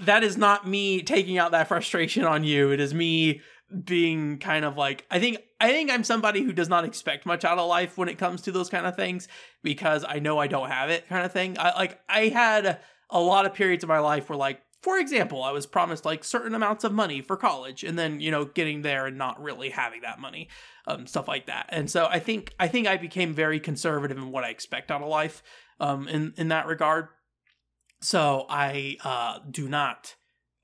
that 0.00 0.22
is 0.22 0.36
not 0.36 0.68
me 0.68 1.02
taking 1.02 1.38
out 1.38 1.52
that 1.52 1.68
frustration 1.68 2.24
on 2.24 2.44
you. 2.44 2.70
It 2.70 2.80
is 2.80 2.92
me 2.92 3.40
being 3.84 4.38
kind 4.38 4.66
of 4.66 4.76
like 4.76 5.06
I 5.10 5.18
think 5.18 5.38
I 5.58 5.70
think 5.70 5.90
I'm 5.90 6.04
somebody 6.04 6.42
who 6.42 6.52
does 6.52 6.68
not 6.68 6.84
expect 6.84 7.24
much 7.24 7.44
out 7.44 7.58
of 7.58 7.68
life 7.68 7.96
when 7.96 8.08
it 8.08 8.18
comes 8.18 8.42
to 8.42 8.52
those 8.52 8.68
kind 8.68 8.86
of 8.86 8.96
things 8.96 9.28
because 9.62 10.04
I 10.06 10.18
know 10.18 10.38
I 10.38 10.46
don't 10.46 10.68
have 10.68 10.90
it 10.90 11.08
kind 11.08 11.24
of 11.24 11.32
thing. 11.32 11.56
I 11.58 11.74
like 11.74 12.00
I 12.08 12.28
had 12.28 12.80
a 13.08 13.20
lot 13.20 13.46
of 13.46 13.54
periods 13.54 13.84
of 13.84 13.88
my 13.88 14.00
life 14.00 14.28
where 14.28 14.36
like 14.36 14.60
for 14.82 14.98
example, 14.98 15.44
I 15.44 15.52
was 15.52 15.64
promised 15.64 16.04
like 16.04 16.24
certain 16.24 16.54
amounts 16.56 16.82
of 16.82 16.92
money 16.92 17.22
for 17.22 17.36
college 17.36 17.84
and 17.84 17.96
then, 17.96 18.20
you 18.20 18.32
know, 18.32 18.44
getting 18.44 18.82
there 18.82 19.06
and 19.06 19.16
not 19.16 19.40
really 19.40 19.70
having 19.70 20.02
that 20.02 20.18
money, 20.18 20.48
um, 20.88 21.06
stuff 21.06 21.28
like 21.28 21.46
that. 21.46 21.66
And 21.68 21.88
so 21.88 22.06
I 22.10 22.18
think, 22.18 22.52
I 22.58 22.66
think 22.66 22.88
I 22.88 22.96
became 22.96 23.32
very 23.32 23.60
conservative 23.60 24.18
in 24.18 24.32
what 24.32 24.42
I 24.42 24.50
expect 24.50 24.90
out 24.90 25.00
of 25.00 25.08
life, 25.08 25.42
um, 25.78 26.08
in, 26.08 26.34
in 26.36 26.48
that 26.48 26.66
regard. 26.66 27.08
So 28.00 28.44
I, 28.48 28.96
uh, 29.04 29.38
do 29.48 29.68
not 29.68 30.16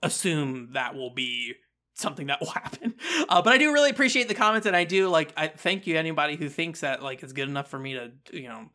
assume 0.03 0.71
that 0.73 0.97
will 0.97 1.15
be 1.15 1.55
something 1.95 2.27
that 2.27 2.41
will 2.41 2.51
happen. 2.55 2.95
Uh, 3.29 3.41
but 3.41 3.53
I 3.53 3.59
do 3.59 3.73
really 3.73 3.91
appreciate 3.91 4.27
the 4.27 4.35
comments 4.35 4.67
and 4.67 4.75
I 4.75 4.83
do 4.83 5.09
like, 5.09 5.33
I 5.37 5.47
thank 5.47 5.87
you 5.87 5.97
anybody 5.97 6.35
who 6.35 6.49
thinks 6.49 6.81
that 6.81 7.05
like 7.05 7.23
it's 7.23 7.33
good 7.33 7.49
enough 7.49 7.71
for 7.71 7.79
me 7.79 7.95
to, 7.95 8.11
you 8.33 8.49
know, 8.49 8.71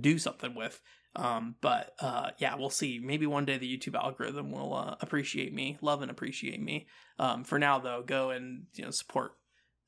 do 0.00 0.18
something 0.18 0.56
with. 0.56 0.82
Um, 1.18 1.56
but 1.60 1.94
uh, 2.00 2.30
yeah, 2.38 2.54
we'll 2.54 2.70
see. 2.70 3.00
Maybe 3.02 3.26
one 3.26 3.44
day 3.44 3.58
the 3.58 3.76
YouTube 3.76 3.96
algorithm 3.96 4.52
will 4.52 4.72
uh, 4.72 4.94
appreciate 5.00 5.52
me, 5.52 5.76
love 5.80 6.00
and 6.00 6.10
appreciate 6.10 6.62
me. 6.62 6.86
Um, 7.18 7.42
for 7.42 7.58
now, 7.58 7.80
though, 7.80 8.02
go 8.06 8.30
and 8.30 8.66
you 8.74 8.84
know 8.84 8.90
support 8.90 9.32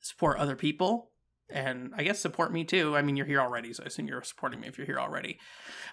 support 0.01 0.37
other 0.37 0.57
people, 0.57 1.11
and 1.49 1.93
I 1.95 2.03
guess 2.03 2.19
support 2.19 2.51
me 2.51 2.65
too. 2.65 2.97
I 2.97 3.01
mean, 3.01 3.15
you're 3.15 3.25
here 3.25 3.39
already, 3.39 3.71
so 3.73 3.83
I 3.83 3.87
assume 3.87 4.07
you're 4.07 4.23
supporting 4.23 4.59
me 4.59 4.67
if 4.67 4.77
you're 4.77 4.87
here 4.87 4.99
already. 4.99 5.39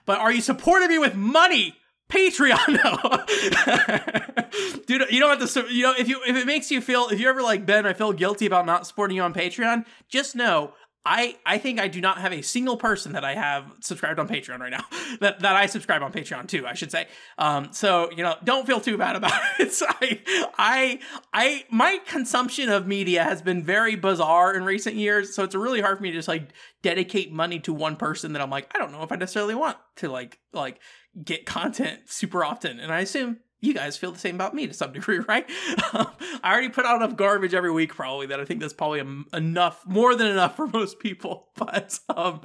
But 0.07 0.18
are 0.18 0.32
you 0.32 0.41
supporting 0.41 0.89
me 0.89 0.99
with 0.99 1.14
money? 1.14 1.76
Patreon, 2.11 2.68
no. 2.84 4.80
dude. 4.86 5.11
You 5.11 5.20
don't 5.20 5.39
have 5.39 5.53
to. 5.53 5.72
You 5.72 5.84
know, 5.84 5.95
if 5.97 6.09
you 6.09 6.20
if 6.26 6.36
it 6.36 6.47
makes 6.47 6.70
you 6.70 6.80
feel, 6.80 7.09
if 7.09 7.20
you 7.20 7.28
ever 7.28 7.43
like 7.43 7.64
Ben, 7.66 7.86
I 7.86 7.93
feel 7.93 8.12
guilty 8.12 8.47
about 8.47 8.66
not 8.66 8.86
supporting 8.86 9.16
you 9.16 9.22
on 9.22 9.34
Patreon. 9.34 9.84
Just 10.09 10.34
know 10.34 10.72
I 11.09 11.36
I 11.46 11.56
think 11.56 11.80
I 11.80 11.88
do 11.88 12.02
not 12.02 12.18
have 12.18 12.32
a 12.32 12.42
single 12.42 12.76
person 12.76 13.12
that 13.12 13.24
I 13.24 13.34
have 13.34 13.72
subscribed 13.80 14.20
on 14.20 14.28
Patreon 14.28 14.59
right 14.59 14.70
now 14.70 14.84
that, 15.20 15.40
that 15.40 15.56
I 15.56 15.64
subscribe 15.64 16.02
on 16.02 16.12
Patreon 16.12 16.46
too. 16.48 16.66
I 16.66 16.74
should 16.74 16.90
say. 16.90 17.09
Um, 17.38 17.72
so 17.72 18.11
you 18.11 18.22
know, 18.22 18.36
don't 18.44 18.66
feel 18.66 18.78
too 18.78 18.98
bad 18.98 19.16
about 19.16 19.40
it. 19.59 19.72
So 19.72 19.86
I 19.88 20.20
I 20.59 20.98
I 21.32 21.64
my 21.70 21.98
consumption 22.06 22.68
of 22.68 22.86
media 22.86 23.24
has 23.24 23.40
been 23.40 23.64
very 23.64 23.96
bizarre 23.96 24.54
in 24.54 24.64
recent 24.64 24.96
years. 24.96 25.34
So 25.34 25.42
it's 25.44 25.54
really 25.54 25.80
hard 25.80 25.96
for 25.96 26.02
me 26.02 26.11
to 26.11 26.16
just 26.16 26.28
like 26.28 26.50
dedicate 26.82 27.32
money 27.32 27.59
to 27.61 27.72
one 27.72 27.96
person 27.96 28.34
that 28.34 28.42
I'm 28.42 28.50
like 28.50 28.70
I 28.74 28.78
don't 28.78 28.92
know 28.92 29.02
if 29.02 29.11
I 29.11 29.16
necessarily 29.16 29.54
want 29.54 29.78
to 29.96 30.11
like 30.11 30.38
like 30.52 30.78
get 31.24 31.46
content 31.46 32.00
super 32.04 32.44
often. 32.44 32.80
And 32.80 32.92
I 32.92 33.00
assume 33.00 33.38
you 33.61 33.74
guys 33.74 33.96
feel 33.96 34.12
the 34.12 34.18
same 34.18 34.36
about 34.36 34.54
me 34.54 34.66
to 34.66 34.74
some 34.74 34.92
degree, 34.94 35.18
right? 35.18 35.48
Um, 35.92 36.09
I 36.42 36.52
already 36.52 36.68
put 36.68 36.84
out 36.86 36.96
enough 36.96 37.16
garbage 37.16 37.54
every 37.54 37.72
week, 37.72 37.94
probably 37.94 38.26
that 38.26 38.40
I 38.40 38.44
think 38.44 38.61
that's 38.61 38.72
probably 38.72 39.02
enough, 39.32 39.84
more 39.86 40.14
than 40.14 40.28
enough 40.28 40.56
for 40.56 40.66
most 40.72 40.98
people. 40.98 41.46
But 41.59 41.98
um, 42.09 42.40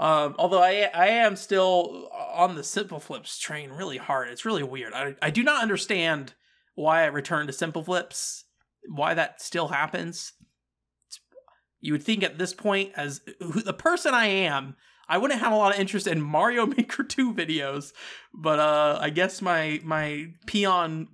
um, 0.00 0.34
although 0.38 0.62
I 0.62 0.90
I 0.94 1.08
am 1.08 1.36
still 1.36 2.08
on 2.32 2.54
the 2.54 2.62
SimpleFlips 2.62 3.38
train 3.38 3.70
really 3.70 3.98
hard. 3.98 4.30
It's 4.30 4.46
really 4.46 4.62
weird. 4.62 4.94
I 4.94 5.14
I 5.20 5.28
do 5.28 5.42
not 5.42 5.62
understand 5.62 6.32
why 6.74 7.02
I 7.02 7.06
returned 7.06 7.50
to 7.50 7.54
SimpleFlips, 7.54 8.44
why 8.88 9.12
that 9.12 9.42
still 9.42 9.68
happens. 9.68 10.32
You 11.80 11.92
would 11.92 12.02
think 12.02 12.22
at 12.22 12.38
this 12.38 12.54
point, 12.54 12.92
as 12.96 13.20
the 13.38 13.74
person 13.74 14.14
I 14.14 14.26
am, 14.28 14.76
I 15.08 15.18
wouldn't 15.18 15.40
have 15.40 15.52
a 15.52 15.56
lot 15.56 15.74
of 15.74 15.80
interest 15.80 16.06
in 16.06 16.20
Mario 16.20 16.66
Maker 16.76 17.02
2 17.02 17.34
videos, 17.34 17.92
but 18.32 18.58
uh, 18.58 18.98
I 19.00 19.10
guess 19.10 19.42
my 19.42 19.80
my 19.84 20.28
peon 20.46 21.08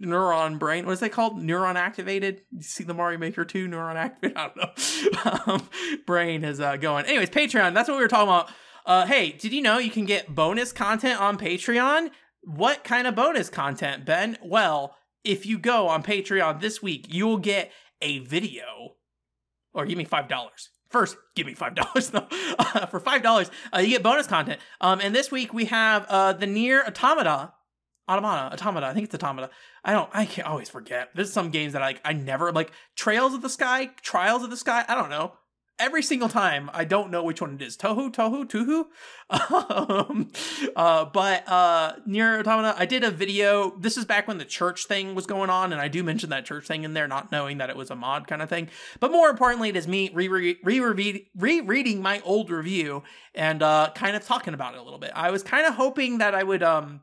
neuron 0.00 0.58
brain, 0.58 0.86
what 0.86 0.92
is 0.92 1.00
that 1.00 1.12
called? 1.12 1.38
Neuron 1.38 1.76
activated? 1.76 2.42
You 2.52 2.62
see 2.62 2.84
the 2.84 2.94
Mario 2.94 3.18
Maker 3.18 3.44
2 3.44 3.68
neuron 3.68 3.96
activated? 3.96 4.36
I 4.38 4.48
don't 4.48 4.56
know. 4.56 5.52
um, 5.54 5.68
brain 6.06 6.44
is 6.44 6.60
uh, 6.60 6.76
going. 6.76 7.06
Anyways, 7.06 7.30
Patreon, 7.30 7.74
that's 7.74 7.88
what 7.88 7.96
we 7.96 8.02
were 8.02 8.08
talking 8.08 8.28
about. 8.28 8.50
Uh, 8.84 9.06
hey, 9.06 9.32
did 9.32 9.52
you 9.52 9.62
know 9.62 9.78
you 9.78 9.90
can 9.90 10.04
get 10.04 10.34
bonus 10.34 10.72
content 10.72 11.20
on 11.20 11.36
Patreon? 11.36 12.10
What 12.42 12.84
kind 12.84 13.08
of 13.08 13.16
bonus 13.16 13.50
content, 13.50 14.04
Ben? 14.04 14.38
Well, 14.42 14.94
if 15.24 15.44
you 15.44 15.58
go 15.58 15.88
on 15.88 16.04
Patreon 16.04 16.60
this 16.60 16.80
week, 16.80 17.06
you'll 17.08 17.38
get 17.38 17.72
a 18.00 18.20
video. 18.20 18.94
Or 19.74 19.84
give 19.84 19.98
me 19.98 20.06
$5 20.06 20.28
First, 20.96 21.18
give 21.34 21.46
me 21.46 21.52
five 21.52 21.74
dollars 21.74 22.08
though. 22.12 22.26
Uh, 22.58 22.86
for 22.86 23.00
five 23.00 23.22
dollars, 23.22 23.50
uh, 23.74 23.80
you 23.80 23.88
get 23.88 24.02
bonus 24.02 24.26
content. 24.26 24.58
Um, 24.80 24.98
and 25.02 25.14
this 25.14 25.30
week 25.30 25.52
we 25.52 25.66
have 25.66 26.06
uh 26.08 26.32
the 26.32 26.46
NieR 26.46 26.86
Automata, 26.86 27.52
Automata, 28.08 28.54
Automata. 28.54 28.86
I 28.86 28.94
think 28.94 29.04
it's 29.04 29.14
Automata. 29.14 29.50
I 29.84 29.92
don't. 29.92 30.08
I 30.14 30.24
can't 30.24 30.48
always 30.48 30.70
forget. 30.70 31.10
There's 31.14 31.30
some 31.30 31.50
games 31.50 31.74
that 31.74 31.82
I. 31.82 31.96
I 32.02 32.14
never 32.14 32.50
like 32.50 32.72
Trails 32.94 33.34
of 33.34 33.42
the 33.42 33.50
Sky, 33.50 33.90
Trials 34.00 34.42
of 34.42 34.48
the 34.48 34.56
Sky. 34.56 34.86
I 34.88 34.94
don't 34.94 35.10
know 35.10 35.32
every 35.78 36.02
single 36.02 36.28
time 36.28 36.70
I 36.72 36.84
don't 36.84 37.10
know 37.10 37.22
which 37.22 37.40
one 37.40 37.54
it 37.54 37.62
is. 37.62 37.76
Tohu, 37.76 38.12
Tohu, 38.12 38.46
Tuhu. 38.46 38.86
Um, 39.28 40.30
uh, 40.76 41.04
but 41.06 41.44
uh, 41.46 41.94
NieR 42.08 42.40
Automata, 42.40 42.74
I 42.78 42.86
did 42.86 43.04
a 43.04 43.10
video. 43.10 43.76
This 43.78 43.96
is 43.96 44.04
back 44.04 44.28
when 44.28 44.38
the 44.38 44.44
church 44.44 44.86
thing 44.86 45.14
was 45.14 45.26
going 45.26 45.50
on, 45.50 45.72
and 45.72 45.80
I 45.80 45.88
do 45.88 46.02
mention 46.02 46.30
that 46.30 46.44
church 46.44 46.66
thing 46.66 46.84
in 46.84 46.94
there, 46.94 47.08
not 47.08 47.32
knowing 47.32 47.58
that 47.58 47.68
it 47.68 47.76
was 47.76 47.90
a 47.90 47.96
mod 47.96 48.26
kind 48.26 48.40
of 48.40 48.48
thing. 48.48 48.68
But 49.00 49.10
more 49.10 49.28
importantly, 49.28 49.68
it 49.68 49.76
is 49.76 49.88
me 49.88 50.10
re-reading 50.14 52.02
my 52.02 52.20
old 52.24 52.50
review 52.50 53.02
and 53.34 53.62
uh, 53.62 53.90
kind 53.94 54.16
of 54.16 54.24
talking 54.24 54.54
about 54.54 54.74
it 54.74 54.80
a 54.80 54.82
little 54.82 54.98
bit. 54.98 55.12
I 55.14 55.30
was 55.30 55.42
kind 55.42 55.66
of 55.66 55.74
hoping 55.74 56.18
that 56.18 56.34
I 56.34 56.42
would 56.42 56.62
um 56.62 57.00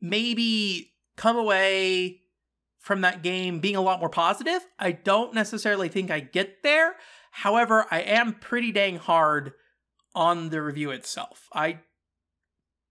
maybe 0.00 0.92
come 1.16 1.36
away 1.36 2.20
from 2.78 3.00
that 3.00 3.22
game 3.22 3.60
being 3.60 3.76
a 3.76 3.80
lot 3.80 3.98
more 3.98 4.10
positive. 4.10 4.64
I 4.78 4.92
don't 4.92 5.32
necessarily 5.32 5.88
think 5.88 6.10
I 6.10 6.20
get 6.20 6.62
there 6.62 6.96
However, 7.38 7.86
I 7.90 8.00
am 8.00 8.34
pretty 8.34 8.70
dang 8.70 8.96
hard 8.96 9.52
on 10.14 10.50
the 10.50 10.62
review 10.62 10.90
itself. 10.90 11.48
I 11.52 11.80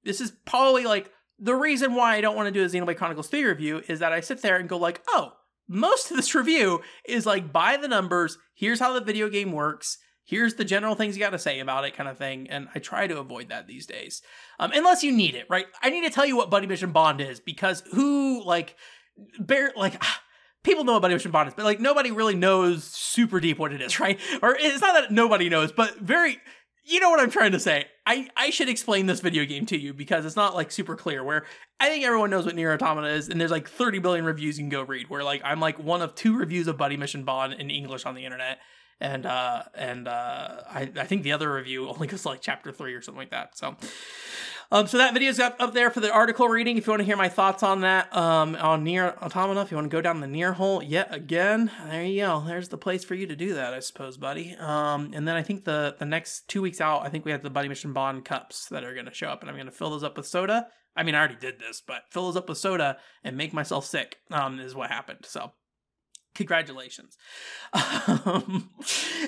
this 0.04 0.20
is 0.20 0.34
probably 0.46 0.84
like 0.84 1.10
the 1.40 1.56
reason 1.56 1.96
why 1.96 2.16
I 2.16 2.22
don't 2.22 2.36
want 2.36 2.48
to 2.48 2.52
do 2.52 2.64
a 2.64 2.68
Xenoblade 2.68 2.98
Chronicles 2.98 3.30
3 3.30 3.46
review 3.46 3.82
is 3.88 4.00
that 4.00 4.12
I 4.12 4.20
sit 4.20 4.42
there 4.42 4.58
and 4.58 4.68
go 4.68 4.78
like, 4.78 5.02
"Oh, 5.08 5.32
most 5.68 6.12
of 6.12 6.18
this 6.18 6.36
review 6.36 6.82
is 7.08 7.26
like 7.26 7.54
by 7.54 7.78
the 7.78 7.88
numbers, 7.88 8.38
here's 8.54 8.82
how 8.82 8.92
the 8.92 9.00
video 9.00 9.30
game 9.30 9.54
works, 9.54 9.98
here's 10.26 10.56
the 10.56 10.66
general 10.66 10.96
things 10.96 11.16
you 11.16 11.24
got 11.24 11.30
to 11.30 11.40
say 11.40 11.62
about 11.62 11.86
it 11.86 11.96
kind 11.96 12.10
of 12.10 12.18
thing 12.18 12.50
and 12.50 12.70
i 12.74 12.80
try 12.80 13.08
to 13.08 13.20
avoid 13.20 13.50
that 13.50 13.68
these 13.68 13.86
days 13.86 14.22
um, 14.58 14.72
unless 14.74 15.04
you 15.04 15.12
need 15.12 15.36
it 15.36 15.46
right 15.50 15.66
i 15.82 15.90
need 15.90 16.04
to 16.04 16.10
tell 16.10 16.26
you 16.26 16.38
what 16.38 16.50
buddy 16.50 16.66
mission 16.66 16.94
bond 16.94 17.20
is 17.20 17.42
because 17.42 17.84
who 17.92 18.42
like 18.46 18.76
bear 19.38 19.74
like 19.76 20.02
people 20.64 20.84
know 20.84 20.96
about 20.96 21.12
Mission 21.12 21.32
Bond 21.32 21.54
but 21.56 21.66
like 21.66 21.80
nobody 21.80 22.12
really 22.12 22.36
knows 22.36 22.84
super 22.84 23.40
deep 23.40 23.60
what 23.60 23.74
it 23.74 23.82
is, 23.82 24.00
right? 24.00 24.20
Or 24.42 24.56
it's 24.58 24.82
not 24.82 24.94
that 24.94 25.12
nobody 25.12 25.50
knows, 25.50 25.72
but 25.72 25.98
very 26.00 26.40
you 26.86 27.00
know 27.00 27.10
what 27.10 27.20
I'm 27.20 27.32
trying 27.32 27.54
to 27.54 27.60
say. 27.60 27.86
I, 28.06 28.30
I 28.36 28.50
should 28.50 28.68
explain 28.68 29.06
this 29.06 29.22
video 29.22 29.46
game 29.46 29.66
to 29.68 29.78
you 29.80 29.94
because 29.94 30.26
it's 30.26 30.36
not 30.36 30.54
like 30.54 30.72
super 30.72 30.96
clear. 30.96 31.24
Where 31.24 31.46
I 31.80 31.90
think 31.90 32.04
everyone 32.04 32.30
knows 32.30 32.46
what 32.46 32.56
NieR 32.56 32.74
Automata 32.74 33.08
is, 33.08 33.30
and 33.30 33.40
there's 33.40 33.52
like 33.52 33.70
30 33.70 34.00
billion 34.00 34.26
reviews 34.26 34.58
you 34.58 34.64
can 34.64 34.70
go 34.70 34.84
read. 34.84 35.10
Where 35.10 35.24
like 35.24 35.42
I'm 35.46 35.60
like 35.60 35.80
one 35.80 36.02
of 36.02 36.14
two 36.16 36.38
reviews 36.38 36.68
of 36.68 36.78
Buddy 36.78 36.98
Mission 36.98 37.24
Bond 37.24 37.54
in 37.54 37.70
English 37.70 38.06
on 38.06 38.16
the 38.16 38.26
internet, 38.26 38.60
and 39.00 39.26
uh 39.26 39.64
and 39.76 40.08
uh 40.08 40.62
I, 40.70 40.92
I 40.98 41.06
think 41.06 41.24
the 41.24 41.32
other 41.32 41.54
review 41.54 41.88
only 41.88 42.08
goes 42.08 42.24
to 42.24 42.30
like 42.30 42.42
chapter 42.42 42.74
three 42.74 42.94
or 42.94 43.02
something 43.02 43.20
like 43.20 43.32
that. 43.32 43.58
So 43.58 43.78
um, 44.74 44.88
so 44.88 44.98
that 44.98 45.14
video's 45.14 45.40
up, 45.40 45.56
up 45.60 45.74
there 45.74 45.92
for 45.92 46.00
the 46.00 46.12
article 46.12 46.50
reading 46.50 46.78
if 46.78 46.88
you 46.88 46.92
want 46.92 47.02
to 47.02 47.06
hear 47.06 47.16
my 47.16 47.30
thoughts 47.30 47.62
on 47.62 47.82
that. 47.82 48.16
Um, 48.16 48.56
on 48.56 48.84
NieR 48.84 49.16
Automata, 49.22 49.62
if 49.62 49.70
you 49.70 49.78
want 49.78 49.86
to 49.86 49.96
go 49.96 50.02
down 50.02 50.20
the 50.20 50.28
NieR 50.28 50.56
hole 50.56 50.82
yet 50.82 51.14
again, 51.14 51.70
there 51.86 52.04
you 52.04 52.24
go. 52.24 52.44
There's 52.46 52.70
the 52.70 52.78
place 52.78 53.04
for 53.04 53.14
you 53.14 53.28
to 53.28 53.36
do 53.36 53.54
that, 53.54 53.76
I 53.76 53.80
suppose, 53.80 54.18
buddy. 54.18 54.56
Um, 54.60 55.12
and 55.14 55.28
then 55.28 55.36
I 55.36 55.44
think 55.44 55.64
the 55.64 55.96
the 56.00 56.06
next 56.06 56.48
two 56.48 56.64
weeks 56.64 56.82
out, 56.82 57.06
I 57.06 57.10
think 57.10 57.24
we 57.24 57.32
have 57.32 57.44
the 57.44 57.52
Buddy 57.52 57.70
Mission 57.70 57.94
Bond 57.94 58.26
cups 58.26 58.68
that 58.70 58.84
are 58.84 58.96
going 58.96 59.06
to 59.06 59.14
show 59.14 59.28
up, 59.28 59.42
and 59.42 59.50
I'm 59.50 59.56
going 59.56 59.68
to 59.68 59.72
fill 59.72 59.92
those 59.92 60.04
up 60.04 60.18
with 60.18 60.26
soda. 60.26 60.68
I 60.96 61.04
mean, 61.04 61.14
I 61.14 61.20
already 61.20 61.36
did 61.36 61.60
this, 61.60 61.82
but 61.86 62.04
fill 62.10 62.26
those 62.26 62.38
up 62.38 62.50
with 62.50 62.58
soda 62.58 62.98
and 63.24 63.38
make 63.38 63.54
myself 63.54 63.86
sick. 63.86 64.18
Um, 64.32 64.60
is 64.60 64.74
what 64.74 64.90
happened. 64.90 65.20
So 65.24 65.52
congratulations. 66.34 67.18
Um, 67.76 68.70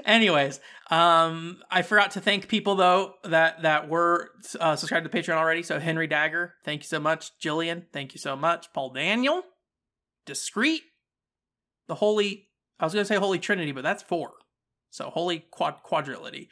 anyways 0.05 0.59
um 0.91 1.57
i 1.71 1.81
forgot 1.81 2.11
to 2.11 2.21
thank 2.21 2.47
people 2.47 2.75
though 2.75 3.13
that 3.23 3.63
that 3.63 3.89
were 3.89 4.29
uh, 4.59 4.75
subscribed 4.75 5.09
to 5.09 5.17
patreon 5.17 5.37
already. 5.37 5.63
So 5.63 5.79
henry 5.79 6.07
dagger 6.07 6.53
thank 6.63 6.81
you 6.81 6.87
so 6.87 6.99
much. 6.99 7.31
Jillian 7.39 7.85
thank 7.91 8.13
you 8.13 8.19
so 8.19 8.35
much. 8.35 8.71
Paul 8.73 8.91
daniel 8.91 9.43
discreet 10.25 10.81
the 11.87 11.95
holy 11.95 12.47
i 12.79 12.83
was 12.85 12.93
gonna 12.93 13.05
say 13.05 13.15
holy 13.15 13.39
trinity 13.39 13.71
but 13.71 13.83
that's 13.83 14.03
four. 14.03 14.33
So 14.91 15.09
holy 15.09 15.45
quad 15.51 15.81
quadrility. 15.83 16.49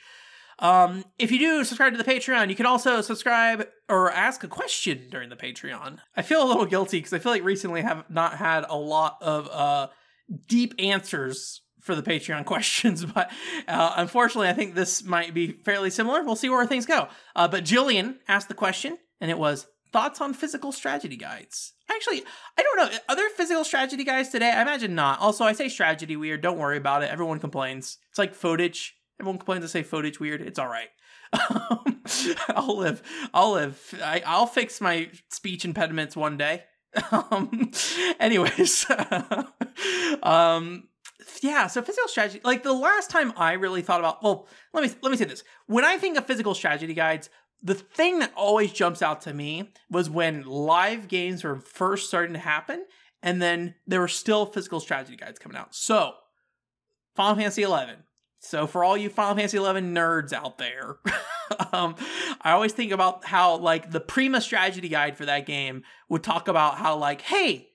Um, 0.60 1.04
if 1.18 1.32
you 1.32 1.39
do 1.39 1.64
subscribe 1.64 1.93
to 1.93 1.97
the 1.97 2.10
Patreon, 2.10 2.49
you 2.49 2.56
can 2.56 2.66
also 2.66 3.01
subscribe 3.01 3.68
or 3.89 4.12
ask 4.12 4.43
a 4.43 4.47
question 4.47 5.08
during 5.10 5.30
the 5.30 5.36
Patreon. 5.36 5.97
I 6.16 6.22
feel 6.22 6.43
a 6.43 6.47
little 6.47 6.66
guilty 6.66 6.99
because 6.99 7.14
I 7.14 7.20
feel 7.20 7.32
like 7.32 7.43
recently 7.43 7.82
have 7.82 8.10
not 8.10 8.38
had 8.38 8.66
a 8.70 8.78
lot 8.78 9.18
of 9.22 9.49
uh 9.49 9.88
deep 10.48 10.74
answers 10.80 11.62
for 11.82 11.96
the 11.96 12.02
Patreon 12.04 12.46
questions, 12.46 13.06
but 13.06 13.32
uh, 13.68 13.94
unfortunately, 13.98 14.50
I 14.50 14.54
think 14.54 14.76
this 14.76 15.04
might 15.04 15.34
be 15.34 15.52
fairly 15.52 15.90
similar. 15.90 16.24
We'll 16.24 16.36
see 16.36 16.50
where 16.50 16.66
things 16.66 16.86
go. 16.86 17.08
Uh, 17.36 17.48
but 17.48 17.66
Jillian 17.66 18.18
asked 18.28 18.48
the 18.48 18.54
question, 18.54 18.98
and 19.20 19.30
it 19.30 19.38
was 19.38 19.68
thoughts 19.92 20.22
on 20.22 20.34
physical 20.34 20.72
strategy 20.72 21.16
guides. 21.16 21.74
Actually, 21.90 22.24
I 22.58 22.64
don't 22.64 22.78
know. 22.78 22.98
Are 23.10 23.16
there 23.16 23.30
physical 23.30 23.64
strategy 23.64 24.04
guides 24.04 24.30
today? 24.30 24.50
I 24.50 24.62
imagine 24.62 24.96
not. 24.96 25.20
Also, 25.20 25.44
I 25.44 25.54
say 25.54 25.70
strategy 25.70 26.16
weird. 26.16 26.42
Don't 26.42 26.58
worry 26.58 26.78
about 26.78 27.04
it. 27.04 27.12
Everyone 27.12 27.40
complains. 27.40 27.98
It's 28.10 28.18
like 28.18 28.34
footage. 28.34 28.96
Everyone 29.20 29.38
complains 29.38 29.64
to 29.64 29.70
say 29.70 29.84
footage 29.84 30.20
weird. 30.20 30.42
It's 30.42 30.58
all 30.58 30.68
right. 30.68 30.90
I'll 32.50 32.78
live. 32.78 33.02
I'll 33.34 33.54
live. 33.54 33.96
I, 34.04 34.24
I'll 34.26 34.48
fix 34.48 34.82
my 34.82 35.10
speech 35.30 35.66
impediments 35.66 36.16
one 36.16 36.38
day. 36.38 36.64
um, 37.12 37.72
anyways, 38.20 38.86
um, 40.24 40.88
yeah. 41.41 41.68
So 41.68 41.82
physical 41.82 42.08
strategy, 42.08 42.41
like 42.44 42.64
the 42.64 42.74
last 42.74 43.10
time 43.10 43.34
I 43.36 43.54
really 43.54 43.82
thought 43.82 44.00
about, 44.00 44.24
well, 44.24 44.48
let 44.74 44.84
me 44.84 44.91
let 45.02 45.12
me 45.12 45.18
say 45.18 45.26
this: 45.26 45.44
when 45.68 45.86
I 45.86 45.98
think 45.98 46.18
of 46.18 46.26
physical 46.26 46.54
strategy 46.54 46.94
guides, 46.94 47.30
the 47.62 47.76
thing 47.76 48.20
that 48.20 48.32
always 48.36 48.72
jumps 48.72 49.02
out 49.02 49.22
to 49.22 49.34
me 49.34 49.72
was 49.89 50.10
when 50.10 50.44
live 50.44 51.08
games 51.08 51.44
were 51.44 51.60
first 51.60 52.08
starting 52.08 52.34
to 52.34 52.39
happen, 52.39 52.86
and 53.22 53.41
then 53.41 53.76
there 53.88 54.00
were 54.00 54.08
still 54.08 54.46
physical 54.46 54.80
strategy 54.80 55.16
guides 55.16 55.39
coming 55.39 55.58
out. 55.58 55.74
So, 55.74 56.14
Final 57.16 57.36
Fantasy 57.36 57.64
XI. 57.64 58.04
So 58.44 58.68
for 58.68 58.84
all 58.84 58.98
you 58.98 59.10
Final 59.10 59.36
Fantasy 59.36 59.58
XI 59.58 59.64
nerds 59.64 60.34
out 60.34 60.58
there, 60.58 60.98
um, 61.72 61.96
I 62.41 62.52
always 62.52 62.74
think 62.74 62.91
about 62.91 63.24
how 63.24 63.56
like 63.58 63.91
the 63.91 64.02
Prima 64.02 64.41
strategy 64.41 64.89
guide 64.89 65.16
for 65.16 65.26
that 65.26 65.46
game 65.46 65.84
would 66.10 66.24
talk 66.24 66.50
about 66.50 66.78
how 66.78 66.98
like, 66.98 67.22
hey, 67.22 67.70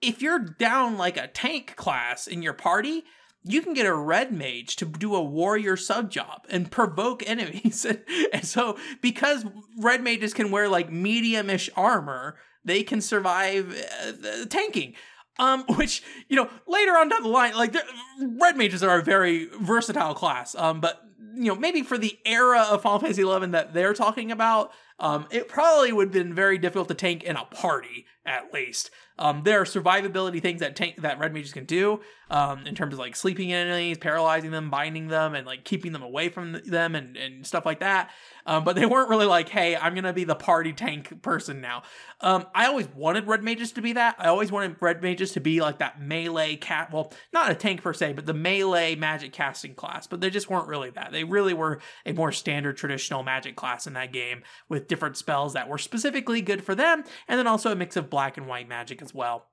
if 0.00 0.22
you're 0.22 0.38
down 0.38 0.96
like 0.96 1.18
a 1.18 1.26
tank 1.26 1.76
class 1.76 2.26
in 2.26 2.40
your 2.40 2.54
party, 2.54 3.04
you 3.42 3.60
can 3.60 3.74
get 3.74 3.84
a 3.84 3.94
red 3.94 4.32
mage 4.32 4.76
to 4.76 4.86
do 4.86 5.14
a 5.14 5.22
warrior 5.22 5.76
sub 5.76 6.10
job 6.10 6.46
and 6.48 6.70
provoke 6.70 7.22
enemies. 7.28 7.86
and 8.32 8.46
so, 8.46 8.78
because 9.02 9.44
red 9.78 10.02
mages 10.02 10.32
can 10.32 10.50
wear 10.50 10.70
like 10.70 10.90
medium-ish 10.90 11.68
armor, 11.76 12.36
they 12.64 12.82
can 12.82 13.02
survive 13.02 13.76
uh, 14.02 14.46
tanking. 14.46 14.94
Um, 15.38 15.64
which 15.76 16.02
you 16.28 16.36
know 16.36 16.50
later 16.66 16.92
on 16.92 17.08
down 17.08 17.22
the 17.22 17.28
line, 17.28 17.54
like 17.54 17.74
red 18.20 18.56
mages 18.56 18.82
are 18.82 18.98
a 18.98 19.02
very 19.02 19.46
versatile 19.60 20.14
class. 20.14 20.54
Um, 20.54 20.80
but 20.80 21.00
you 21.34 21.46
know 21.46 21.54
maybe 21.54 21.82
for 21.82 21.96
the 21.96 22.18
era 22.26 22.66
of 22.68 22.82
Final 22.82 22.98
Fantasy 22.98 23.22
XI 23.22 23.46
that 23.52 23.72
they're 23.72 23.94
talking 23.94 24.30
about, 24.32 24.72
um, 24.98 25.26
it 25.30 25.48
probably 25.48 25.92
would 25.92 26.08
have 26.08 26.12
been 26.12 26.34
very 26.34 26.58
difficult 26.58 26.88
to 26.88 26.94
tank 26.94 27.22
in 27.22 27.36
a 27.36 27.44
party 27.44 28.06
at 28.26 28.52
least. 28.52 28.90
Um, 29.18 29.42
there 29.44 29.60
are 29.60 29.64
survivability 29.64 30.40
things 30.40 30.60
that 30.60 30.76
tank 30.76 30.96
that 31.02 31.18
red 31.18 31.32
mages 31.34 31.52
can 31.52 31.64
do 31.64 32.00
um, 32.30 32.66
in 32.66 32.74
terms 32.74 32.94
of 32.94 32.98
like 32.98 33.16
sleeping 33.16 33.52
enemies, 33.52 33.98
paralyzing 33.98 34.50
them, 34.50 34.70
binding 34.70 35.08
them, 35.08 35.34
and 35.34 35.46
like 35.46 35.64
keeping 35.64 35.92
them 35.92 36.02
away 36.02 36.28
from 36.28 36.60
them 36.64 36.94
and, 36.94 37.16
and 37.16 37.46
stuff 37.46 37.66
like 37.66 37.80
that. 37.80 38.10
Um, 38.46 38.64
but 38.64 38.76
they 38.76 38.86
weren't 38.86 39.08
really 39.08 39.26
like, 39.26 39.48
hey, 39.48 39.76
I'm 39.76 39.94
gonna 39.94 40.12
be 40.12 40.24
the 40.24 40.34
party 40.34 40.72
tank 40.72 41.22
person 41.22 41.60
now. 41.60 41.82
Um, 42.20 42.46
I 42.54 42.66
always 42.66 42.88
wanted 42.88 43.26
red 43.26 43.42
mages 43.42 43.72
to 43.72 43.82
be 43.82 43.92
that. 43.94 44.16
I 44.18 44.28
always 44.28 44.52
wanted 44.52 44.76
red 44.80 45.02
mages 45.02 45.32
to 45.32 45.40
be 45.40 45.60
like 45.60 45.78
that 45.78 46.00
melee 46.00 46.56
cat. 46.56 46.92
Well, 46.92 47.12
not 47.32 47.50
a 47.50 47.54
tank 47.54 47.82
per 47.82 47.92
se, 47.92 48.14
but 48.14 48.26
the 48.26 48.34
melee 48.34 48.94
magic 48.94 49.32
casting 49.32 49.74
class. 49.74 50.06
But 50.06 50.20
they 50.20 50.30
just 50.30 50.50
weren't 50.50 50.68
really 50.68 50.90
that. 50.90 51.12
They 51.12 51.24
really 51.24 51.54
were 51.54 51.80
a 52.06 52.12
more 52.12 52.32
standard 52.32 52.76
traditional 52.76 53.22
magic 53.22 53.56
class 53.56 53.86
in 53.86 53.92
that 53.94 54.12
game 54.12 54.42
with 54.68 54.88
different 54.88 55.16
spells 55.16 55.52
that 55.54 55.68
were 55.68 55.78
specifically 55.78 56.40
good 56.40 56.64
for 56.64 56.74
them, 56.74 57.04
and 57.28 57.38
then 57.38 57.46
also 57.46 57.72
a 57.72 57.76
mix 57.76 57.96
of 57.96 58.10
black 58.10 58.36
and 58.36 58.46
white 58.46 58.68
magic 58.68 59.02
as 59.02 59.14
well. 59.14 59.49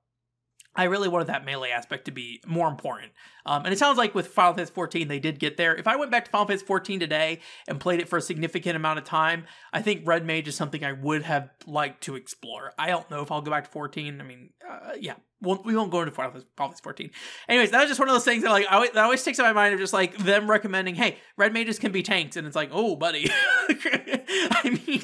I 0.78 0.84
really 0.84 1.08
wanted 1.08 1.26
that 1.26 1.44
melee 1.44 1.70
aspect 1.70 2.04
to 2.04 2.12
be 2.12 2.40
more 2.46 2.68
important. 2.68 3.10
Um, 3.44 3.64
and 3.64 3.74
it 3.74 3.78
sounds 3.78 3.98
like 3.98 4.14
with 4.14 4.28
Final 4.28 4.54
Fantasy 4.54 4.72
14, 4.72 5.08
they 5.08 5.18
did 5.18 5.40
get 5.40 5.56
there. 5.56 5.74
If 5.74 5.88
I 5.88 5.96
went 5.96 6.12
back 6.12 6.24
to 6.26 6.30
Final 6.30 6.46
Fantasy 6.46 6.64
14 6.64 7.00
today 7.00 7.40
and 7.66 7.80
played 7.80 7.98
it 7.98 8.08
for 8.08 8.16
a 8.16 8.22
significant 8.22 8.76
amount 8.76 9.00
of 9.00 9.04
time, 9.04 9.44
I 9.72 9.82
think 9.82 10.06
Red 10.06 10.24
Mage 10.24 10.46
is 10.46 10.54
something 10.54 10.84
I 10.84 10.92
would 10.92 11.24
have 11.24 11.50
liked 11.66 12.04
to 12.04 12.14
explore. 12.14 12.74
I 12.78 12.90
don't 12.90 13.10
know 13.10 13.22
if 13.22 13.32
I'll 13.32 13.42
go 13.42 13.50
back 13.50 13.64
to 13.64 13.70
14. 13.70 14.20
I 14.20 14.24
mean, 14.24 14.50
uh, 14.68 14.92
yeah, 15.00 15.14
we 15.40 15.76
won't 15.76 15.90
go 15.90 16.00
into 16.00 16.10
Final 16.12 16.42
Fantasy 16.56 16.80
14. 16.82 17.10
Anyways, 17.48 17.70
that 17.70 17.80
was 17.80 17.88
just 17.88 18.00
one 18.00 18.08
of 18.08 18.14
those 18.14 18.24
things 18.24 18.42
that 18.42 18.50
like 18.50 18.66
I, 18.68 18.88
that 18.88 19.04
always 19.04 19.20
sticks 19.20 19.38
in 19.38 19.44
my 19.44 19.52
mind 19.52 19.72
of 19.72 19.80
just 19.80 19.92
like 19.92 20.16
them 20.18 20.50
recommending, 20.50 20.96
hey, 20.96 21.18
Red 21.36 21.52
Mages 21.52 21.78
can 21.78 21.92
be 21.92 22.02
tanks, 22.02 22.36
and 22.36 22.46
it's 22.46 22.56
like, 22.56 22.70
oh, 22.72 22.96
buddy. 22.96 23.30
I 23.68 24.80
mean, 24.86 25.02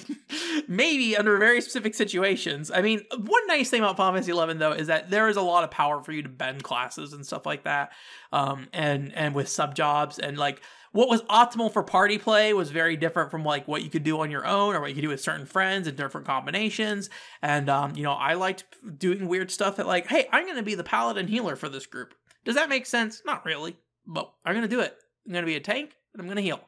maybe 0.66 1.16
under 1.16 1.38
very 1.38 1.60
specific 1.60 1.94
situations. 1.94 2.70
I 2.70 2.82
mean, 2.82 3.02
one 3.16 3.46
nice 3.46 3.70
thing 3.70 3.80
about 3.80 3.96
Final 3.96 4.14
Fantasy 4.14 4.32
11 4.32 4.58
though 4.58 4.72
is 4.72 4.88
that 4.88 5.10
there 5.10 5.28
is 5.28 5.36
a 5.36 5.42
lot 5.42 5.62
of 5.62 5.70
power 5.70 6.02
for 6.02 6.12
you 6.12 6.22
to 6.22 6.28
bend 6.28 6.64
classes 6.64 7.12
and 7.12 7.24
stuff 7.24 7.46
like 7.46 7.64
that, 7.64 7.92
um, 8.32 8.68
and 8.72 9.12
and 9.14 9.34
with 9.34 9.48
sub 9.48 9.74
jobs 9.74 10.18
and 10.18 10.36
like 10.36 10.62
what 10.94 11.08
was 11.08 11.22
optimal 11.22 11.72
for 11.72 11.82
party 11.82 12.18
play 12.18 12.54
was 12.54 12.70
very 12.70 12.96
different 12.96 13.32
from 13.32 13.44
like 13.44 13.66
what 13.66 13.82
you 13.82 13.90
could 13.90 14.04
do 14.04 14.20
on 14.20 14.30
your 14.30 14.46
own 14.46 14.76
or 14.76 14.80
what 14.80 14.90
you 14.90 14.94
could 14.94 15.02
do 15.02 15.08
with 15.08 15.20
certain 15.20 15.44
friends 15.44 15.88
and 15.88 15.96
different 15.96 16.24
combinations. 16.24 17.10
And 17.42 17.68
um, 17.68 17.96
you 17.96 18.04
know, 18.04 18.12
I 18.12 18.34
liked 18.34 18.64
doing 18.96 19.26
weird 19.26 19.50
stuff 19.50 19.74
that 19.76 19.88
like, 19.88 20.06
hey, 20.06 20.28
I'm 20.30 20.46
gonna 20.46 20.62
be 20.62 20.76
the 20.76 20.84
paladin 20.84 21.26
healer 21.26 21.56
for 21.56 21.68
this 21.68 21.84
group. 21.84 22.14
Does 22.44 22.54
that 22.54 22.68
make 22.68 22.86
sense? 22.86 23.22
Not 23.26 23.44
really, 23.44 23.76
but 24.06 24.32
I'm 24.44 24.54
gonna 24.54 24.68
do 24.68 24.80
it. 24.80 24.96
I'm 25.26 25.32
gonna 25.32 25.46
be 25.46 25.56
a 25.56 25.60
tank 25.60 25.96
and 26.12 26.22
I'm 26.22 26.28
gonna 26.28 26.42
heal. 26.42 26.60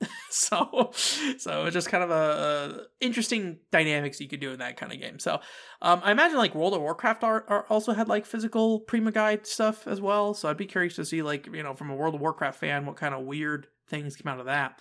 so 0.30 0.90
so 0.92 1.64
it's 1.64 1.74
just 1.74 1.88
kind 1.88 2.04
of 2.04 2.10
a, 2.10 2.14
a, 2.14 3.04
interesting 3.04 3.58
dynamics 3.72 4.20
you 4.20 4.28
could 4.28 4.40
do 4.40 4.52
in 4.52 4.58
that 4.60 4.76
kind 4.76 4.92
of 4.92 5.00
game. 5.00 5.18
So 5.18 5.40
um, 5.82 6.00
i 6.04 6.12
imagine 6.12 6.38
like 6.38 6.54
world 6.54 6.74
of 6.74 6.80
warcraft 6.80 7.24
are, 7.24 7.44
are 7.48 7.66
also 7.68 7.92
had 7.92 8.08
like 8.08 8.24
physical 8.26 8.80
prima 8.80 9.10
guide 9.10 9.46
stuff 9.46 9.86
as 9.86 10.00
well. 10.00 10.34
So 10.34 10.48
i'd 10.48 10.56
be 10.56 10.66
curious 10.66 10.96
to 10.96 11.04
see 11.04 11.22
like 11.22 11.46
you 11.46 11.62
know 11.62 11.74
from 11.74 11.90
a 11.90 11.96
world 11.96 12.14
of 12.14 12.20
warcraft 12.20 12.60
fan 12.60 12.86
what 12.86 12.96
kind 12.96 13.14
of 13.14 13.24
weird 13.24 13.66
things 13.88 14.16
come 14.16 14.32
out 14.32 14.40
of 14.40 14.46
that 14.46 14.80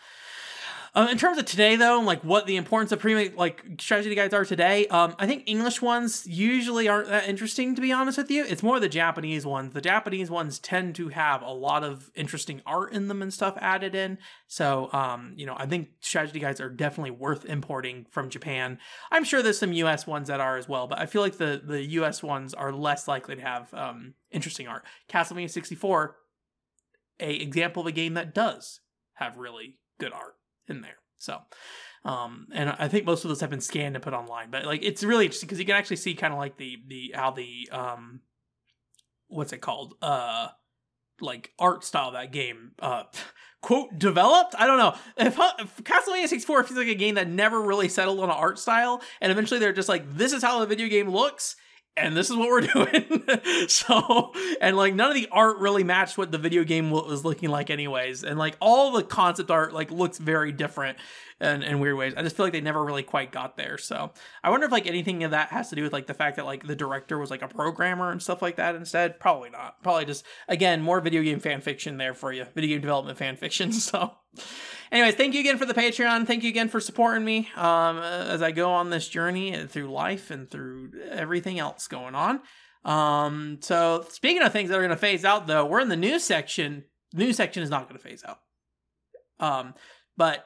um, 0.97 1.09
in 1.09 1.17
terms 1.19 1.37
of 1.37 1.45
today, 1.45 1.75
though, 1.75 1.99
like 1.99 2.23
what 2.23 2.47
the 2.47 2.55
importance 2.55 2.91
of 2.91 2.97
pre 2.97 3.29
like 3.29 3.63
strategy 3.79 4.15
guides 4.15 4.33
are 4.33 4.43
today, 4.43 4.87
um, 4.87 5.13
I 5.19 5.27
think 5.27 5.43
English 5.45 5.79
ones 5.79 6.25
usually 6.25 6.87
aren't 6.87 7.09
that 7.09 7.29
interesting. 7.29 7.75
To 7.75 7.81
be 7.81 7.91
honest 7.91 8.17
with 8.17 8.31
you, 8.31 8.43
it's 8.43 8.63
more 8.63 8.79
the 8.79 8.89
Japanese 8.89 9.45
ones. 9.45 9.75
The 9.75 9.81
Japanese 9.81 10.31
ones 10.31 10.57
tend 10.57 10.95
to 10.95 11.09
have 11.09 11.43
a 11.43 11.51
lot 11.51 11.83
of 11.83 12.09
interesting 12.15 12.63
art 12.65 12.93
in 12.93 13.09
them 13.09 13.21
and 13.21 13.31
stuff 13.31 13.55
added 13.61 13.93
in. 13.93 14.17
So, 14.47 14.89
um, 14.91 15.33
you 15.35 15.45
know, 15.45 15.53
I 15.55 15.67
think 15.67 15.89
strategy 15.99 16.39
guides 16.39 16.59
are 16.59 16.69
definitely 16.69 17.11
worth 17.11 17.45
importing 17.45 18.07
from 18.09 18.31
Japan. 18.31 18.79
I'm 19.11 19.23
sure 19.23 19.43
there's 19.43 19.59
some 19.59 19.73
U.S. 19.73 20.07
ones 20.07 20.29
that 20.29 20.39
are 20.39 20.57
as 20.57 20.67
well, 20.67 20.87
but 20.87 20.97
I 20.97 21.05
feel 21.05 21.21
like 21.21 21.37
the 21.37 21.61
the 21.63 21.83
U.S. 21.83 22.23
ones 22.23 22.55
are 22.55 22.73
less 22.73 23.07
likely 23.07 23.35
to 23.35 23.41
have 23.43 23.71
um, 23.75 24.15
interesting 24.31 24.67
art. 24.67 24.83
Castlevania 25.07 25.51
64, 25.51 26.15
a 27.19 27.35
example 27.35 27.81
of 27.81 27.87
a 27.87 27.91
game 27.91 28.15
that 28.15 28.33
does 28.33 28.79
have 29.13 29.37
really 29.37 29.77
good 29.99 30.11
art 30.11 30.36
in 30.67 30.81
there. 30.81 30.97
So, 31.17 31.39
um, 32.05 32.47
and 32.53 32.69
I 32.69 32.87
think 32.87 33.05
most 33.05 33.25
of 33.25 33.29
those 33.29 33.41
have 33.41 33.49
been 33.49 33.61
scanned 33.61 33.95
and 33.95 34.03
put 34.03 34.13
online, 34.13 34.51
but 34.51 34.65
like 34.65 34.83
it's 34.83 35.03
really 35.03 35.25
interesting 35.25 35.47
because 35.47 35.59
you 35.59 35.65
can 35.65 35.75
actually 35.75 35.95
see 35.97 36.13
kind 36.13 36.33
of 36.33 36.39
like 36.39 36.57
the 36.57 36.77
the 36.87 37.13
how 37.15 37.31
the 37.31 37.69
um, 37.71 38.21
what's 39.27 39.53
it 39.53 39.61
called? 39.61 39.95
Uh, 40.01 40.49
like 41.21 41.51
art 41.59 41.83
style 41.83 42.11
that 42.11 42.31
game 42.31 42.71
uh 42.79 43.03
quote 43.61 43.97
developed 43.97 44.53
i 44.57 44.67
don't 44.67 44.77
know 44.77 44.93
if, 45.17 45.37
if 45.59 45.83
castlevania 45.83 46.27
64 46.27 46.63
feels 46.63 46.77
like 46.77 46.87
a 46.87 46.95
game 46.95 47.15
that 47.15 47.27
never 47.27 47.61
really 47.61 47.89
settled 47.89 48.19
on 48.19 48.25
an 48.25 48.35
art 48.35 48.59
style 48.59 49.01
and 49.19 49.31
eventually 49.31 49.59
they're 49.59 49.73
just 49.73 49.89
like 49.89 50.15
this 50.15 50.31
is 50.31 50.43
how 50.43 50.59
the 50.59 50.67
video 50.67 50.87
game 50.87 51.09
looks 51.09 51.55
and 51.97 52.15
this 52.15 52.29
is 52.29 52.35
what 52.35 52.49
we're 52.49 52.61
doing. 52.85 53.67
so, 53.67 54.33
and 54.61 54.77
like 54.77 54.93
none 54.93 55.09
of 55.09 55.15
the 55.15 55.27
art 55.31 55.57
really 55.57 55.83
matched 55.83 56.17
what 56.17 56.31
the 56.31 56.37
video 56.37 56.63
game 56.63 56.91
was 56.91 57.25
looking 57.25 57.49
like, 57.49 57.69
anyways. 57.69 58.23
And 58.23 58.37
like 58.37 58.55
all 58.59 58.91
the 58.91 59.03
concept 59.03 59.51
art 59.51 59.73
like 59.73 59.91
looks 59.91 60.17
very 60.17 60.51
different 60.51 60.97
in, 61.39 61.63
in 61.63 61.79
weird 61.79 61.97
ways. 61.97 62.13
I 62.15 62.23
just 62.23 62.35
feel 62.35 62.45
like 62.45 62.53
they 62.53 62.61
never 62.61 62.83
really 62.83 63.03
quite 63.03 63.31
got 63.31 63.57
there. 63.57 63.77
So, 63.77 64.11
I 64.43 64.49
wonder 64.49 64.65
if 64.65 64.71
like 64.71 64.87
anything 64.87 65.23
of 65.23 65.31
that 65.31 65.49
has 65.49 65.69
to 65.69 65.75
do 65.75 65.83
with 65.83 65.93
like 65.93 66.07
the 66.07 66.13
fact 66.13 66.37
that 66.37 66.45
like 66.45 66.65
the 66.65 66.75
director 66.75 67.17
was 67.17 67.29
like 67.29 67.41
a 67.41 67.47
programmer 67.47 68.11
and 68.11 68.21
stuff 68.21 68.41
like 68.41 68.57
that 68.57 68.75
instead. 68.75 69.19
Probably 69.19 69.49
not. 69.49 69.81
Probably 69.83 70.05
just 70.05 70.25
again 70.47 70.81
more 70.81 71.01
video 71.01 71.21
game 71.21 71.39
fan 71.39 71.61
fiction 71.61 71.97
there 71.97 72.13
for 72.13 72.31
you, 72.31 72.45
video 72.55 72.75
game 72.75 72.81
development 72.81 73.17
fan 73.17 73.35
fiction. 73.35 73.71
So. 73.87 74.11
Anyways, 74.91 75.15
thank 75.15 75.33
you 75.33 75.39
again 75.39 75.57
for 75.57 75.65
the 75.65 75.73
Patreon. 75.73 76.27
Thank 76.27 76.43
you 76.43 76.49
again 76.49 76.67
for 76.67 76.79
supporting 76.79 77.23
me 77.23 77.49
um, 77.55 77.99
as 77.99 78.41
I 78.41 78.51
go 78.51 78.71
on 78.71 78.89
this 78.89 79.07
journey 79.07 79.65
through 79.67 79.91
life 79.91 80.29
and 80.29 80.49
through 80.49 80.91
everything 81.09 81.59
else 81.59 81.87
going 81.87 82.15
on. 82.15 82.41
Um, 82.85 83.59
so 83.61 84.05
speaking 84.09 84.41
of 84.41 84.53
things 84.53 84.69
that 84.69 84.75
are 84.75 84.81
going 84.81 84.89
to 84.89 84.95
phase 84.95 85.25
out, 85.25 85.47
though, 85.47 85.65
we're 85.65 85.81
in 85.81 85.89
the 85.89 85.97
news 85.97 86.23
section. 86.23 86.85
News 87.13 87.35
section 87.35 87.63
is 87.63 87.69
not 87.69 87.87
going 87.87 87.99
to 87.99 88.03
phase 88.03 88.23
out. 88.25 88.39
Um, 89.39 89.73
but 90.15 90.45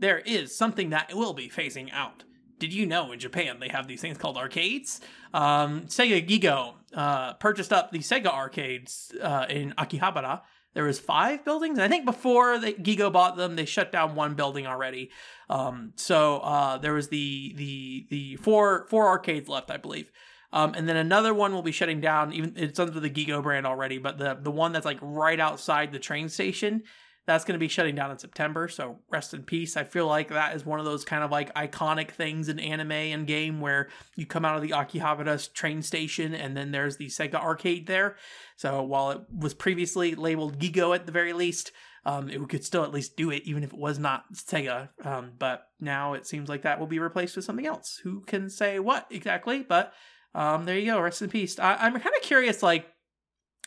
there 0.00 0.18
is 0.18 0.56
something 0.56 0.90
that 0.90 1.14
will 1.14 1.32
be 1.32 1.48
phasing 1.48 1.92
out. 1.92 2.24
Did 2.58 2.74
you 2.74 2.84
know 2.84 3.12
in 3.12 3.18
Japan 3.18 3.58
they 3.60 3.68
have 3.68 3.86
these 3.86 4.00
things 4.00 4.18
called 4.18 4.36
arcades? 4.36 5.00
Um, 5.32 5.82
Sega 5.82 6.26
Gigo 6.26 6.74
uh, 6.92 7.34
purchased 7.34 7.72
up 7.72 7.90
the 7.90 8.00
Sega 8.00 8.26
arcades 8.26 9.12
uh, 9.22 9.46
in 9.48 9.72
Akihabara 9.78 10.42
there 10.74 10.84
was 10.84 11.00
five 11.00 11.44
buildings. 11.44 11.78
I 11.78 11.88
think 11.88 12.04
before 12.04 12.56
Gigo 12.58 13.12
bought 13.12 13.36
them, 13.36 13.56
they 13.56 13.64
shut 13.64 13.90
down 13.90 14.14
one 14.14 14.34
building 14.34 14.66
already. 14.66 15.10
Um, 15.48 15.92
so 15.96 16.38
uh, 16.38 16.78
there 16.78 16.94
was 16.94 17.08
the 17.08 17.54
the 17.56 18.06
the 18.08 18.36
four 18.36 18.86
four 18.88 19.08
arcades 19.08 19.48
left, 19.48 19.70
I 19.70 19.78
believe. 19.78 20.10
Um, 20.52 20.74
and 20.74 20.88
then 20.88 20.96
another 20.96 21.32
one 21.32 21.52
will 21.52 21.62
be 21.62 21.72
shutting 21.72 22.00
down. 22.00 22.32
Even 22.32 22.54
it's 22.56 22.78
under 22.78 23.00
the 23.00 23.10
Gigo 23.10 23.42
brand 23.42 23.66
already, 23.66 23.98
but 23.98 24.18
the 24.18 24.38
the 24.40 24.50
one 24.50 24.72
that's 24.72 24.86
like 24.86 24.98
right 25.00 25.40
outside 25.40 25.92
the 25.92 25.98
train 25.98 26.28
station 26.28 26.84
that's 27.26 27.44
going 27.44 27.54
to 27.54 27.60
be 27.60 27.68
shutting 27.68 27.94
down 27.94 28.10
in 28.10 28.18
September. 28.18 28.66
So 28.66 28.98
rest 29.10 29.34
in 29.34 29.42
peace. 29.42 29.76
I 29.76 29.84
feel 29.84 30.06
like 30.06 30.28
that 30.28 30.56
is 30.56 30.64
one 30.64 30.78
of 30.80 30.84
those 30.84 31.04
kind 31.04 31.22
of 31.22 31.30
like 31.30 31.54
iconic 31.54 32.10
things 32.10 32.48
in 32.48 32.58
anime 32.58 32.92
and 32.92 33.26
game 33.26 33.60
where 33.60 33.88
you 34.16 34.26
come 34.26 34.44
out 34.44 34.56
of 34.56 34.62
the 34.62 34.70
Akihabara 34.70 35.52
train 35.52 35.82
station 35.82 36.34
and 36.34 36.56
then 36.56 36.72
there's 36.72 36.96
the 36.96 37.06
Sega 37.06 37.34
arcade 37.34 37.86
there. 37.86 38.16
So 38.56 38.82
while 38.82 39.10
it 39.10 39.20
was 39.30 39.54
previously 39.54 40.14
labeled 40.14 40.58
Gigo 40.58 40.94
at 40.94 41.06
the 41.06 41.12
very 41.12 41.32
least, 41.32 41.72
um, 42.06 42.30
it 42.30 42.48
could 42.48 42.64
still 42.64 42.82
at 42.82 42.92
least 42.92 43.16
do 43.16 43.30
it 43.30 43.42
even 43.44 43.62
if 43.62 43.72
it 43.72 43.78
was 43.78 43.98
not 43.98 44.24
Sega. 44.34 44.88
Um, 45.04 45.32
but 45.38 45.66
now 45.78 46.14
it 46.14 46.26
seems 46.26 46.48
like 46.48 46.62
that 46.62 46.80
will 46.80 46.86
be 46.86 46.98
replaced 46.98 47.36
with 47.36 47.44
something 47.44 47.66
else. 47.66 48.00
Who 48.02 48.22
can 48.22 48.48
say 48.48 48.78
what 48.78 49.06
exactly? 49.10 49.62
But 49.62 49.92
um, 50.34 50.64
there 50.64 50.78
you 50.78 50.86
go. 50.86 51.00
Rest 51.00 51.22
in 51.22 51.28
peace. 51.28 51.58
I- 51.58 51.76
I'm 51.76 51.92
kind 51.92 52.16
of 52.16 52.22
curious. 52.22 52.62
Like, 52.62 52.86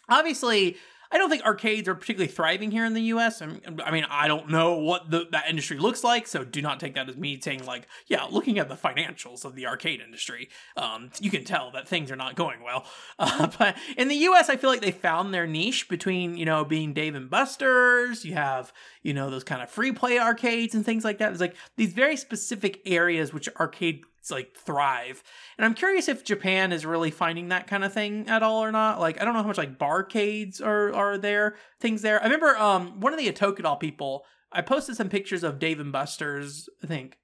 obviously 0.10 0.78
I 1.14 1.20
don't 1.20 1.30
think 1.30 1.46
arcades 1.46 1.88
are 1.88 1.94
particularly 1.94 2.32
thriving 2.32 2.72
here 2.72 2.86
in 2.86 2.96
the 2.96 3.02
U.S. 3.04 3.40
I 3.40 3.92
mean, 3.92 4.06
I, 4.10 4.28
don't 4.28 4.50
know 4.50 4.80
what 4.80 5.12
the, 5.12 5.28
that 5.32 5.48
industry 5.48 5.78
looks 5.78 6.04
like, 6.04 6.26
so 6.26 6.44
do 6.44 6.60
not 6.60 6.80
take 6.80 6.96
that 6.96 7.08
as 7.08 7.16
me 7.16 7.40
saying 7.40 7.66
like, 7.66 7.88
yeah, 8.08 8.24
looking 8.24 8.58
at 8.58 8.68
the 8.68 8.76
financials 8.76 9.46
of 9.46 9.54
the 9.54 9.68
arcade 9.68 10.02
industry, 10.02 10.50
um, 10.76 11.12
you 11.22 11.30
can 11.30 11.44
tell 11.44 11.70
that 11.72 11.88
things 11.88 12.10
are 12.10 12.16
not 12.16 12.36
going 12.36 12.64
well. 12.64 12.86
Uh, 13.20 13.48
but 13.60 13.78
in 13.96 14.08
the 14.08 14.16
U.S., 14.16 14.50
I 14.50 14.58
feel 14.58 14.70
like 14.70 14.82
they 14.82 14.92
found 14.92 15.34
their 15.34 15.46
niche 15.46 15.88
between 15.88 16.36
you 16.36 16.46
know 16.46 16.66
being 16.66 16.94
Dave 16.94 17.16
and 17.16 17.30
Buster's. 17.30 18.26
You 18.26 18.34
have 18.34 18.74
you 19.02 19.14
know 19.14 19.30
those 19.30 19.44
kind 19.44 19.62
of 19.62 19.70
free 19.70 19.92
play 19.92 20.20
arcades 20.20 20.74
and 20.74 20.84
things 20.84 21.04
like 21.04 21.20
that. 21.20 21.32
It's 21.32 21.40
like 21.40 21.56
these 21.78 21.94
very 21.94 22.18
specific 22.18 22.82
areas 22.86 23.32
which 23.32 23.48
arcade 23.60 24.02
like 24.32 24.56
thrive. 24.56 25.24
And 25.58 25.66
I'm 25.66 25.74
curious 25.74 26.08
if 26.08 26.24
Japan 26.24 26.72
is 26.72 26.86
really 26.86 27.12
finding 27.12 27.50
that 27.50 27.68
kind 27.68 27.84
of 27.84 27.94
thing 27.94 28.28
at 28.28 28.44
all 28.44 28.64
or 28.64 28.72
not. 28.72 29.00
Like 29.00 29.22
I 29.22 29.26
don't 29.26 29.34
know 29.34 29.42
how 29.42 29.48
much 29.48 29.58
like 29.58 29.78
barcades 29.78 30.62
are 30.62 30.94
are 30.94 31.18
there, 31.18 31.56
things 31.80 32.02
there. 32.02 32.20
I 32.20 32.26
remember 32.26 32.58
um 32.58 33.00
one 33.00 33.14
of 33.14 33.20
the 33.20 33.32
Atokadol 33.32 33.80
people, 33.80 34.26
I 34.52 34.62
posted 34.62 34.96
some 34.96 35.10
pictures 35.10 35.44
of 35.44 35.60
Dave 35.60 35.80
and 35.80 35.92
Buster's, 35.92 36.70
I 36.84 36.88
think. 36.88 37.18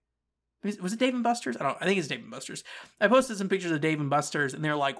Was 0.61 0.91
it 0.91 0.99
Dave 0.99 1.13
and 1.13 1.23
Buster's? 1.23 1.55
I 1.55 1.63
don't. 1.63 1.77
I 1.79 1.85
think 1.85 1.99
it's 1.99 2.09
Dave 2.09 2.19
and 2.19 2.31
Buster's. 2.31 2.65
I 2.99 3.07
posted 3.07 3.37
some 3.37 3.47
pictures 3.47 3.71
of 3.71 3.79
Dave 3.79 4.01
and 4.01 4.09
Buster's, 4.09 4.53
and 4.53 4.61
they're 4.61 4.75
like, 4.75 4.97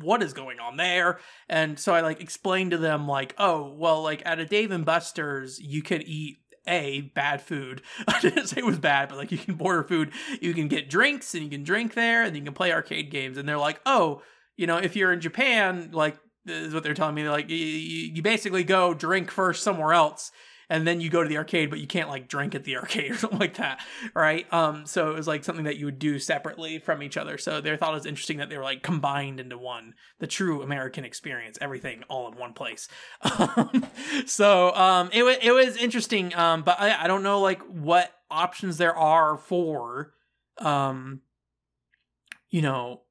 "What 0.00 0.22
is 0.22 0.32
going 0.32 0.58
on 0.58 0.78
there?" 0.78 1.18
And 1.50 1.78
so 1.78 1.94
I 1.94 2.00
like 2.00 2.22
explained 2.22 2.70
to 2.70 2.78
them, 2.78 3.06
like, 3.06 3.34
"Oh, 3.36 3.74
well, 3.76 4.02
like 4.02 4.22
at 4.24 4.38
a 4.38 4.46
Dave 4.46 4.70
and 4.70 4.86
Buster's, 4.86 5.60
you 5.60 5.82
could 5.82 6.02
eat 6.06 6.38
a 6.66 7.02
bad 7.14 7.42
food. 7.42 7.82
I 8.08 8.20
didn't 8.20 8.46
say 8.46 8.58
it 8.58 8.66
was 8.66 8.78
bad, 8.78 9.08
but 9.08 9.18
like 9.18 9.32
you 9.32 9.38
can 9.38 9.56
order 9.58 9.82
food, 9.82 10.12
you 10.40 10.54
can 10.54 10.68
get 10.68 10.88
drinks 10.88 11.34
and 11.34 11.42
you 11.42 11.50
can 11.50 11.64
drink 11.64 11.94
there, 11.94 12.22
and 12.22 12.36
you 12.36 12.42
can 12.42 12.54
play 12.54 12.72
arcade 12.72 13.10
games. 13.10 13.38
And 13.38 13.48
they're 13.48 13.58
like, 13.58 13.80
oh, 13.86 14.22
you 14.56 14.66
know, 14.66 14.76
if 14.76 14.96
you're 14.96 15.12
in 15.12 15.20
Japan, 15.20 15.90
like 15.92 16.16
this 16.44 16.66
is 16.68 16.74
what 16.74 16.82
they're 16.82 16.94
telling 16.94 17.14
me. 17.14 17.22
They're 17.22 17.30
like, 17.30 17.50
you, 17.50 17.56
you 17.56 18.22
basically 18.22 18.64
go 18.64 18.94
drink 18.94 19.30
first 19.30 19.62
somewhere 19.62 19.92
else 19.92 20.32
and 20.72 20.86
then 20.86 21.02
you 21.02 21.10
go 21.10 21.22
to 21.22 21.28
the 21.28 21.36
arcade, 21.36 21.68
but 21.68 21.80
you 21.80 21.86
can't 21.86 22.08
like 22.08 22.28
drink 22.28 22.54
at 22.54 22.64
the 22.64 22.78
arcade 22.78 23.10
or 23.12 23.16
something 23.16 23.38
like 23.38 23.58
that, 23.58 23.78
right? 24.14 24.50
Um, 24.52 24.86
so 24.86 25.10
it 25.10 25.14
was 25.14 25.28
like 25.28 25.44
something 25.44 25.66
that 25.66 25.76
you 25.76 25.84
would 25.84 25.98
do 25.98 26.18
separately 26.18 26.78
from 26.78 27.02
each 27.02 27.18
other. 27.18 27.36
So 27.36 27.60
they 27.60 27.76
thought 27.76 27.90
it 27.90 27.96
was 27.96 28.06
interesting 28.06 28.38
that 28.38 28.48
they 28.48 28.56
were 28.56 28.64
like 28.64 28.82
combined 28.82 29.38
into 29.38 29.58
one, 29.58 29.92
the 30.18 30.26
true 30.26 30.62
American 30.62 31.04
experience, 31.04 31.58
everything 31.60 32.04
all 32.08 32.26
in 32.32 32.38
one 32.38 32.54
place. 32.54 32.88
Um, 33.42 33.86
so 34.26 34.74
um, 34.74 35.10
it 35.12 35.22
was 35.24 35.36
it 35.42 35.50
was 35.52 35.76
interesting, 35.76 36.34
um, 36.34 36.62
but 36.62 36.78
I, 36.78 37.04
I 37.04 37.06
don't 37.08 37.22
know 37.22 37.40
like 37.40 37.60
what 37.62 38.10
options 38.30 38.76
there 38.78 38.96
are 38.96 39.36
for, 39.36 40.12
um, 40.58 41.22
you 42.50 42.62
know, 42.62 43.02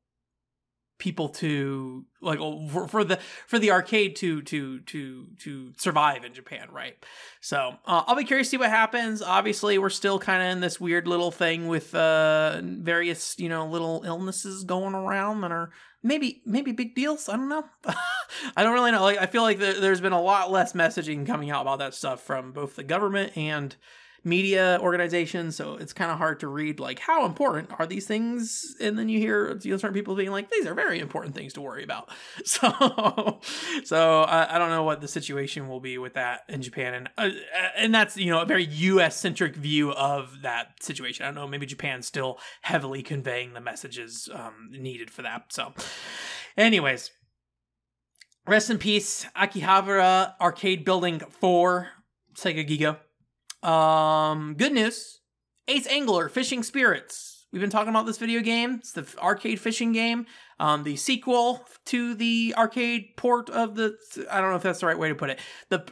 people 1.01 1.29
to 1.29 2.05
like 2.21 2.37
for, 2.69 2.87
for, 2.87 3.03
the 3.03 3.19
for 3.47 3.57
the 3.57 3.71
arcade 3.71 4.15
to 4.15 4.43
to 4.43 4.79
to 4.81 5.25
to 5.39 5.73
survive 5.75 6.23
in 6.23 6.33
Japan, 6.33 6.67
right? 6.71 6.95
So 7.41 7.75
uh, 7.87 8.03
I'll 8.05 8.15
be 8.15 8.23
curious 8.23 8.47
to 8.47 8.51
see 8.51 8.57
what 8.57 8.69
happens. 8.69 9.23
Obviously, 9.23 9.79
we're 9.79 9.89
still 9.89 10.19
kind 10.19 10.43
of 10.43 10.49
in 10.49 10.59
this 10.61 10.79
weird 10.79 11.07
little 11.07 11.31
thing 11.31 11.67
with 11.67 11.95
uh, 11.95 12.61
various 12.63 13.35
you 13.39 13.49
know 13.49 13.65
little 13.65 14.03
illnesses 14.05 14.63
going 14.63 14.93
around 14.93 15.41
that 15.41 15.51
are 15.51 15.71
maybe 16.03 16.43
maybe 16.45 16.71
big 16.71 16.93
deals. 16.93 17.27
I 17.27 17.35
don't 17.35 17.49
know. 17.49 17.65
I 18.55 18.61
don't 18.61 18.73
really 18.73 18.91
know. 18.91 19.01
Like 19.01 19.17
I 19.17 19.25
feel 19.25 19.41
like 19.41 19.57
there's 19.57 20.01
been 20.01 20.13
a 20.13 20.21
lot 20.21 20.51
less 20.51 20.73
messaging 20.73 21.25
coming 21.25 21.49
out 21.49 21.63
about 21.63 21.79
that 21.79 21.95
stuff 21.95 22.21
from 22.21 22.51
both 22.51 22.75
the 22.75 22.83
government 22.83 23.35
and 23.35 23.75
media 24.23 24.77
organizations, 24.81 25.55
so 25.55 25.75
it's 25.75 25.93
kind 25.93 26.11
of 26.11 26.17
hard 26.17 26.39
to 26.41 26.47
read 26.47 26.79
like 26.79 26.99
how 26.99 27.25
important 27.25 27.71
are 27.79 27.87
these 27.87 28.05
things, 28.05 28.75
and 28.79 28.97
then 28.97 29.09
you 29.09 29.19
hear 29.19 29.57
you 29.61 29.71
know, 29.71 29.77
certain 29.77 29.95
people 29.95 30.15
being 30.15 30.29
like 30.29 30.49
these 30.51 30.67
are 30.67 30.75
very 30.75 30.99
important 30.99 31.33
things 31.33 31.53
to 31.53 31.61
worry 31.61 31.83
about. 31.83 32.09
So, 32.43 33.39
so 33.83 34.21
I, 34.23 34.55
I 34.55 34.57
don't 34.57 34.69
know 34.69 34.83
what 34.83 34.99
the 34.99 35.07
situation 35.07 35.67
will 35.67 35.79
be 35.79 35.97
with 35.97 36.15
that 36.15 36.41
in 36.49 36.61
Japan, 36.61 36.93
and 36.93 37.09
uh, 37.17 37.29
and 37.77 37.93
that's 37.93 38.17
you 38.17 38.29
know 38.31 38.41
a 38.41 38.45
very 38.45 38.65
U.S. 38.65 39.17
centric 39.17 39.55
view 39.55 39.91
of 39.91 40.41
that 40.41 40.83
situation. 40.83 41.23
I 41.23 41.27
don't 41.29 41.35
know, 41.35 41.47
maybe 41.47 41.65
Japan's 41.65 42.07
still 42.07 42.39
heavily 42.61 43.03
conveying 43.03 43.53
the 43.53 43.61
messages 43.61 44.27
um, 44.33 44.69
needed 44.71 45.09
for 45.09 45.21
that. 45.21 45.45
So, 45.49 45.73
anyways. 46.57 47.11
Rest 48.47 48.71
in 48.71 48.79
peace, 48.79 49.27
Akihabara 49.37 50.33
Arcade 50.41 50.83
Building 50.83 51.19
4, 51.19 51.89
Sega 52.35 52.67
Gigo. 52.67 52.97
Um, 53.63 54.55
good 54.57 54.73
news. 54.73 55.19
Ace 55.67 55.87
Angler 55.87 56.29
Fishing 56.29 56.63
Spirits. 56.63 57.47
We've 57.51 57.61
been 57.61 57.69
talking 57.69 57.89
about 57.89 58.05
this 58.05 58.17
video 58.17 58.41
game. 58.41 58.75
It's 58.75 58.93
the 58.93 59.05
arcade 59.19 59.59
fishing 59.59 59.91
game. 59.91 60.25
Um, 60.59 60.83
the 60.83 60.95
sequel 60.95 61.65
to 61.87 62.15
the 62.15 62.53
arcade 62.57 63.17
port 63.17 63.49
of 63.49 63.75
the. 63.75 63.97
I 64.29 64.39
don't 64.39 64.51
know 64.51 64.55
if 64.55 64.63
that's 64.63 64.79
the 64.79 64.85
right 64.85 64.97
way 64.97 65.09
to 65.09 65.15
put 65.15 65.29
it. 65.29 65.39
The 65.69 65.83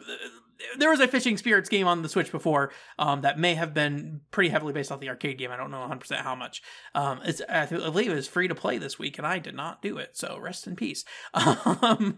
there 0.77 0.89
was 0.89 0.99
a 0.99 1.07
fishing 1.07 1.37
spirits 1.37 1.69
game 1.69 1.87
on 1.87 2.01
the 2.01 2.09
switch 2.09 2.31
before 2.31 2.71
um, 2.97 3.21
that 3.21 3.39
may 3.39 3.55
have 3.55 3.73
been 3.73 4.21
pretty 4.31 4.49
heavily 4.49 4.73
based 4.73 4.91
off 4.91 4.99
the 4.99 5.09
arcade 5.09 5.37
game. 5.37 5.51
I 5.51 5.57
don't 5.57 5.71
know 5.71 5.77
100% 5.77 6.17
how 6.17 6.35
much. 6.35 6.61
Um, 6.93 7.21
it's 7.23 7.41
i 7.49 7.65
believe 7.65 8.11
it 8.11 8.15
was 8.15 8.27
free 8.27 8.47
to 8.47 8.55
play 8.55 8.77
this 8.77 8.97
week 8.99 9.17
and 9.17 9.25
i 9.25 9.39
did 9.39 9.55
not 9.55 9.81
do 9.81 9.97
it 9.97 10.17
so 10.17 10.37
rest 10.39 10.67
in 10.67 10.75
peace. 10.75 11.03
Um, 11.81 12.17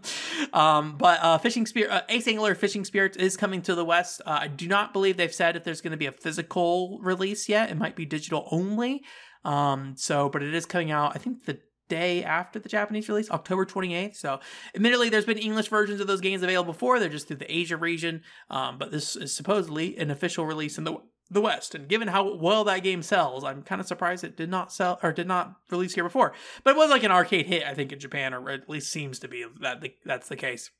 um, 0.52 0.96
but 0.98 1.18
uh, 1.22 1.38
fishing 1.38 1.66
spirit 1.66 1.90
uh, 1.90 2.02
ace 2.08 2.26
angler 2.26 2.54
fishing 2.54 2.84
spirits 2.84 3.16
is 3.16 3.36
coming 3.36 3.62
to 3.62 3.74
the 3.74 3.84
west. 3.84 4.20
Uh, 4.26 4.38
i 4.42 4.48
do 4.48 4.66
not 4.66 4.92
believe 4.92 5.16
they've 5.16 5.32
said 5.32 5.56
if 5.56 5.64
there's 5.64 5.80
going 5.80 5.92
to 5.92 5.96
be 5.96 6.06
a 6.06 6.12
physical 6.12 6.98
release 7.02 7.48
yet. 7.48 7.70
It 7.70 7.76
might 7.76 7.96
be 7.96 8.04
digital 8.04 8.48
only. 8.50 9.02
Um, 9.44 9.94
so 9.96 10.28
but 10.28 10.42
it 10.42 10.54
is 10.54 10.66
coming 10.66 10.90
out 10.90 11.12
i 11.14 11.18
think 11.18 11.44
the 11.44 11.58
day 11.88 12.24
after 12.24 12.58
the 12.58 12.68
Japanese 12.68 13.08
release, 13.08 13.30
October 13.30 13.66
28th. 13.66 14.16
So, 14.16 14.40
admittedly, 14.74 15.08
there's 15.08 15.24
been 15.24 15.38
English 15.38 15.68
versions 15.68 16.00
of 16.00 16.06
those 16.06 16.20
games 16.20 16.42
available 16.42 16.72
before. 16.72 16.98
They're 16.98 17.08
just 17.08 17.28
through 17.28 17.36
the 17.36 17.54
Asia 17.54 17.76
region, 17.76 18.22
um, 18.50 18.78
but 18.78 18.90
this 18.90 19.16
is 19.16 19.34
supposedly 19.34 19.96
an 19.98 20.10
official 20.10 20.46
release 20.46 20.78
in 20.78 20.84
the 20.84 20.96
the 21.32 21.40
West. 21.40 21.74
And 21.74 21.88
given 21.88 22.08
how 22.08 22.34
well 22.34 22.64
that 22.64 22.82
game 22.82 23.02
sells, 23.02 23.42
I'm 23.42 23.62
kind 23.62 23.80
of 23.80 23.86
surprised 23.86 24.22
it 24.22 24.36
did 24.36 24.50
not 24.50 24.72
sell 24.72 25.00
or 25.02 25.12
did 25.12 25.26
not 25.26 25.56
release 25.70 25.94
here 25.94 26.04
before. 26.04 26.32
But 26.62 26.72
it 26.72 26.76
was 26.76 26.90
like 26.90 27.04
an 27.04 27.10
arcade 27.10 27.46
hit, 27.46 27.64
I 27.64 27.74
think, 27.74 27.92
in 27.92 27.98
Japan, 27.98 28.34
or 28.34 28.50
at 28.50 28.68
least 28.68 28.92
seems 28.92 29.18
to 29.20 29.28
be 29.28 29.44
that 29.60 29.80
the, 29.80 29.94
that's 30.04 30.28
the 30.28 30.36
case. 30.36 30.70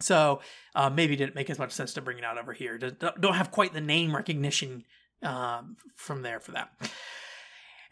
So 0.00 0.40
uh, 0.74 0.90
maybe 0.90 1.14
didn't 1.14 1.34
make 1.34 1.50
as 1.50 1.58
much 1.58 1.72
sense 1.72 1.92
to 1.94 2.00
bring 2.00 2.18
it 2.18 2.24
out 2.24 2.38
over 2.38 2.52
here. 2.52 2.78
Don't 2.78 3.34
have 3.34 3.50
quite 3.50 3.72
the 3.72 3.80
name 3.80 4.16
recognition 4.16 4.84
uh, 5.22 5.62
from 5.94 6.22
there 6.22 6.40
for 6.40 6.52
that. 6.52 6.70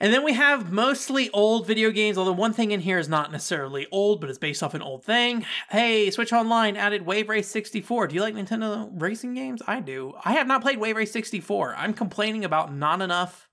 And 0.00 0.12
then 0.12 0.22
we 0.22 0.34
have 0.34 0.70
mostly 0.70 1.28
old 1.30 1.66
video 1.66 1.90
games, 1.90 2.16
although 2.16 2.32
one 2.32 2.52
thing 2.52 2.70
in 2.70 2.80
here 2.80 2.98
is 2.98 3.08
not 3.08 3.32
necessarily 3.32 3.88
old, 3.90 4.20
but 4.20 4.30
it's 4.30 4.38
based 4.38 4.62
off 4.62 4.74
an 4.74 4.82
old 4.82 5.04
thing. 5.04 5.44
Hey, 5.70 6.10
Switch 6.10 6.32
Online 6.32 6.76
added 6.76 7.04
Wave 7.04 7.28
Race 7.28 7.48
64. 7.48 8.06
Do 8.06 8.14
you 8.14 8.20
like 8.20 8.34
Nintendo 8.34 8.88
racing 8.94 9.34
games? 9.34 9.60
I 9.66 9.80
do. 9.80 10.14
I 10.24 10.34
have 10.34 10.46
not 10.46 10.62
played 10.62 10.78
Wave 10.78 10.96
Race 10.96 11.10
64. 11.10 11.74
I'm 11.76 11.94
complaining 11.94 12.44
about 12.44 12.72
not 12.72 13.02
enough 13.02 13.48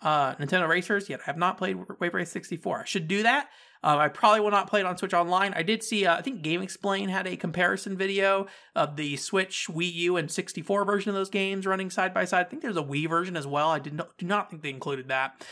uh, 0.00 0.36
Nintendo 0.36 0.68
racers, 0.68 1.08
yet 1.08 1.20
I 1.20 1.24
have 1.26 1.38
not 1.38 1.58
played 1.58 1.76
Wave 1.98 2.14
Race 2.14 2.30
64. 2.30 2.82
I 2.82 2.84
should 2.84 3.08
do 3.08 3.24
that. 3.24 3.48
Uh, 3.84 3.98
I 3.98 4.08
probably 4.08 4.40
will 4.40 4.50
not 4.50 4.66
play 4.66 4.80
it 4.80 4.86
on 4.86 4.96
Switch 4.96 5.12
Online. 5.12 5.52
I 5.52 5.62
did 5.62 5.82
see, 5.82 6.06
uh, 6.06 6.16
I 6.16 6.22
think 6.22 6.42
GameXplain 6.42 7.10
had 7.10 7.26
a 7.26 7.36
comparison 7.36 7.98
video 7.98 8.46
of 8.74 8.96
the 8.96 9.16
Switch, 9.16 9.66
Wii 9.70 9.92
U, 9.92 10.16
and 10.16 10.30
64 10.30 10.86
version 10.86 11.10
of 11.10 11.14
those 11.14 11.28
games 11.28 11.66
running 11.66 11.90
side 11.90 12.14
by 12.14 12.24
side. 12.24 12.46
I 12.46 12.48
think 12.48 12.62
there's 12.62 12.78
a 12.78 12.82
Wii 12.82 13.06
version 13.10 13.36
as 13.36 13.46
well. 13.46 13.68
I 13.68 13.78
did 13.78 13.92
not, 13.92 14.16
do 14.16 14.24
not 14.24 14.48
think 14.48 14.62
they 14.62 14.70
included 14.70 15.08
that. 15.08 15.46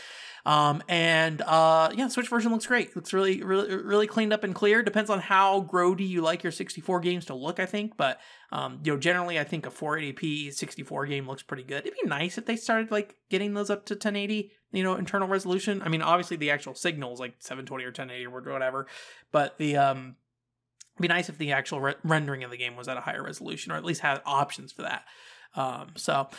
Um, 0.45 0.81
and 0.89 1.41
uh, 1.43 1.91
yeah, 1.95 2.07
Switch 2.07 2.27
version 2.27 2.51
looks 2.51 2.65
great. 2.65 2.95
Looks 2.95 3.13
really, 3.13 3.43
really, 3.43 3.75
really 3.75 4.07
cleaned 4.07 4.33
up 4.33 4.43
and 4.43 4.53
clear. 4.53 4.81
Depends 4.81 5.11
on 5.11 5.19
how 5.19 5.61
grody 5.71 6.07
you 6.07 6.21
like 6.21 6.43
your 6.43 6.51
64 6.51 6.99
games 7.01 7.25
to 7.25 7.35
look, 7.35 7.59
I 7.59 7.65
think. 7.65 7.95
But 7.95 8.19
um, 8.51 8.79
you 8.83 8.91
know, 8.91 8.99
generally, 8.99 9.39
I 9.39 9.43
think 9.43 9.65
a 9.65 9.69
480p 9.69 10.53
64 10.53 11.05
game 11.05 11.27
looks 11.27 11.43
pretty 11.43 11.63
good. 11.63 11.85
It'd 11.85 11.93
be 12.01 12.09
nice 12.09 12.37
if 12.37 12.45
they 12.45 12.55
started 12.55 12.91
like 12.91 13.15
getting 13.29 13.53
those 13.53 13.69
up 13.69 13.85
to 13.85 13.93
1080, 13.93 14.51
you 14.73 14.83
know, 14.83 14.95
internal 14.95 15.27
resolution. 15.27 15.81
I 15.81 15.89
mean, 15.89 16.01
obviously 16.01 16.35
the 16.35 16.51
actual 16.51 16.75
signals 16.75 17.19
like 17.19 17.35
720 17.39 17.83
or 17.83 17.87
1080 17.87 18.25
or 18.25 18.53
whatever, 18.53 18.87
but 19.31 19.57
the 19.57 19.77
um, 19.77 20.17
it'd 20.95 21.01
be 21.01 21.07
nice 21.07 21.29
if 21.29 21.37
the 21.37 21.53
actual 21.53 21.79
re- 21.79 21.95
rendering 22.03 22.43
of 22.43 22.51
the 22.51 22.57
game 22.57 22.75
was 22.75 22.87
at 22.87 22.97
a 22.97 23.01
higher 23.01 23.23
resolution 23.23 23.71
or 23.71 23.75
at 23.75 23.85
least 23.85 24.01
had 24.01 24.21
options 24.25 24.73
for 24.73 24.81
that. 24.81 25.03
Um, 25.55 25.91
so 25.95 26.29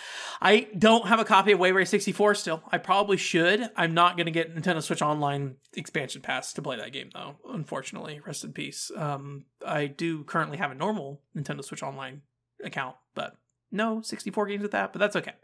I 0.43 0.69
don't 0.77 1.07
have 1.07 1.21
a 1.21 1.25
copy 1.25 1.53
of 1.53 1.61
Wave 1.61 1.89
64 1.89 2.35
still. 2.35 2.63
I 2.73 2.79
probably 2.79 3.17
should. 3.17 3.71
I'm 3.77 3.95
not 3.95 4.17
going 4.17 4.27
to 4.27 4.33
get 4.33 4.55
Nintendo 4.55 4.83
Switch 4.83 5.03
Online 5.03 5.55
expansion 5.75 6.21
pass 6.21 6.53
to 6.55 6.63
play 6.63 6.77
that 6.77 6.93
game 6.93 7.11
though. 7.15 7.37
Unfortunately, 7.49 8.21
rest 8.27 8.43
in 8.43 8.53
peace. 8.53 8.91
Um, 8.97 9.45
I 9.65 9.87
do 9.87 10.25
currently 10.25 10.59
have 10.59 10.73
a 10.73 10.75
normal 10.75 11.21
Nintendo 11.37 11.65
Switch 11.65 11.85
Online 11.85 12.23
account, 12.65 12.97
but 13.15 13.37
no 13.71 14.03
64 14.03 14.47
games 14.47 14.63
with 14.63 14.73
that. 14.73 14.93
But 14.93 14.99
that's 14.99 15.17
okay. 15.17 15.35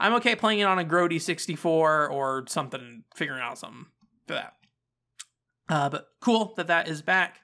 I'm 0.00 0.14
okay 0.14 0.34
playing 0.34 0.60
it 0.60 0.64
on 0.64 0.78
a 0.78 0.84
Grody 0.84 1.20
64 1.20 2.08
or 2.08 2.44
something, 2.48 3.04
figuring 3.14 3.42
out 3.42 3.58
something 3.58 3.86
for 4.26 4.34
that. 4.34 4.54
Uh, 5.68 5.88
but 5.88 6.06
cool 6.20 6.54
that 6.56 6.66
that 6.68 6.88
is 6.88 7.02
back. 7.02 7.38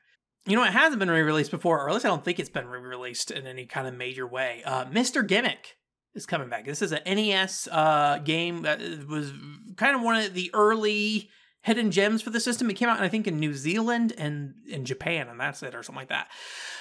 You 0.46 0.56
know, 0.56 0.64
it 0.64 0.72
hasn't 0.72 0.98
been 0.98 1.10
re-released 1.10 1.50
before, 1.50 1.80
or 1.80 1.88
at 1.88 1.94
least 1.94 2.06
I 2.06 2.08
don't 2.08 2.24
think 2.24 2.40
it's 2.40 2.48
been 2.48 2.66
re-released 2.66 3.30
in 3.30 3.46
any 3.46 3.66
kind 3.66 3.86
of 3.86 3.94
major 3.94 4.26
way. 4.26 4.62
Uh, 4.64 4.86
Mr. 4.86 5.26
Gimmick 5.26 5.76
is 6.14 6.24
coming 6.24 6.48
back. 6.48 6.64
This 6.64 6.82
is 6.82 6.92
an 6.92 7.02
NES 7.04 7.68
uh, 7.70 8.18
game 8.24 8.62
that 8.62 8.80
was 9.08 9.32
kind 9.76 9.94
of 9.94 10.02
one 10.02 10.16
of 10.16 10.34
the 10.34 10.50
early 10.54 11.30
hidden 11.66 11.90
gems 11.90 12.22
for 12.22 12.30
the 12.30 12.38
system. 12.38 12.70
It 12.70 12.74
came 12.74 12.88
out, 12.88 13.00
I 13.00 13.08
think, 13.08 13.26
in 13.26 13.40
New 13.40 13.52
Zealand 13.52 14.12
and 14.16 14.54
in 14.68 14.84
Japan, 14.84 15.26
and 15.28 15.38
that's 15.38 15.64
it, 15.64 15.74
or 15.74 15.82
something 15.82 16.00
like 16.00 16.10
that. 16.10 16.28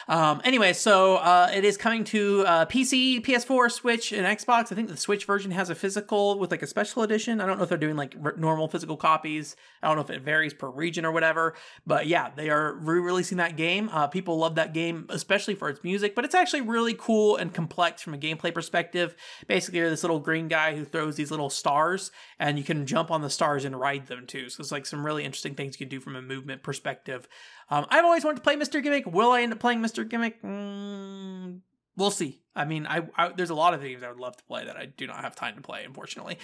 Um, 0.07 0.41
anyway, 0.43 0.73
so 0.73 1.15
uh, 1.15 1.49
it 1.51 1.65
is 1.65 1.75
coming 1.75 2.03
to 2.05 2.43
uh, 2.45 2.65
PC, 2.67 3.25
PS4, 3.25 3.71
Switch, 3.71 4.11
and 4.11 4.27
Xbox. 4.27 4.71
I 4.71 4.75
think 4.75 4.89
the 4.89 4.95
Switch 4.97 5.25
version 5.25 5.49
has 5.49 5.71
a 5.71 5.75
physical 5.75 6.37
with 6.37 6.51
like 6.51 6.61
a 6.61 6.67
special 6.67 7.01
edition. 7.01 7.41
I 7.41 7.47
don't 7.47 7.57
know 7.57 7.63
if 7.63 7.69
they're 7.69 7.79
doing 7.79 7.95
like 7.95 8.15
r- 8.23 8.35
normal 8.37 8.67
physical 8.67 8.95
copies. 8.95 9.55
I 9.81 9.87
don't 9.87 9.95
know 9.95 10.03
if 10.03 10.11
it 10.11 10.21
varies 10.21 10.53
per 10.53 10.69
region 10.69 11.03
or 11.03 11.11
whatever. 11.11 11.55
But 11.87 12.05
yeah, 12.05 12.29
they 12.35 12.51
are 12.51 12.75
re-releasing 12.75 13.39
that 13.39 13.57
game. 13.57 13.89
Uh, 13.91 14.05
people 14.05 14.37
love 14.37 14.53
that 14.55 14.75
game, 14.75 15.07
especially 15.09 15.55
for 15.55 15.67
its 15.67 15.83
music. 15.83 16.13
But 16.13 16.25
it's 16.25 16.35
actually 16.35 16.61
really 16.61 16.93
cool 16.93 17.37
and 17.37 17.51
complex 17.51 18.03
from 18.03 18.13
a 18.13 18.19
gameplay 18.19 18.53
perspective. 18.53 19.15
Basically, 19.47 19.79
you're 19.79 19.89
this 19.89 20.03
little 20.03 20.19
green 20.19 20.47
guy 20.47 20.75
who 20.75 20.85
throws 20.85 21.15
these 21.15 21.31
little 21.31 21.49
stars, 21.49 22.11
and 22.37 22.59
you 22.59 22.63
can 22.63 22.85
jump 22.85 23.09
on 23.09 23.21
the 23.21 23.31
stars 23.31 23.65
and 23.65 23.79
ride 23.79 24.05
them 24.05 24.27
too. 24.27 24.49
So 24.49 24.61
like 24.75 24.85
some 24.85 25.05
really 25.05 25.23
interesting 25.23 25.55
things 25.55 25.79
you 25.79 25.85
can 25.85 25.89
do 25.89 25.99
from 25.99 26.15
a 26.15 26.21
movement 26.21 26.61
perspective. 26.61 27.27
Um, 27.69 27.85
I've 27.89 28.05
always 28.05 28.23
wanted 28.23 28.37
to 28.37 28.41
play 28.41 28.55
Mr. 28.55 28.83
Gimmick. 28.83 29.05
Will 29.05 29.31
I 29.31 29.41
end 29.41 29.53
up 29.53 29.59
playing 29.59 29.79
Mr. 29.79 30.07
Gimmick? 30.07 30.41
Mm, 30.43 31.61
we'll 31.95 32.11
see. 32.11 32.41
I 32.55 32.65
mean, 32.65 32.85
I, 32.85 33.07
I, 33.15 33.29
there's 33.29 33.49
a 33.49 33.55
lot 33.55 33.73
of 33.73 33.81
games 33.81 34.03
I 34.03 34.09
would 34.09 34.19
love 34.19 34.37
to 34.37 34.43
play 34.43 34.65
that 34.65 34.77
I 34.77 34.85
do 34.85 35.07
not 35.07 35.21
have 35.21 35.35
time 35.35 35.55
to 35.55 35.61
play, 35.61 35.83
unfortunately. 35.83 36.37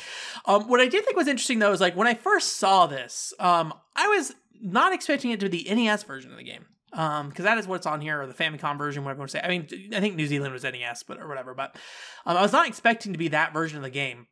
Um, 0.46 0.68
what 0.68 0.80
I 0.80 0.88
did 0.88 1.06
think 1.06 1.18
was 1.18 1.28
interesting 1.28 1.60
though 1.60 1.72
is 1.72 1.82
like 1.82 1.96
when 1.96 2.08
I 2.08 2.14
first 2.14 2.58
saw 2.58 2.88
this, 2.88 3.34
um, 3.40 3.74
I 3.96 4.08
was 4.08 4.34
not 4.62 4.94
expecting 4.94 5.32
it 5.32 5.40
to 5.40 5.50
be 5.50 5.64
the 5.64 5.76
NES 5.76 6.04
version 6.04 6.32
of 6.32 6.38
the 6.38 6.44
game. 6.44 6.66
Um, 6.94 7.30
because 7.30 7.46
that 7.46 7.58
is 7.58 7.68
what's 7.68 7.86
on 7.86 8.02
here, 8.02 8.22
or 8.22 8.28
the 8.28 8.34
Famicom 8.34 8.78
version, 8.78 9.06
whatever 9.06 9.20
you 9.20 9.22
want 9.22 9.32
to 9.32 9.38
say. 9.38 9.42
I 9.42 9.48
mean, 9.48 9.94
I 9.96 10.02
think 10.02 10.18
New 10.18 10.28
Zealand 10.28 10.52
was 10.52 10.64
NES, 10.64 11.04
but 11.04 11.22
or 11.22 11.28
whatever. 11.30 11.54
But 11.54 11.78
um, 12.26 12.36
I 12.36 12.42
was 12.42 12.52
not 12.52 12.68
expecting 12.68 13.14
to 13.14 13.18
be 13.18 13.30
that 13.30 13.54
version 13.54 13.78
of 13.78 13.84
the 13.84 13.90
game 13.90 14.28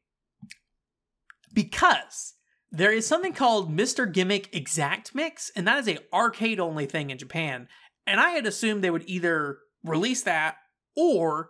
because 1.53 2.33
there 2.71 2.91
is 2.91 3.07
something 3.07 3.33
called 3.33 3.75
Mr. 3.75 4.11
Gimmick 4.11 4.55
Exact 4.55 5.15
Mix, 5.15 5.51
and 5.55 5.67
that 5.67 5.79
is 5.79 5.87
a 5.87 5.99
arcade 6.13 6.59
only 6.59 6.85
thing 6.85 7.09
in 7.09 7.17
Japan. 7.17 7.67
And 8.05 8.19
I 8.19 8.31
had 8.31 8.45
assumed 8.45 8.83
they 8.83 8.91
would 8.91 9.07
either 9.07 9.57
release 9.83 10.23
that 10.23 10.57
or 10.95 11.49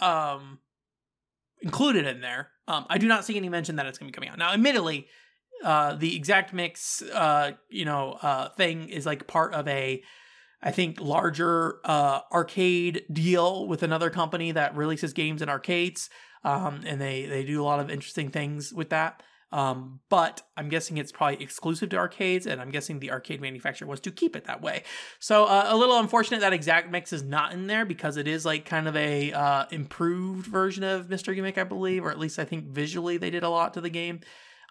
um 0.00 0.58
include 1.60 1.96
it 1.96 2.06
in 2.06 2.20
there. 2.20 2.50
Um, 2.66 2.86
I 2.88 2.98
do 2.98 3.08
not 3.08 3.24
see 3.24 3.36
any 3.36 3.48
mention 3.48 3.76
that 3.76 3.86
it's 3.86 3.98
going 3.98 4.10
to 4.10 4.12
be 4.12 4.14
coming 4.14 4.30
out. 4.30 4.38
Now, 4.38 4.52
admittedly, 4.52 5.08
uh, 5.64 5.94
the 5.96 6.14
exact 6.14 6.52
mix, 6.52 7.02
uh, 7.02 7.52
you 7.68 7.84
know, 7.84 8.12
uh, 8.22 8.50
thing 8.50 8.88
is 8.88 9.06
like 9.06 9.26
part 9.26 9.54
of 9.54 9.66
a, 9.66 10.02
I 10.62 10.70
think, 10.70 11.00
larger 11.00 11.78
uh, 11.84 12.20
arcade 12.32 13.04
deal 13.12 13.66
with 13.66 13.82
another 13.82 14.10
company 14.10 14.52
that 14.52 14.76
releases 14.76 15.12
games 15.12 15.42
in 15.42 15.48
arcades, 15.48 16.10
um, 16.44 16.82
and 16.86 17.00
they 17.00 17.26
they 17.26 17.44
do 17.44 17.62
a 17.62 17.64
lot 17.64 17.80
of 17.80 17.90
interesting 17.90 18.30
things 18.30 18.72
with 18.72 18.90
that. 18.90 19.22
Um, 19.50 20.00
but 20.10 20.42
I'm 20.56 20.68
guessing 20.68 20.98
it's 20.98 21.12
probably 21.12 21.42
exclusive 21.42 21.88
to 21.90 21.96
arcades, 21.96 22.46
and 22.46 22.60
I'm 22.60 22.70
guessing 22.70 22.98
the 22.98 23.10
arcade 23.10 23.40
manufacturer 23.40 23.88
was 23.88 24.00
to 24.00 24.10
keep 24.10 24.36
it 24.36 24.44
that 24.44 24.60
way. 24.60 24.82
So 25.18 25.44
uh, 25.44 25.66
a 25.68 25.76
little 25.76 25.98
unfortunate 25.98 26.40
that 26.40 26.52
exact 26.52 26.90
mix 26.90 27.12
is 27.12 27.22
not 27.22 27.52
in 27.52 27.66
there 27.66 27.84
because 27.84 28.16
it 28.16 28.28
is 28.28 28.44
like 28.44 28.64
kind 28.64 28.86
of 28.86 28.96
a 28.96 29.32
uh, 29.32 29.64
improved 29.70 30.46
version 30.46 30.84
of 30.84 31.08
Mr. 31.08 31.34
Gimmick, 31.34 31.56
I 31.56 31.64
believe, 31.64 32.04
or 32.04 32.10
at 32.10 32.18
least 32.18 32.38
I 32.38 32.44
think 32.44 32.66
visually 32.66 33.16
they 33.16 33.30
did 33.30 33.42
a 33.42 33.48
lot 33.48 33.74
to 33.74 33.80
the 33.80 33.90
game. 33.90 34.20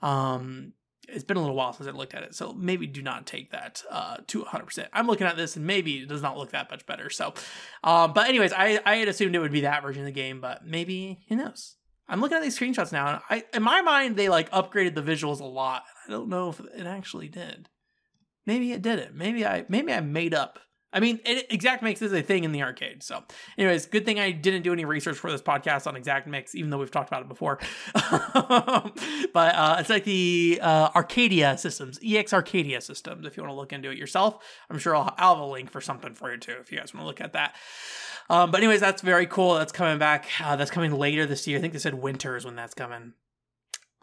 Um, 0.03 0.73
it's 1.07 1.23
been 1.23 1.38
a 1.38 1.39
little 1.39 1.55
while 1.55 1.73
since 1.73 1.88
I 1.88 1.91
looked 1.91 2.13
at 2.13 2.23
it, 2.23 2.36
so 2.36 2.53
maybe 2.53 2.86
do 2.86 3.01
not 3.01 3.25
take 3.25 3.51
that 3.51 3.82
uh, 3.89 4.17
to 4.28 4.43
100%. 4.43 4.88
I'm 4.91 5.07
looking 5.07 5.25
at 5.25 5.38
this 5.38 5.55
and 5.55 5.65
maybe 5.65 5.99
it 5.99 6.09
does 6.09 6.21
not 6.21 6.38
look 6.38 6.51
that 6.51 6.69
much 6.69 6.86
better. 6.86 7.09
So, 7.09 7.34
um, 7.84 8.13
but 8.13 8.28
anyways, 8.28 8.51
I 8.53 8.80
I 8.86 8.97
had 8.97 9.07
assumed 9.07 9.36
it 9.36 9.39
would 9.39 9.51
be 9.51 9.61
that 9.61 9.82
version 9.82 10.01
of 10.01 10.05
the 10.05 10.11
game, 10.11 10.41
but 10.41 10.65
maybe 10.65 11.19
who 11.30 11.38
knows? 11.38 11.78
I'm 12.09 12.21
looking 12.21 12.37
at 12.37 12.43
these 12.43 12.57
screenshots 12.57 12.91
now, 12.91 13.07
and 13.07 13.19
I, 13.29 13.43
in 13.53 13.63
my 13.63 13.81
mind, 13.81 14.15
they 14.15 14.29
like 14.29 14.49
upgraded 14.51 14.95
the 14.95 15.03
visuals 15.03 15.39
a 15.39 15.45
lot. 15.45 15.83
I 16.07 16.11
don't 16.11 16.29
know 16.29 16.49
if 16.49 16.59
it 16.59 16.85
actually 16.85 17.27
did. 17.27 17.69
Maybe 18.45 18.71
it 18.71 18.81
didn't. 18.81 19.15
Maybe 19.15 19.45
I 19.45 19.65
maybe 19.67 19.91
I 19.93 19.99
made 19.99 20.33
up. 20.33 20.59
I 20.93 21.01
mean, 21.01 21.19
it, 21.25 21.51
Exact 21.51 21.83
Mix 21.83 22.01
is 22.01 22.13
a 22.13 22.21
thing 22.21 22.45
in 22.45 22.53
the 22.53 22.63
arcade. 22.63 23.03
So, 23.03 23.21
anyways, 23.57 23.87
good 23.87 24.05
thing 24.05 24.21
I 24.21 24.31
didn't 24.31 24.61
do 24.61 24.71
any 24.71 24.85
research 24.85 25.17
for 25.17 25.29
this 25.29 25.41
podcast 25.41 25.85
on 25.85 25.97
Exact 25.97 26.27
Mix, 26.27 26.55
even 26.55 26.69
though 26.69 26.77
we've 26.77 26.89
talked 26.89 27.09
about 27.09 27.23
it 27.23 27.27
before. 27.27 27.59
but 27.93 28.95
uh, 29.35 29.75
it's 29.79 29.89
like 29.89 30.05
the 30.05 30.59
uh, 30.61 30.89
Arcadia 30.95 31.57
systems, 31.57 31.99
EX 32.03 32.31
Arcadia 32.31 32.79
systems. 32.79 33.25
If 33.25 33.35
you 33.35 33.43
want 33.43 33.51
to 33.51 33.57
look 33.57 33.73
into 33.73 33.91
it 33.91 33.97
yourself, 33.97 34.43
I'm 34.69 34.79
sure 34.79 34.95
I'll, 34.95 35.13
I'll 35.17 35.35
have 35.35 35.43
a 35.43 35.47
link 35.47 35.71
for 35.71 35.81
something 35.81 36.15
for 36.15 36.31
you 36.31 36.37
too, 36.37 36.55
if 36.61 36.71
you 36.71 36.79
guys 36.79 36.93
want 36.93 37.03
to 37.03 37.07
look 37.07 37.19
at 37.19 37.33
that. 37.33 37.55
Um, 38.30 38.51
but 38.51 38.59
anyways, 38.59 38.80
that's 38.80 39.01
very 39.01 39.25
cool. 39.25 39.55
That's 39.55 39.71
coming 39.71 39.97
back. 39.97 40.28
Uh, 40.43 40.55
that's 40.55 40.71
coming 40.71 40.91
later 40.91 41.25
this 41.25 41.47
year. 41.47 41.57
I 41.57 41.61
think 41.61 41.73
they 41.73 41.80
said 41.80 41.95
winter 41.95 42.36
is 42.36 42.45
when 42.45 42.55
that's 42.55 42.73
coming. 42.73 43.13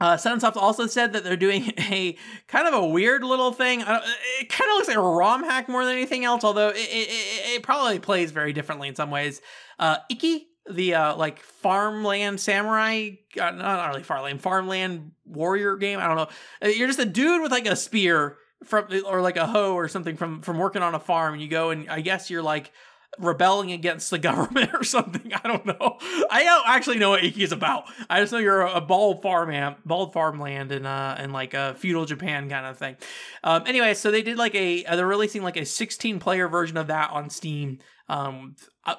Uh, 0.00 0.16
Sunsoft 0.16 0.56
also 0.56 0.86
said 0.86 1.12
that 1.12 1.22
they're 1.22 1.36
doing 1.36 1.72
a 1.78 2.16
kind 2.48 2.66
of 2.66 2.74
a 2.74 2.86
weird 2.86 3.22
little 3.22 3.52
thing. 3.52 3.80
It 3.80 4.48
kind 4.48 4.70
of 4.70 4.76
looks 4.76 4.88
like 4.88 4.96
a 4.96 5.00
ROM 5.00 5.44
hack 5.44 5.68
more 5.68 5.84
than 5.84 5.94
anything 5.94 6.24
else, 6.24 6.42
although 6.42 6.68
it, 6.68 6.76
it, 6.76 7.56
it 7.56 7.62
probably 7.62 7.98
plays 7.98 8.32
very 8.32 8.52
differently 8.52 8.88
in 8.88 8.96
some 8.96 9.10
ways. 9.10 9.40
Uh, 9.78 9.98
Ikki, 10.10 10.48
the 10.70 10.94
uh, 10.94 11.16
like 11.16 11.40
farmland 11.40 12.40
samurai, 12.40 13.10
uh, 13.40 13.50
not 13.50 13.88
really 13.88 14.02
farmland, 14.02 14.40
farmland 14.40 15.12
warrior 15.26 15.76
game. 15.76 15.98
I 15.98 16.06
don't 16.06 16.16
know. 16.16 16.28
Uh, 16.62 16.68
you're 16.68 16.88
just 16.88 16.98
a 16.98 17.04
dude 17.04 17.42
with 17.42 17.52
like 17.52 17.66
a 17.66 17.76
spear 17.76 18.38
from 18.64 18.86
or 19.06 19.20
like 19.20 19.36
a 19.36 19.46
hoe 19.46 19.74
or 19.74 19.88
something 19.88 20.16
from 20.16 20.40
from 20.40 20.58
working 20.58 20.82
on 20.82 20.94
a 20.94 21.00
farm. 21.00 21.34
And 21.34 21.42
you 21.42 21.48
go 21.48 21.70
and 21.70 21.88
I 21.90 22.00
guess 22.00 22.30
you're 22.30 22.42
like 22.42 22.72
rebelling 23.18 23.72
against 23.72 24.10
the 24.10 24.18
government 24.30 24.72
or 24.74 24.84
something. 24.84 25.32
I 25.32 25.46
don't 25.46 25.66
know. 25.66 25.98
I 26.30 26.44
don't 26.44 26.68
actually 26.68 26.98
know 26.98 27.10
what 27.10 27.24
Ikki 27.24 27.42
is 27.42 27.52
about. 27.52 27.84
I 28.08 28.20
just 28.20 28.32
know 28.32 28.38
you're 28.38 28.62
a, 28.62 28.80
bald 28.80 29.22
farm 29.22 29.76
bald 29.84 30.12
farmland 30.12 30.72
in 30.72 30.86
uh 30.86 31.16
in 31.22 31.32
like 31.32 31.54
a 31.54 31.74
feudal 31.74 32.04
Japan 32.04 32.48
kind 32.48 32.66
of 32.66 32.78
thing. 32.78 32.96
Um, 33.42 33.64
anyway, 33.66 33.94
so 33.94 34.10
they 34.10 34.22
did 34.22 34.38
like 34.38 34.54
a 34.54 34.82
they're 34.82 35.06
releasing 35.06 35.42
like 35.42 35.56
a 35.56 35.64
16 35.64 36.20
player 36.20 36.48
version 36.48 36.76
of 36.76 36.88
that 36.88 37.10
on 37.10 37.30
Steam. 37.30 37.78
Um, 38.08 38.56
uh, 38.86 38.96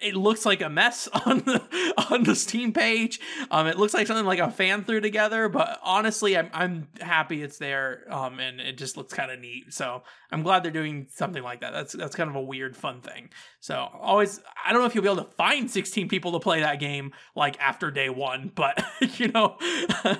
it 0.00 0.14
looks 0.14 0.44
like 0.44 0.60
a 0.60 0.68
mess 0.68 1.08
on 1.26 1.38
the 1.38 1.62
on 2.10 2.24
the 2.24 2.34
Steam 2.34 2.72
page. 2.72 3.20
Um, 3.50 3.66
it 3.66 3.78
looks 3.78 3.94
like 3.94 4.06
something 4.06 4.26
like 4.26 4.38
a 4.38 4.50
fan 4.50 4.84
threw 4.84 5.00
together, 5.00 5.48
but 5.48 5.78
honestly, 5.82 6.36
I'm 6.36 6.50
I'm 6.52 6.88
happy 7.00 7.42
it's 7.42 7.58
there. 7.58 8.04
Um, 8.10 8.38
and 8.40 8.60
it 8.60 8.76
just 8.76 8.96
looks 8.96 9.12
kind 9.12 9.30
of 9.30 9.40
neat. 9.40 9.72
So 9.72 10.02
I'm 10.30 10.42
glad 10.42 10.62
they're 10.62 10.72
doing 10.72 11.06
something 11.10 11.42
like 11.42 11.60
that. 11.60 11.72
That's 11.72 11.92
that's 11.92 12.16
kind 12.16 12.28
of 12.28 12.36
a 12.36 12.42
weird, 12.42 12.76
fun 12.76 13.00
thing. 13.00 13.30
So 13.60 13.88
always, 13.98 14.40
I 14.64 14.72
don't 14.72 14.82
know 14.82 14.86
if 14.86 14.94
you'll 14.94 15.04
be 15.04 15.10
able 15.10 15.24
to 15.24 15.30
find 15.36 15.70
16 15.70 16.08
people 16.08 16.32
to 16.32 16.40
play 16.40 16.60
that 16.60 16.80
game 16.80 17.12
like 17.34 17.58
after 17.60 17.90
day 17.90 18.10
one, 18.10 18.52
but 18.54 18.84
you 19.18 19.28
know, 19.28 19.56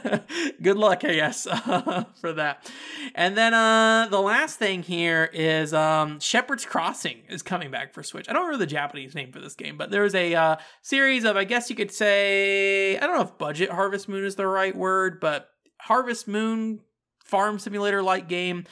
good 0.62 0.76
luck, 0.76 1.05
uh, 1.05 2.05
for 2.20 2.32
that. 2.32 2.70
And 3.14 3.36
then 3.36 3.52
uh, 3.52 4.09
the 4.11 4.20
last 4.20 4.59
thing 4.59 4.82
here 4.82 5.28
is 5.32 5.74
um, 5.74 6.20
Shepherd's 6.20 6.64
Crossing 6.64 7.22
is 7.28 7.42
coming 7.42 7.70
back 7.70 7.92
for 7.92 8.02
Switch. 8.02 8.28
I 8.28 8.32
don't 8.32 8.42
remember 8.42 8.64
the 8.64 8.70
Japanese 8.70 8.93
Japanese 8.95 9.14
name 9.14 9.32
for 9.32 9.40
this 9.40 9.55
game, 9.55 9.76
but 9.76 9.90
there's 9.90 10.14
a 10.14 10.34
uh, 10.34 10.57
series 10.82 11.24
of, 11.24 11.36
I 11.36 11.42
guess 11.42 11.68
you 11.68 11.74
could 11.74 11.90
say, 11.90 12.97
I 12.97 13.01
don't 13.01 13.16
know 13.16 13.22
if 13.22 13.36
budget 13.38 13.70
Harvest 13.70 14.09
Moon 14.09 14.24
is 14.24 14.36
the 14.36 14.47
right 14.47 14.74
word, 14.74 15.18
but 15.20 15.49
Harvest 15.80 16.28
Moon 16.28 16.80
farm 17.24 17.59
simulator 17.59 18.03
like 18.03 18.28
game. 18.28 18.64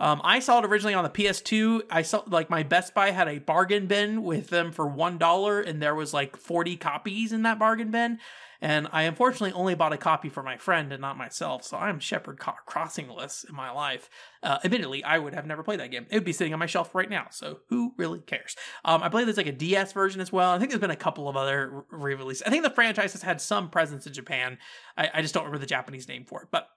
Um, 0.00 0.20
I 0.24 0.40
saw 0.40 0.58
it 0.58 0.64
originally 0.64 0.94
on 0.94 1.04
the 1.04 1.10
PS2. 1.10 1.82
I 1.90 2.02
saw 2.02 2.24
like 2.26 2.50
my 2.50 2.64
Best 2.64 2.92
Buy 2.92 3.12
had 3.12 3.28
a 3.28 3.38
bargain 3.38 3.86
bin 3.86 4.24
with 4.24 4.48
them 4.48 4.72
for 4.72 4.86
one 4.86 5.16
dollar, 5.16 5.60
and 5.60 5.80
there 5.80 5.94
was 5.94 6.12
like 6.12 6.36
40 6.36 6.76
copies 6.76 7.32
in 7.32 7.42
that 7.42 7.58
bargain 7.58 7.92
bin. 7.92 8.18
And 8.60 8.88
I 8.90 9.02
unfortunately 9.02 9.52
only 9.52 9.74
bought 9.74 9.92
a 9.92 9.96
copy 9.96 10.28
for 10.28 10.42
my 10.42 10.56
friend 10.56 10.92
and 10.92 11.00
not 11.00 11.16
myself, 11.16 11.64
so 11.64 11.76
I'm 11.76 12.00
Shepherd 12.00 12.38
crossingless 12.38 13.48
in 13.48 13.54
my 13.54 13.70
life. 13.70 14.10
Uh, 14.42 14.58
admittedly, 14.64 15.04
I 15.04 15.18
would 15.18 15.34
have 15.34 15.46
never 15.46 15.62
played 15.62 15.78
that 15.78 15.92
game. 15.92 16.06
It 16.10 16.14
would 16.16 16.24
be 16.24 16.32
sitting 16.32 16.52
on 16.52 16.58
my 16.58 16.66
shelf 16.66 16.94
right 16.94 17.08
now, 17.08 17.28
so 17.30 17.60
who 17.68 17.94
really 17.96 18.20
cares? 18.20 18.56
Um, 18.84 19.02
I 19.02 19.08
believe 19.08 19.26
there's 19.26 19.36
like 19.36 19.46
a 19.46 19.52
DS 19.52 19.92
version 19.92 20.20
as 20.20 20.32
well. 20.32 20.50
I 20.50 20.58
think 20.58 20.70
there's 20.70 20.80
been 20.80 20.90
a 20.90 20.96
couple 20.96 21.28
of 21.28 21.36
other 21.36 21.84
re 21.90 22.14
releases. 22.14 22.42
I 22.42 22.50
think 22.50 22.64
the 22.64 22.70
franchise 22.70 23.12
has 23.12 23.22
had 23.22 23.40
some 23.40 23.70
presence 23.70 24.06
in 24.06 24.12
Japan. 24.12 24.58
I, 24.96 25.08
I 25.14 25.22
just 25.22 25.34
don't 25.34 25.44
remember 25.44 25.60
the 25.60 25.66
Japanese 25.66 26.08
name 26.08 26.24
for 26.24 26.42
it, 26.42 26.48
but 26.50 26.68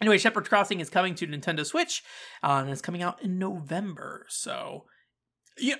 Anyway, 0.00 0.18
Shepherd's 0.18 0.48
Crossing 0.48 0.80
is 0.80 0.90
coming 0.90 1.14
to 1.16 1.26
Nintendo 1.26 1.66
Switch, 1.66 2.04
uh, 2.42 2.60
and 2.62 2.70
it's 2.70 2.80
coming 2.80 3.02
out 3.02 3.20
in 3.20 3.36
November. 3.36 4.26
So, 4.28 4.84
yeah, 5.58 5.74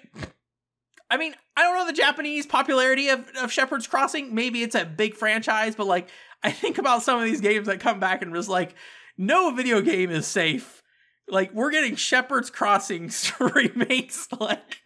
I 1.10 1.16
mean, 1.16 1.34
I 1.56 1.62
don't 1.62 1.76
know 1.76 1.86
the 1.86 1.92
Japanese 1.92 2.46
popularity 2.46 3.08
of, 3.08 3.28
of 3.40 3.50
Shepherd's 3.50 3.86
Crossing. 3.86 4.34
Maybe 4.34 4.62
it's 4.62 4.74
a 4.74 4.84
big 4.84 5.14
franchise, 5.14 5.74
but 5.74 5.86
like, 5.86 6.08
I 6.42 6.50
think 6.50 6.78
about 6.78 7.02
some 7.02 7.18
of 7.18 7.24
these 7.24 7.40
games 7.40 7.66
that 7.66 7.80
come 7.80 7.98
back 7.98 8.22
and 8.22 8.32
was 8.32 8.48
like, 8.48 8.74
no 9.16 9.50
video 9.50 9.80
game 9.80 10.10
is 10.10 10.26
safe. 10.26 10.82
Like, 11.30 11.52
we're 11.52 11.70
getting 11.70 11.94
Shepherd's 11.94 12.48
Crossing 12.48 13.10
remakes. 13.40 14.28
Like, 14.40 14.78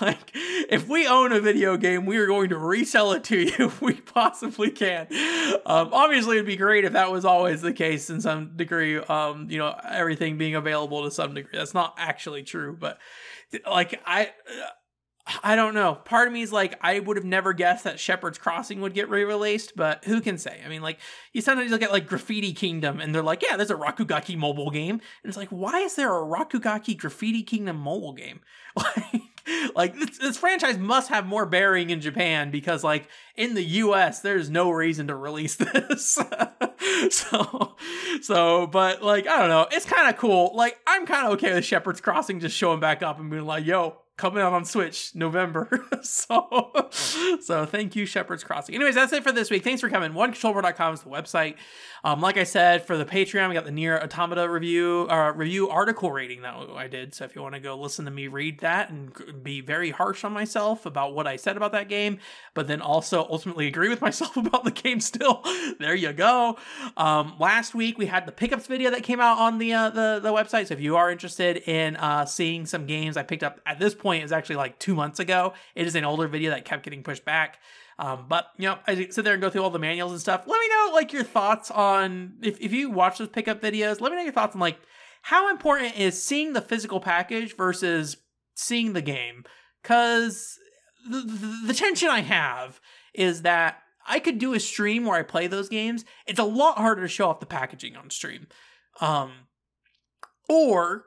like, 0.00 0.30
if 0.34 0.88
we 0.88 1.06
own 1.06 1.32
a 1.32 1.40
video 1.40 1.76
game, 1.76 2.06
we 2.06 2.16
are 2.18 2.26
going 2.26 2.50
to 2.50 2.58
resell 2.58 3.12
it 3.12 3.24
to 3.24 3.38
you 3.38 3.66
if 3.66 3.80
we 3.82 3.94
possibly 3.94 4.70
can. 4.70 5.06
Um, 5.66 5.90
obviously, 5.92 6.36
it'd 6.36 6.46
be 6.46 6.56
great 6.56 6.84
if 6.84 6.92
that 6.92 7.10
was 7.10 7.24
always 7.24 7.60
the 7.60 7.72
case 7.72 8.10
in 8.10 8.20
some 8.20 8.56
degree. 8.56 8.98
Um, 8.98 9.48
you 9.50 9.58
know, 9.58 9.74
everything 9.88 10.38
being 10.38 10.54
available 10.54 11.04
to 11.04 11.10
some 11.10 11.34
degree. 11.34 11.58
That's 11.58 11.74
not 11.74 11.94
actually 11.98 12.42
true, 12.42 12.76
but 12.78 12.98
like, 13.66 14.00
I 14.06 14.30
I 15.42 15.56
don't 15.56 15.72
know. 15.72 15.94
Part 15.94 16.26
of 16.26 16.34
me 16.34 16.42
is 16.42 16.52
like, 16.52 16.78
I 16.82 17.00
would 17.00 17.16
have 17.16 17.24
never 17.24 17.54
guessed 17.54 17.84
that 17.84 17.98
Shepherd's 17.98 18.36
Crossing 18.36 18.82
would 18.82 18.92
get 18.92 19.08
re-released, 19.08 19.74
but 19.74 20.04
who 20.04 20.20
can 20.20 20.36
say? 20.36 20.60
I 20.64 20.68
mean, 20.68 20.82
like, 20.82 20.98
you 21.32 21.40
sometimes 21.40 21.70
look 21.70 21.82
at 21.82 21.92
like 21.92 22.06
Graffiti 22.06 22.52
Kingdom, 22.52 23.00
and 23.00 23.14
they're 23.14 23.22
like, 23.22 23.42
yeah, 23.42 23.56
there's 23.56 23.70
a 23.70 23.76
Rakugaki 23.76 24.36
mobile 24.36 24.70
game, 24.70 24.96
and 24.96 25.30
it's 25.30 25.36
like, 25.38 25.48
why 25.48 25.80
is 25.80 25.94
there 25.94 26.14
a 26.14 26.22
Rakugaki 26.22 26.98
Graffiti 26.98 27.42
Kingdom 27.42 27.76
mobile 27.76 28.12
game? 28.12 28.40
Like, 29.46 29.74
like 29.74 29.94
this, 29.98 30.18
this 30.18 30.36
franchise 30.38 30.78
must 30.78 31.10
have 31.10 31.26
more 31.26 31.44
bearing 31.44 31.90
in 31.90 32.00
Japan 32.00 32.50
because, 32.50 32.82
like, 32.82 33.08
in 33.36 33.54
the 33.54 33.62
U.S., 33.62 34.20
there's 34.20 34.48
no 34.48 34.70
reason 34.70 35.08
to 35.08 35.14
release 35.14 35.56
this. 35.74 36.18
so, 37.10 37.76
so, 38.22 38.66
but 38.66 39.02
like, 39.02 39.26
I 39.26 39.38
don't 39.38 39.50
know. 39.50 39.66
It's 39.70 39.84
kind 39.84 40.08
of 40.08 40.16
cool. 40.16 40.52
Like, 40.54 40.78
I'm 40.86 41.04
kind 41.06 41.26
of 41.26 41.34
okay 41.34 41.52
with 41.52 41.64
Shepherd's 41.64 42.00
Crossing 42.00 42.40
just 42.40 42.56
showing 42.56 42.80
back 42.80 43.02
up 43.02 43.20
and 43.20 43.30
being 43.30 43.44
like, 43.44 43.66
yo, 43.66 43.98
coming 44.16 44.42
out 44.42 44.52
on 44.52 44.64
Switch 44.64 45.14
November. 45.14 45.68
so 46.02 46.72
so 47.40 47.66
thank 47.66 47.96
you, 47.96 48.06
Shepherd's 48.06 48.44
Crossing. 48.44 48.74
Anyways, 48.74 48.94
that's 48.94 49.12
it 49.12 49.22
for 49.22 49.32
this 49.32 49.50
week. 49.50 49.64
Thanks 49.64 49.80
for 49.80 49.88
coming. 49.88 50.12
OneController.com 50.12 50.94
is 50.94 51.02
the 51.02 51.10
website. 51.10 51.56
Um, 52.04 52.20
like 52.20 52.36
I 52.36 52.44
said, 52.44 52.86
for 52.86 52.98
the 52.98 53.06
Patreon, 53.06 53.48
we 53.48 53.54
got 53.54 53.64
the 53.64 53.70
NieR 53.70 54.02
Automata 54.02 54.46
review 54.46 55.06
uh, 55.08 55.32
review 55.32 55.70
article 55.70 56.12
rating 56.12 56.42
that 56.42 56.54
I 56.76 56.86
did. 56.86 57.14
So 57.14 57.24
if 57.24 57.34
you 57.34 57.40
want 57.40 57.54
to 57.54 57.60
go 57.60 57.78
listen 57.78 58.04
to 58.04 58.10
me 58.10 58.28
read 58.28 58.60
that 58.60 58.90
and 58.90 59.42
be 59.42 59.62
very 59.62 59.90
harsh 59.90 60.22
on 60.22 60.34
myself 60.34 60.84
about 60.84 61.14
what 61.14 61.26
I 61.26 61.36
said 61.36 61.56
about 61.56 61.72
that 61.72 61.88
game, 61.88 62.18
but 62.52 62.68
then 62.68 62.82
also 62.82 63.26
ultimately 63.30 63.66
agree 63.66 63.88
with 63.88 64.00
myself 64.02 64.36
about 64.36 64.64
the 64.64 64.70
game 64.70 65.00
still, 65.00 65.42
there 65.78 65.94
you 65.94 66.12
go. 66.12 66.58
Um, 66.98 67.36
last 67.38 67.74
week 67.74 67.96
we 67.96 68.04
had 68.04 68.26
the 68.26 68.32
pickups 68.32 68.66
video 68.66 68.90
that 68.90 69.02
came 69.02 69.20
out 69.20 69.38
on 69.38 69.56
the 69.56 69.72
uh, 69.72 69.88
the 69.88 70.20
the 70.22 70.32
website. 70.32 70.66
So 70.66 70.74
if 70.74 70.80
you 70.82 70.96
are 70.96 71.10
interested 71.10 71.56
in 71.66 71.96
uh, 71.96 72.26
seeing 72.26 72.66
some 72.66 72.84
games 72.84 73.16
I 73.16 73.22
picked 73.22 73.42
up 73.42 73.60
at 73.64 73.78
this 73.78 73.94
point 73.94 74.24
is 74.24 74.32
actually 74.32 74.56
like 74.56 74.78
two 74.78 74.94
months 74.94 75.20
ago. 75.20 75.54
It 75.74 75.86
is 75.86 75.94
an 75.94 76.04
older 76.04 76.28
video 76.28 76.50
that 76.50 76.66
kept 76.66 76.82
getting 76.82 77.02
pushed 77.02 77.24
back. 77.24 77.60
Um, 77.98 78.26
but 78.28 78.48
you 78.58 78.68
know, 78.68 78.78
I 78.86 79.08
sit 79.08 79.24
there 79.24 79.34
and 79.34 79.42
go 79.42 79.50
through 79.50 79.62
all 79.62 79.70
the 79.70 79.78
manuals 79.78 80.12
and 80.12 80.20
stuff. 80.20 80.44
Let 80.46 80.60
me 80.60 80.68
know 80.68 80.90
like 80.92 81.12
your 81.12 81.22
thoughts 81.22 81.70
on 81.70 82.34
if, 82.42 82.60
if 82.60 82.72
you 82.72 82.90
watch 82.90 83.18
those 83.18 83.28
pickup 83.28 83.62
videos, 83.62 84.00
let 84.00 84.10
me 84.10 84.16
know 84.16 84.24
your 84.24 84.32
thoughts 84.32 84.54
on 84.54 84.60
like 84.60 84.78
how 85.22 85.50
important 85.50 85.98
is 85.98 86.20
seeing 86.20 86.52
the 86.52 86.60
physical 86.60 87.00
package 87.00 87.56
versus 87.56 88.16
seeing 88.54 88.92
the 88.92 89.02
game. 89.02 89.44
Cause 89.82 90.58
the, 91.08 91.20
the, 91.20 91.62
the 91.68 91.74
tension 91.74 92.08
I 92.08 92.20
have 92.20 92.80
is 93.14 93.42
that 93.42 93.78
I 94.06 94.18
could 94.18 94.38
do 94.38 94.54
a 94.54 94.60
stream 94.60 95.04
where 95.04 95.18
I 95.18 95.22
play 95.22 95.46
those 95.46 95.68
games. 95.68 96.04
It's 96.26 96.38
a 96.38 96.44
lot 96.44 96.78
harder 96.78 97.02
to 97.02 97.08
show 97.08 97.28
off 97.28 97.40
the 97.40 97.46
packaging 97.46 97.96
on 97.96 98.10
stream. 98.10 98.48
Um, 99.00 99.32
or 100.48 101.04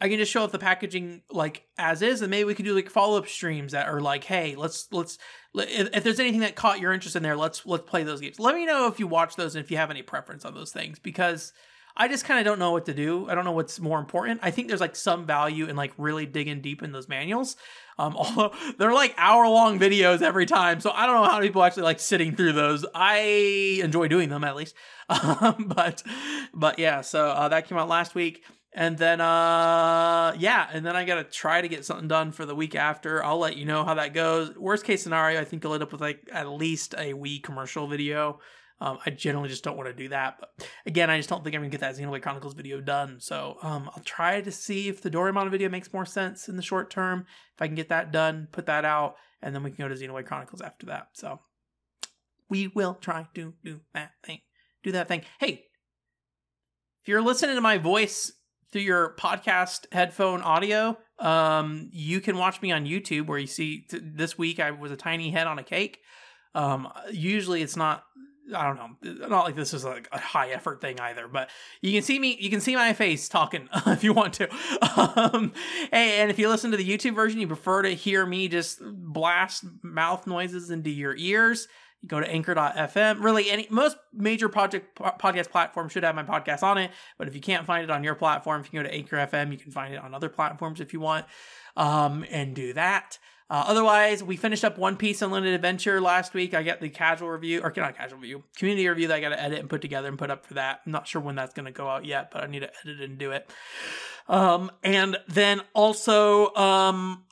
I 0.00 0.08
can 0.08 0.18
just 0.18 0.30
show 0.30 0.42
off 0.42 0.52
the 0.52 0.58
packaging 0.58 1.22
like 1.30 1.64
as 1.78 2.02
is, 2.02 2.20
and 2.20 2.30
maybe 2.30 2.44
we 2.44 2.54
can 2.54 2.64
do 2.64 2.74
like 2.74 2.90
follow 2.90 3.18
up 3.18 3.28
streams 3.28 3.72
that 3.72 3.88
are 3.88 4.00
like, 4.00 4.24
hey, 4.24 4.56
let's 4.56 4.88
let's 4.92 5.18
if, 5.54 5.88
if, 5.94 6.04
there's 6.04 6.20
anything 6.20 6.40
that 6.40 6.56
caught 6.56 6.80
your 6.80 6.92
interest 6.92 7.16
in 7.16 7.22
there, 7.22 7.36
let's 7.36 7.64
let's 7.64 7.88
play 7.88 8.02
those 8.02 8.20
games. 8.20 8.40
Let 8.40 8.54
me 8.54 8.66
know 8.66 8.88
if 8.88 8.98
you 8.98 9.06
watch 9.06 9.36
those 9.36 9.54
and 9.54 9.64
if 9.64 9.70
you 9.70 9.76
have 9.76 9.90
any 9.90 10.02
preference 10.02 10.44
on 10.44 10.54
those 10.54 10.72
things 10.72 10.98
because 10.98 11.52
I 11.96 12.08
just 12.08 12.24
kind 12.24 12.40
of 12.40 12.44
don't 12.44 12.58
know 12.58 12.72
what 12.72 12.86
to 12.86 12.94
do. 12.94 13.28
I 13.28 13.36
don't 13.36 13.44
know 13.44 13.52
what's 13.52 13.78
more 13.78 14.00
important. 14.00 14.40
I 14.42 14.50
think 14.50 14.66
there's 14.66 14.80
like 14.80 14.96
some 14.96 15.26
value 15.26 15.66
in 15.66 15.76
like 15.76 15.92
really 15.96 16.26
digging 16.26 16.60
deep 16.60 16.82
in 16.82 16.90
those 16.90 17.08
manuals. 17.08 17.56
Um, 17.98 18.16
although 18.18 18.52
they're 18.78 18.92
like 18.92 19.14
hour 19.16 19.46
long 19.48 19.78
videos 19.78 20.20
every 20.20 20.46
time, 20.46 20.80
so 20.80 20.90
I 20.90 21.06
don't 21.06 21.14
know 21.14 21.30
how 21.30 21.40
people 21.40 21.62
actually 21.62 21.84
like 21.84 22.00
sitting 22.00 22.34
through 22.34 22.54
those. 22.54 22.84
I 22.94 23.80
enjoy 23.82 24.08
doing 24.08 24.28
them 24.28 24.44
at 24.44 24.56
least. 24.56 24.74
Um, 25.06 25.66
but 25.68 26.02
but 26.54 26.78
yeah, 26.78 27.02
so 27.02 27.28
uh, 27.28 27.48
that 27.48 27.68
came 27.68 27.76
out 27.76 27.88
last 27.88 28.14
week. 28.14 28.42
And 28.76 28.98
then 28.98 29.20
uh 29.20 30.34
yeah, 30.36 30.68
and 30.72 30.84
then 30.84 30.96
I 30.96 31.04
gotta 31.04 31.22
try 31.22 31.60
to 31.60 31.68
get 31.68 31.84
something 31.84 32.08
done 32.08 32.32
for 32.32 32.44
the 32.44 32.56
week 32.56 32.74
after. 32.74 33.24
I'll 33.24 33.38
let 33.38 33.56
you 33.56 33.64
know 33.64 33.84
how 33.84 33.94
that 33.94 34.14
goes. 34.14 34.56
Worst 34.56 34.84
case 34.84 35.02
scenario, 35.02 35.40
I 35.40 35.44
think 35.44 35.64
I'll 35.64 35.74
end 35.74 35.84
up 35.84 35.92
with 35.92 36.00
like 36.00 36.28
at 36.32 36.48
least 36.48 36.94
a 36.94 37.12
Wii 37.12 37.40
commercial 37.42 37.86
video. 37.86 38.40
Um, 38.80 38.98
I 39.06 39.10
generally 39.10 39.48
just 39.48 39.62
don't 39.62 39.76
want 39.76 39.88
to 39.88 39.94
do 39.94 40.08
that, 40.08 40.38
but 40.40 40.68
again, 40.84 41.08
I 41.08 41.18
just 41.18 41.28
don't 41.28 41.44
think 41.44 41.54
I'm 41.54 41.62
gonna 41.62 41.70
get 41.70 41.82
that 41.82 41.96
Xenoblade 41.96 42.22
Chronicles 42.22 42.54
video 42.54 42.80
done. 42.80 43.20
So 43.20 43.58
um, 43.62 43.88
I'll 43.94 44.02
try 44.02 44.40
to 44.40 44.50
see 44.50 44.88
if 44.88 45.00
the 45.00 45.10
Doraemon 45.10 45.52
video 45.52 45.68
makes 45.68 45.92
more 45.92 46.04
sense 46.04 46.48
in 46.48 46.56
the 46.56 46.62
short 46.62 46.90
term. 46.90 47.26
If 47.54 47.62
I 47.62 47.68
can 47.68 47.76
get 47.76 47.90
that 47.90 48.10
done, 48.10 48.48
put 48.50 48.66
that 48.66 48.84
out, 48.84 49.14
and 49.40 49.54
then 49.54 49.62
we 49.62 49.70
can 49.70 49.84
go 49.84 49.88
to 49.88 49.94
Xenoblade 49.94 50.26
Chronicles 50.26 50.60
after 50.60 50.86
that. 50.86 51.10
So 51.12 51.38
we 52.48 52.66
will 52.66 52.94
try 52.94 53.28
to 53.34 53.54
do 53.62 53.80
that 53.94 54.10
thing. 54.24 54.40
Do 54.82 54.90
that 54.92 55.06
thing. 55.06 55.22
Hey, 55.38 55.66
if 57.02 57.08
you're 57.08 57.22
listening 57.22 57.54
to 57.54 57.60
my 57.60 57.78
voice 57.78 58.32
through 58.74 58.82
your 58.82 59.14
podcast 59.16 59.86
headphone 59.92 60.42
audio, 60.42 60.98
um, 61.20 61.88
you 61.92 62.20
can 62.20 62.36
watch 62.36 62.60
me 62.60 62.72
on 62.72 62.86
YouTube 62.86 63.26
where 63.26 63.38
you 63.38 63.46
see 63.46 63.82
t- 63.88 64.00
this 64.02 64.36
week 64.36 64.58
I 64.58 64.72
was 64.72 64.90
a 64.90 64.96
tiny 64.96 65.30
head 65.30 65.46
on 65.46 65.60
a 65.60 65.62
cake. 65.62 66.00
Um, 66.56 66.88
usually 67.08 67.62
it's 67.62 67.76
not 67.76 68.04
I 68.52 68.64
don't 68.64 68.76
know, 68.76 69.28
not 69.28 69.44
like 69.44 69.54
this 69.54 69.72
is 69.72 69.84
like 69.84 70.08
a 70.12 70.18
high 70.18 70.50
effort 70.50 70.80
thing 70.80 70.98
either, 71.00 71.28
but 71.28 71.48
you 71.80 71.92
can 71.92 72.02
see 72.02 72.18
me, 72.18 72.36
you 72.38 72.50
can 72.50 72.60
see 72.60 72.74
my 72.74 72.92
face 72.92 73.28
talking 73.28 73.68
if 73.86 74.02
you 74.02 74.12
want 74.12 74.34
to. 74.34 74.50
Um, 74.96 75.52
and 75.92 76.30
if 76.30 76.38
you 76.38 76.48
listen 76.48 76.72
to 76.72 76.76
the 76.76 76.86
YouTube 76.86 77.14
version, 77.14 77.40
you 77.40 77.46
prefer 77.46 77.82
to 77.82 77.94
hear 77.94 78.26
me 78.26 78.48
just 78.48 78.80
blast 78.82 79.64
mouth 79.82 80.26
noises 80.26 80.70
into 80.70 80.90
your 80.90 81.16
ears 81.16 81.68
you 82.04 82.08
go 82.08 82.20
to 82.20 82.30
anchor.fm. 82.30 83.24
Really, 83.24 83.50
any 83.50 83.66
most 83.70 83.96
major 84.12 84.50
project 84.50 84.94
podcast 84.98 85.50
platforms 85.50 85.90
should 85.92 86.04
have 86.04 86.14
my 86.14 86.22
podcast 86.22 86.62
on 86.62 86.76
it. 86.76 86.90
But 87.16 87.28
if 87.28 87.34
you 87.34 87.40
can't 87.40 87.64
find 87.64 87.82
it 87.82 87.90
on 87.90 88.04
your 88.04 88.14
platform, 88.14 88.60
if 88.60 88.70
you 88.70 88.78
go 88.78 88.82
to 88.86 88.94
Anchor 88.94 89.16
FM, 89.16 89.50
you 89.50 89.56
can 89.56 89.72
find 89.72 89.94
it 89.94 89.96
on 89.96 90.14
other 90.14 90.28
platforms 90.28 90.82
if 90.82 90.92
you 90.92 91.00
want, 91.00 91.24
um, 91.78 92.26
and 92.30 92.54
do 92.54 92.74
that. 92.74 93.18
Uh, 93.48 93.64
otherwise, 93.66 94.22
we 94.22 94.36
finished 94.36 94.64
up 94.64 94.76
One 94.76 94.96
Piece 94.96 95.22
Unlimited 95.22 95.54
Adventure 95.54 95.98
last 95.98 96.34
week. 96.34 96.52
I 96.52 96.62
got 96.62 96.80
the 96.80 96.90
casual 96.90 97.30
review, 97.30 97.62
or 97.62 97.72
not 97.74 97.96
casual 97.96 98.18
review, 98.18 98.42
community 98.56 98.86
review 98.86 99.08
that 99.08 99.14
I 99.14 99.20
got 99.20 99.30
to 99.30 99.42
edit 99.42 99.60
and 99.60 99.70
put 99.70 99.80
together 99.80 100.08
and 100.08 100.18
put 100.18 100.30
up 100.30 100.44
for 100.44 100.54
that. 100.54 100.80
I'm 100.84 100.92
not 100.92 101.08
sure 101.08 101.22
when 101.22 101.36
that's 101.36 101.54
going 101.54 101.66
to 101.66 101.72
go 101.72 101.88
out 101.88 102.04
yet, 102.04 102.30
but 102.30 102.44
I 102.44 102.46
need 102.46 102.60
to 102.60 102.70
edit 102.84 103.00
and 103.00 103.16
do 103.16 103.30
it. 103.30 103.50
Um, 104.28 104.70
and 104.82 105.16
then 105.28 105.62
also, 105.72 106.54
um, 106.54 107.24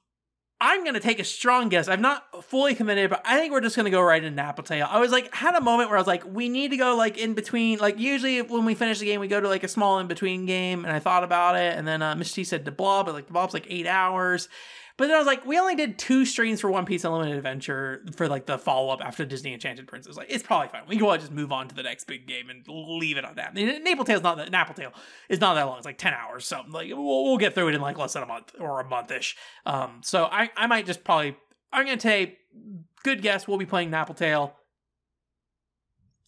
I'm 0.65 0.85
going 0.85 0.95
to 0.95 1.01
take 1.01 1.19
a 1.19 1.25
strong 1.25 1.71
guess. 1.71 1.89
I'm 1.89 2.01
not 2.01 2.45
fully 2.45 2.77
committed, 2.77 3.11
but 3.11 3.21
I 3.25 3.37
think 3.37 3.53
we're 3.53 3.61
just 3.61 3.75
going 3.75 3.87
to 3.87 3.91
go 3.91 4.01
right 4.01 4.23
into 4.23 4.41
Napple 4.41 4.65
Tale. 4.65 4.87
I 4.89 5.01
was 5.01 5.11
like, 5.11 5.35
had 5.35 5.57
a 5.57 5.61
moment 5.61 5.91
where 5.91 5.99
I 5.99 6.01
was 6.01 6.07
like, 6.07 6.25
we 6.25 6.49
need 6.49 6.71
to 6.71 6.77
go 6.77 6.95
like 6.95 7.19
in 7.19 7.35
between. 7.35 7.81
Like 7.81 7.99
usually 7.99 8.41
when 8.43 8.65
we 8.65 8.77
finish 8.77 9.01
the 9.01 9.07
game, 9.07 9.19
we 9.19 9.27
go 9.27 9.41
to 9.41 9.49
like 9.49 9.65
a 9.65 9.69
small 9.69 9.99
in 9.99 10.07
between 10.07 10.47
game, 10.47 10.85
and 10.85 10.95
I 10.95 11.01
thought 11.01 11.25
about 11.25 11.57
it, 11.57 11.77
and 11.77 11.85
then 11.85 12.01
uh, 12.01 12.15
Miss 12.15 12.33
T 12.33 12.45
said 12.45 12.65
the 12.65 12.71
blob, 12.71 13.07
but 13.07 13.15
like 13.17 13.27
the 13.27 13.33
blob's 13.33 13.55
like 13.55 13.67
eight 13.69 13.89
hours, 13.89 14.49
but 14.97 15.07
then 15.07 15.15
I 15.15 15.19
was 15.19 15.27
like, 15.27 15.45
we 15.47 15.59
only 15.59 15.75
did 15.75 15.99
two 15.99 16.25
streams 16.25 16.61
for 16.61 16.71
One 16.71 16.85
Piece 16.85 17.05
Unlimited 17.05 17.37
Adventure 17.37 18.05
for 18.15 18.29
like 18.29 18.47
the 18.47 18.59
follow 18.59 18.91
up 18.91 19.01
after 19.01 19.25
Disney 19.25 19.53
Enchanted 19.53 19.87
Princess. 19.87 20.17
Like, 20.17 20.29
it's 20.31 20.43
probably 20.43 20.69
fine. 20.69 20.83
We 20.87 20.97
can 20.97 21.07
all 21.07 21.17
just 21.17 21.33
move 21.33 21.53
on 21.53 21.69
to 21.69 21.75
the 21.75 21.83
next 21.83 22.05
big 22.05 22.27
game 22.27 22.51
and 22.51 22.65
leave 22.69 23.17
it 23.17 23.25
on 23.25 23.37
that. 23.37 23.55
Napple 23.55 24.05
Tale's 24.05 24.23
not 24.23 24.37
that 24.37 24.51
Napple 24.51 24.75
Tale 24.75 24.93
is 25.29 25.41
not 25.41 25.55
that 25.55 25.65
long. 25.65 25.77
It's 25.77 25.87
like 25.87 25.99
ten 25.99 26.15
hours, 26.15 26.47
so 26.47 26.63
like 26.69 26.89
we'll, 26.89 27.25
we'll 27.25 27.39
get 27.39 27.55
through 27.55 27.69
it 27.69 27.75
in 27.75 27.81
like 27.81 27.99
less 27.99 28.13
than 28.13 28.23
a 28.23 28.27
month 28.27 28.53
or 28.59 28.81
a 28.81 28.85
monthish. 28.85 29.37
Um, 29.67 30.01
so 30.03 30.25
I 30.25 30.51
I 30.57 30.67
might 30.67 30.87
just 30.87 31.05
probably 31.05 31.37
I'm 31.73 31.85
gonna 31.85 31.97
take 31.97 32.39
good 33.03 33.23
guess. 33.23 33.49
We'll 33.49 33.59
be 33.59 33.67
playing 33.67 33.91
Napple 33.91 34.17
Tale 34.17 34.55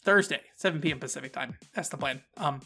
Thursday, 0.05 0.41
7 0.57 0.81
p.m. 0.81 0.99
Pacific 0.99 1.33
time. 1.33 1.57
That's 1.75 1.89
the 1.89 1.97
plan. 1.97 2.23
Um, 2.37 2.61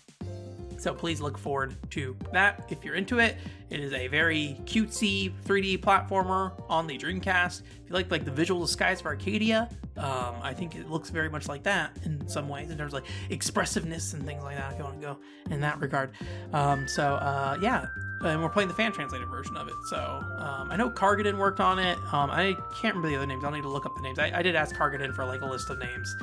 so 0.79 0.95
please 0.95 1.21
look 1.21 1.37
forward 1.37 1.77
to 1.91 2.17
that 2.33 2.65
if 2.71 2.85
you're 2.85 2.95
into 2.95 3.19
it. 3.19 3.37
It 3.71 3.81
is 3.81 3.93
a 3.93 4.07
very 4.09 4.59
cutesy 4.65 5.33
3D 5.45 5.81
platformer 5.81 6.53
on 6.69 6.87
the 6.87 6.97
Dreamcast. 6.97 7.61
If 7.63 7.89
you 7.89 7.95
like 7.95 8.11
like 8.11 8.25
the 8.25 8.31
visual 8.31 8.67
skies 8.67 9.01
of 9.01 9.07
Arcadia, 9.07 9.69
um, 9.97 10.37
I 10.43 10.55
think 10.55 10.77
it 10.77 10.89
looks 10.89 11.11
very 11.11 11.29
much 11.29 11.49
like 11.49 11.65
that 11.65 11.97
in 12.05 12.27
some 12.29 12.49
ways 12.49 12.71
in 12.71 12.79
terms 12.79 12.95
of 12.95 13.03
like 13.03 13.11
expressiveness 13.31 14.15
and 14.15 14.25
things 14.25 14.43
like 14.43 14.57
that. 14.57 14.73
If 14.73 14.79
you 14.79 14.85
want 14.85 15.01
to 15.01 15.07
go 15.07 15.19
in 15.51 15.61
that 15.61 15.81
regard, 15.81 16.13
um, 16.53 16.87
so 16.89 17.15
uh, 17.15 17.59
yeah, 17.61 17.87
and 18.21 18.43
we're 18.43 18.49
playing 18.49 18.69
the 18.69 18.75
fan 18.75 18.93
translated 18.93 19.29
version 19.29 19.57
of 19.57 19.69
it. 19.69 19.77
So 19.87 20.25
um, 20.39 20.71
I 20.71 20.77
know 20.77 20.91
Cargadin 20.91 21.37
worked 21.37 21.61
on 21.61 21.79
it. 21.79 21.99
Um, 22.13 22.31
I 22.31 22.57
can't 22.75 22.95
remember 22.95 23.09
the 23.09 23.17
other 23.17 23.27
names. 23.27 23.45
I'll 23.45 23.51
need 23.51 23.63
to 23.63 23.69
look 23.69 23.87
up 23.87 23.95
the 23.95 24.03
names. 24.03 24.19
I, 24.19 24.33
I, 24.35 24.43
did 24.43 24.57
ask 24.57 24.75
Cargadin 24.75 25.15
for 25.15 25.25
like 25.25 25.43
a 25.43 25.47
list 25.47 25.71
of 25.71 25.79
names. 25.79 26.17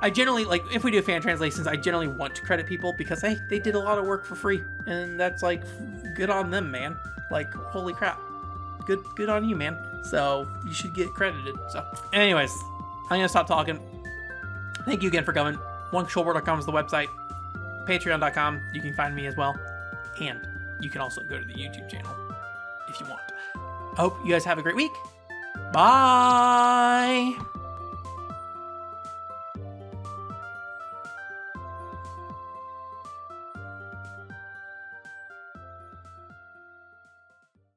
I 0.00 0.10
generally 0.10 0.44
like 0.44 0.64
if 0.72 0.84
we 0.84 0.90
do 0.90 1.02
fan 1.02 1.20
translations, 1.20 1.66
I 1.66 1.76
generally 1.76 2.08
want 2.08 2.34
to 2.36 2.42
credit 2.42 2.66
people 2.66 2.94
because 2.96 3.20
hey, 3.20 3.38
they 3.50 3.58
did 3.58 3.74
a 3.74 3.78
lot 3.78 3.98
of 3.98 4.06
work 4.06 4.24
for 4.24 4.34
free, 4.34 4.62
and 4.86 5.18
that's 5.18 5.42
like 5.42 5.62
good 6.14 6.30
on 6.30 6.50
them, 6.50 6.70
man. 6.70 6.96
Like 7.30 7.52
holy 7.52 7.92
crap, 7.92 8.20
good 8.86 9.04
good 9.14 9.28
on 9.28 9.48
you, 9.48 9.56
man. 9.56 9.76
So 10.02 10.48
you 10.66 10.72
should 10.72 10.94
get 10.94 11.12
credited. 11.14 11.56
So, 11.70 11.86
anyways, 12.12 12.52
I'm 13.04 13.18
gonna 13.18 13.28
stop 13.28 13.46
talking. 13.46 13.78
Thank 14.84 15.02
you 15.02 15.08
again 15.08 15.24
for 15.24 15.32
coming. 15.32 15.58
OneController.com 15.92 16.58
is 16.58 16.66
the 16.66 16.72
website. 16.72 17.08
Patreon.com, 17.86 18.60
you 18.72 18.80
can 18.80 18.94
find 18.94 19.14
me 19.14 19.26
as 19.26 19.36
well. 19.36 19.56
And 20.20 20.40
you 20.82 20.90
can 20.90 21.00
also 21.00 21.22
go 21.22 21.38
to 21.38 21.44
the 21.44 21.54
YouTube 21.54 21.88
channel 21.88 22.14
if 22.88 23.00
you 23.00 23.06
want. 23.06 23.22
I 23.54 24.00
hope 24.00 24.16
you 24.24 24.32
guys 24.32 24.44
have 24.44 24.58
a 24.58 24.62
great 24.62 24.76
week. 24.76 24.92
Bye. 25.72 27.34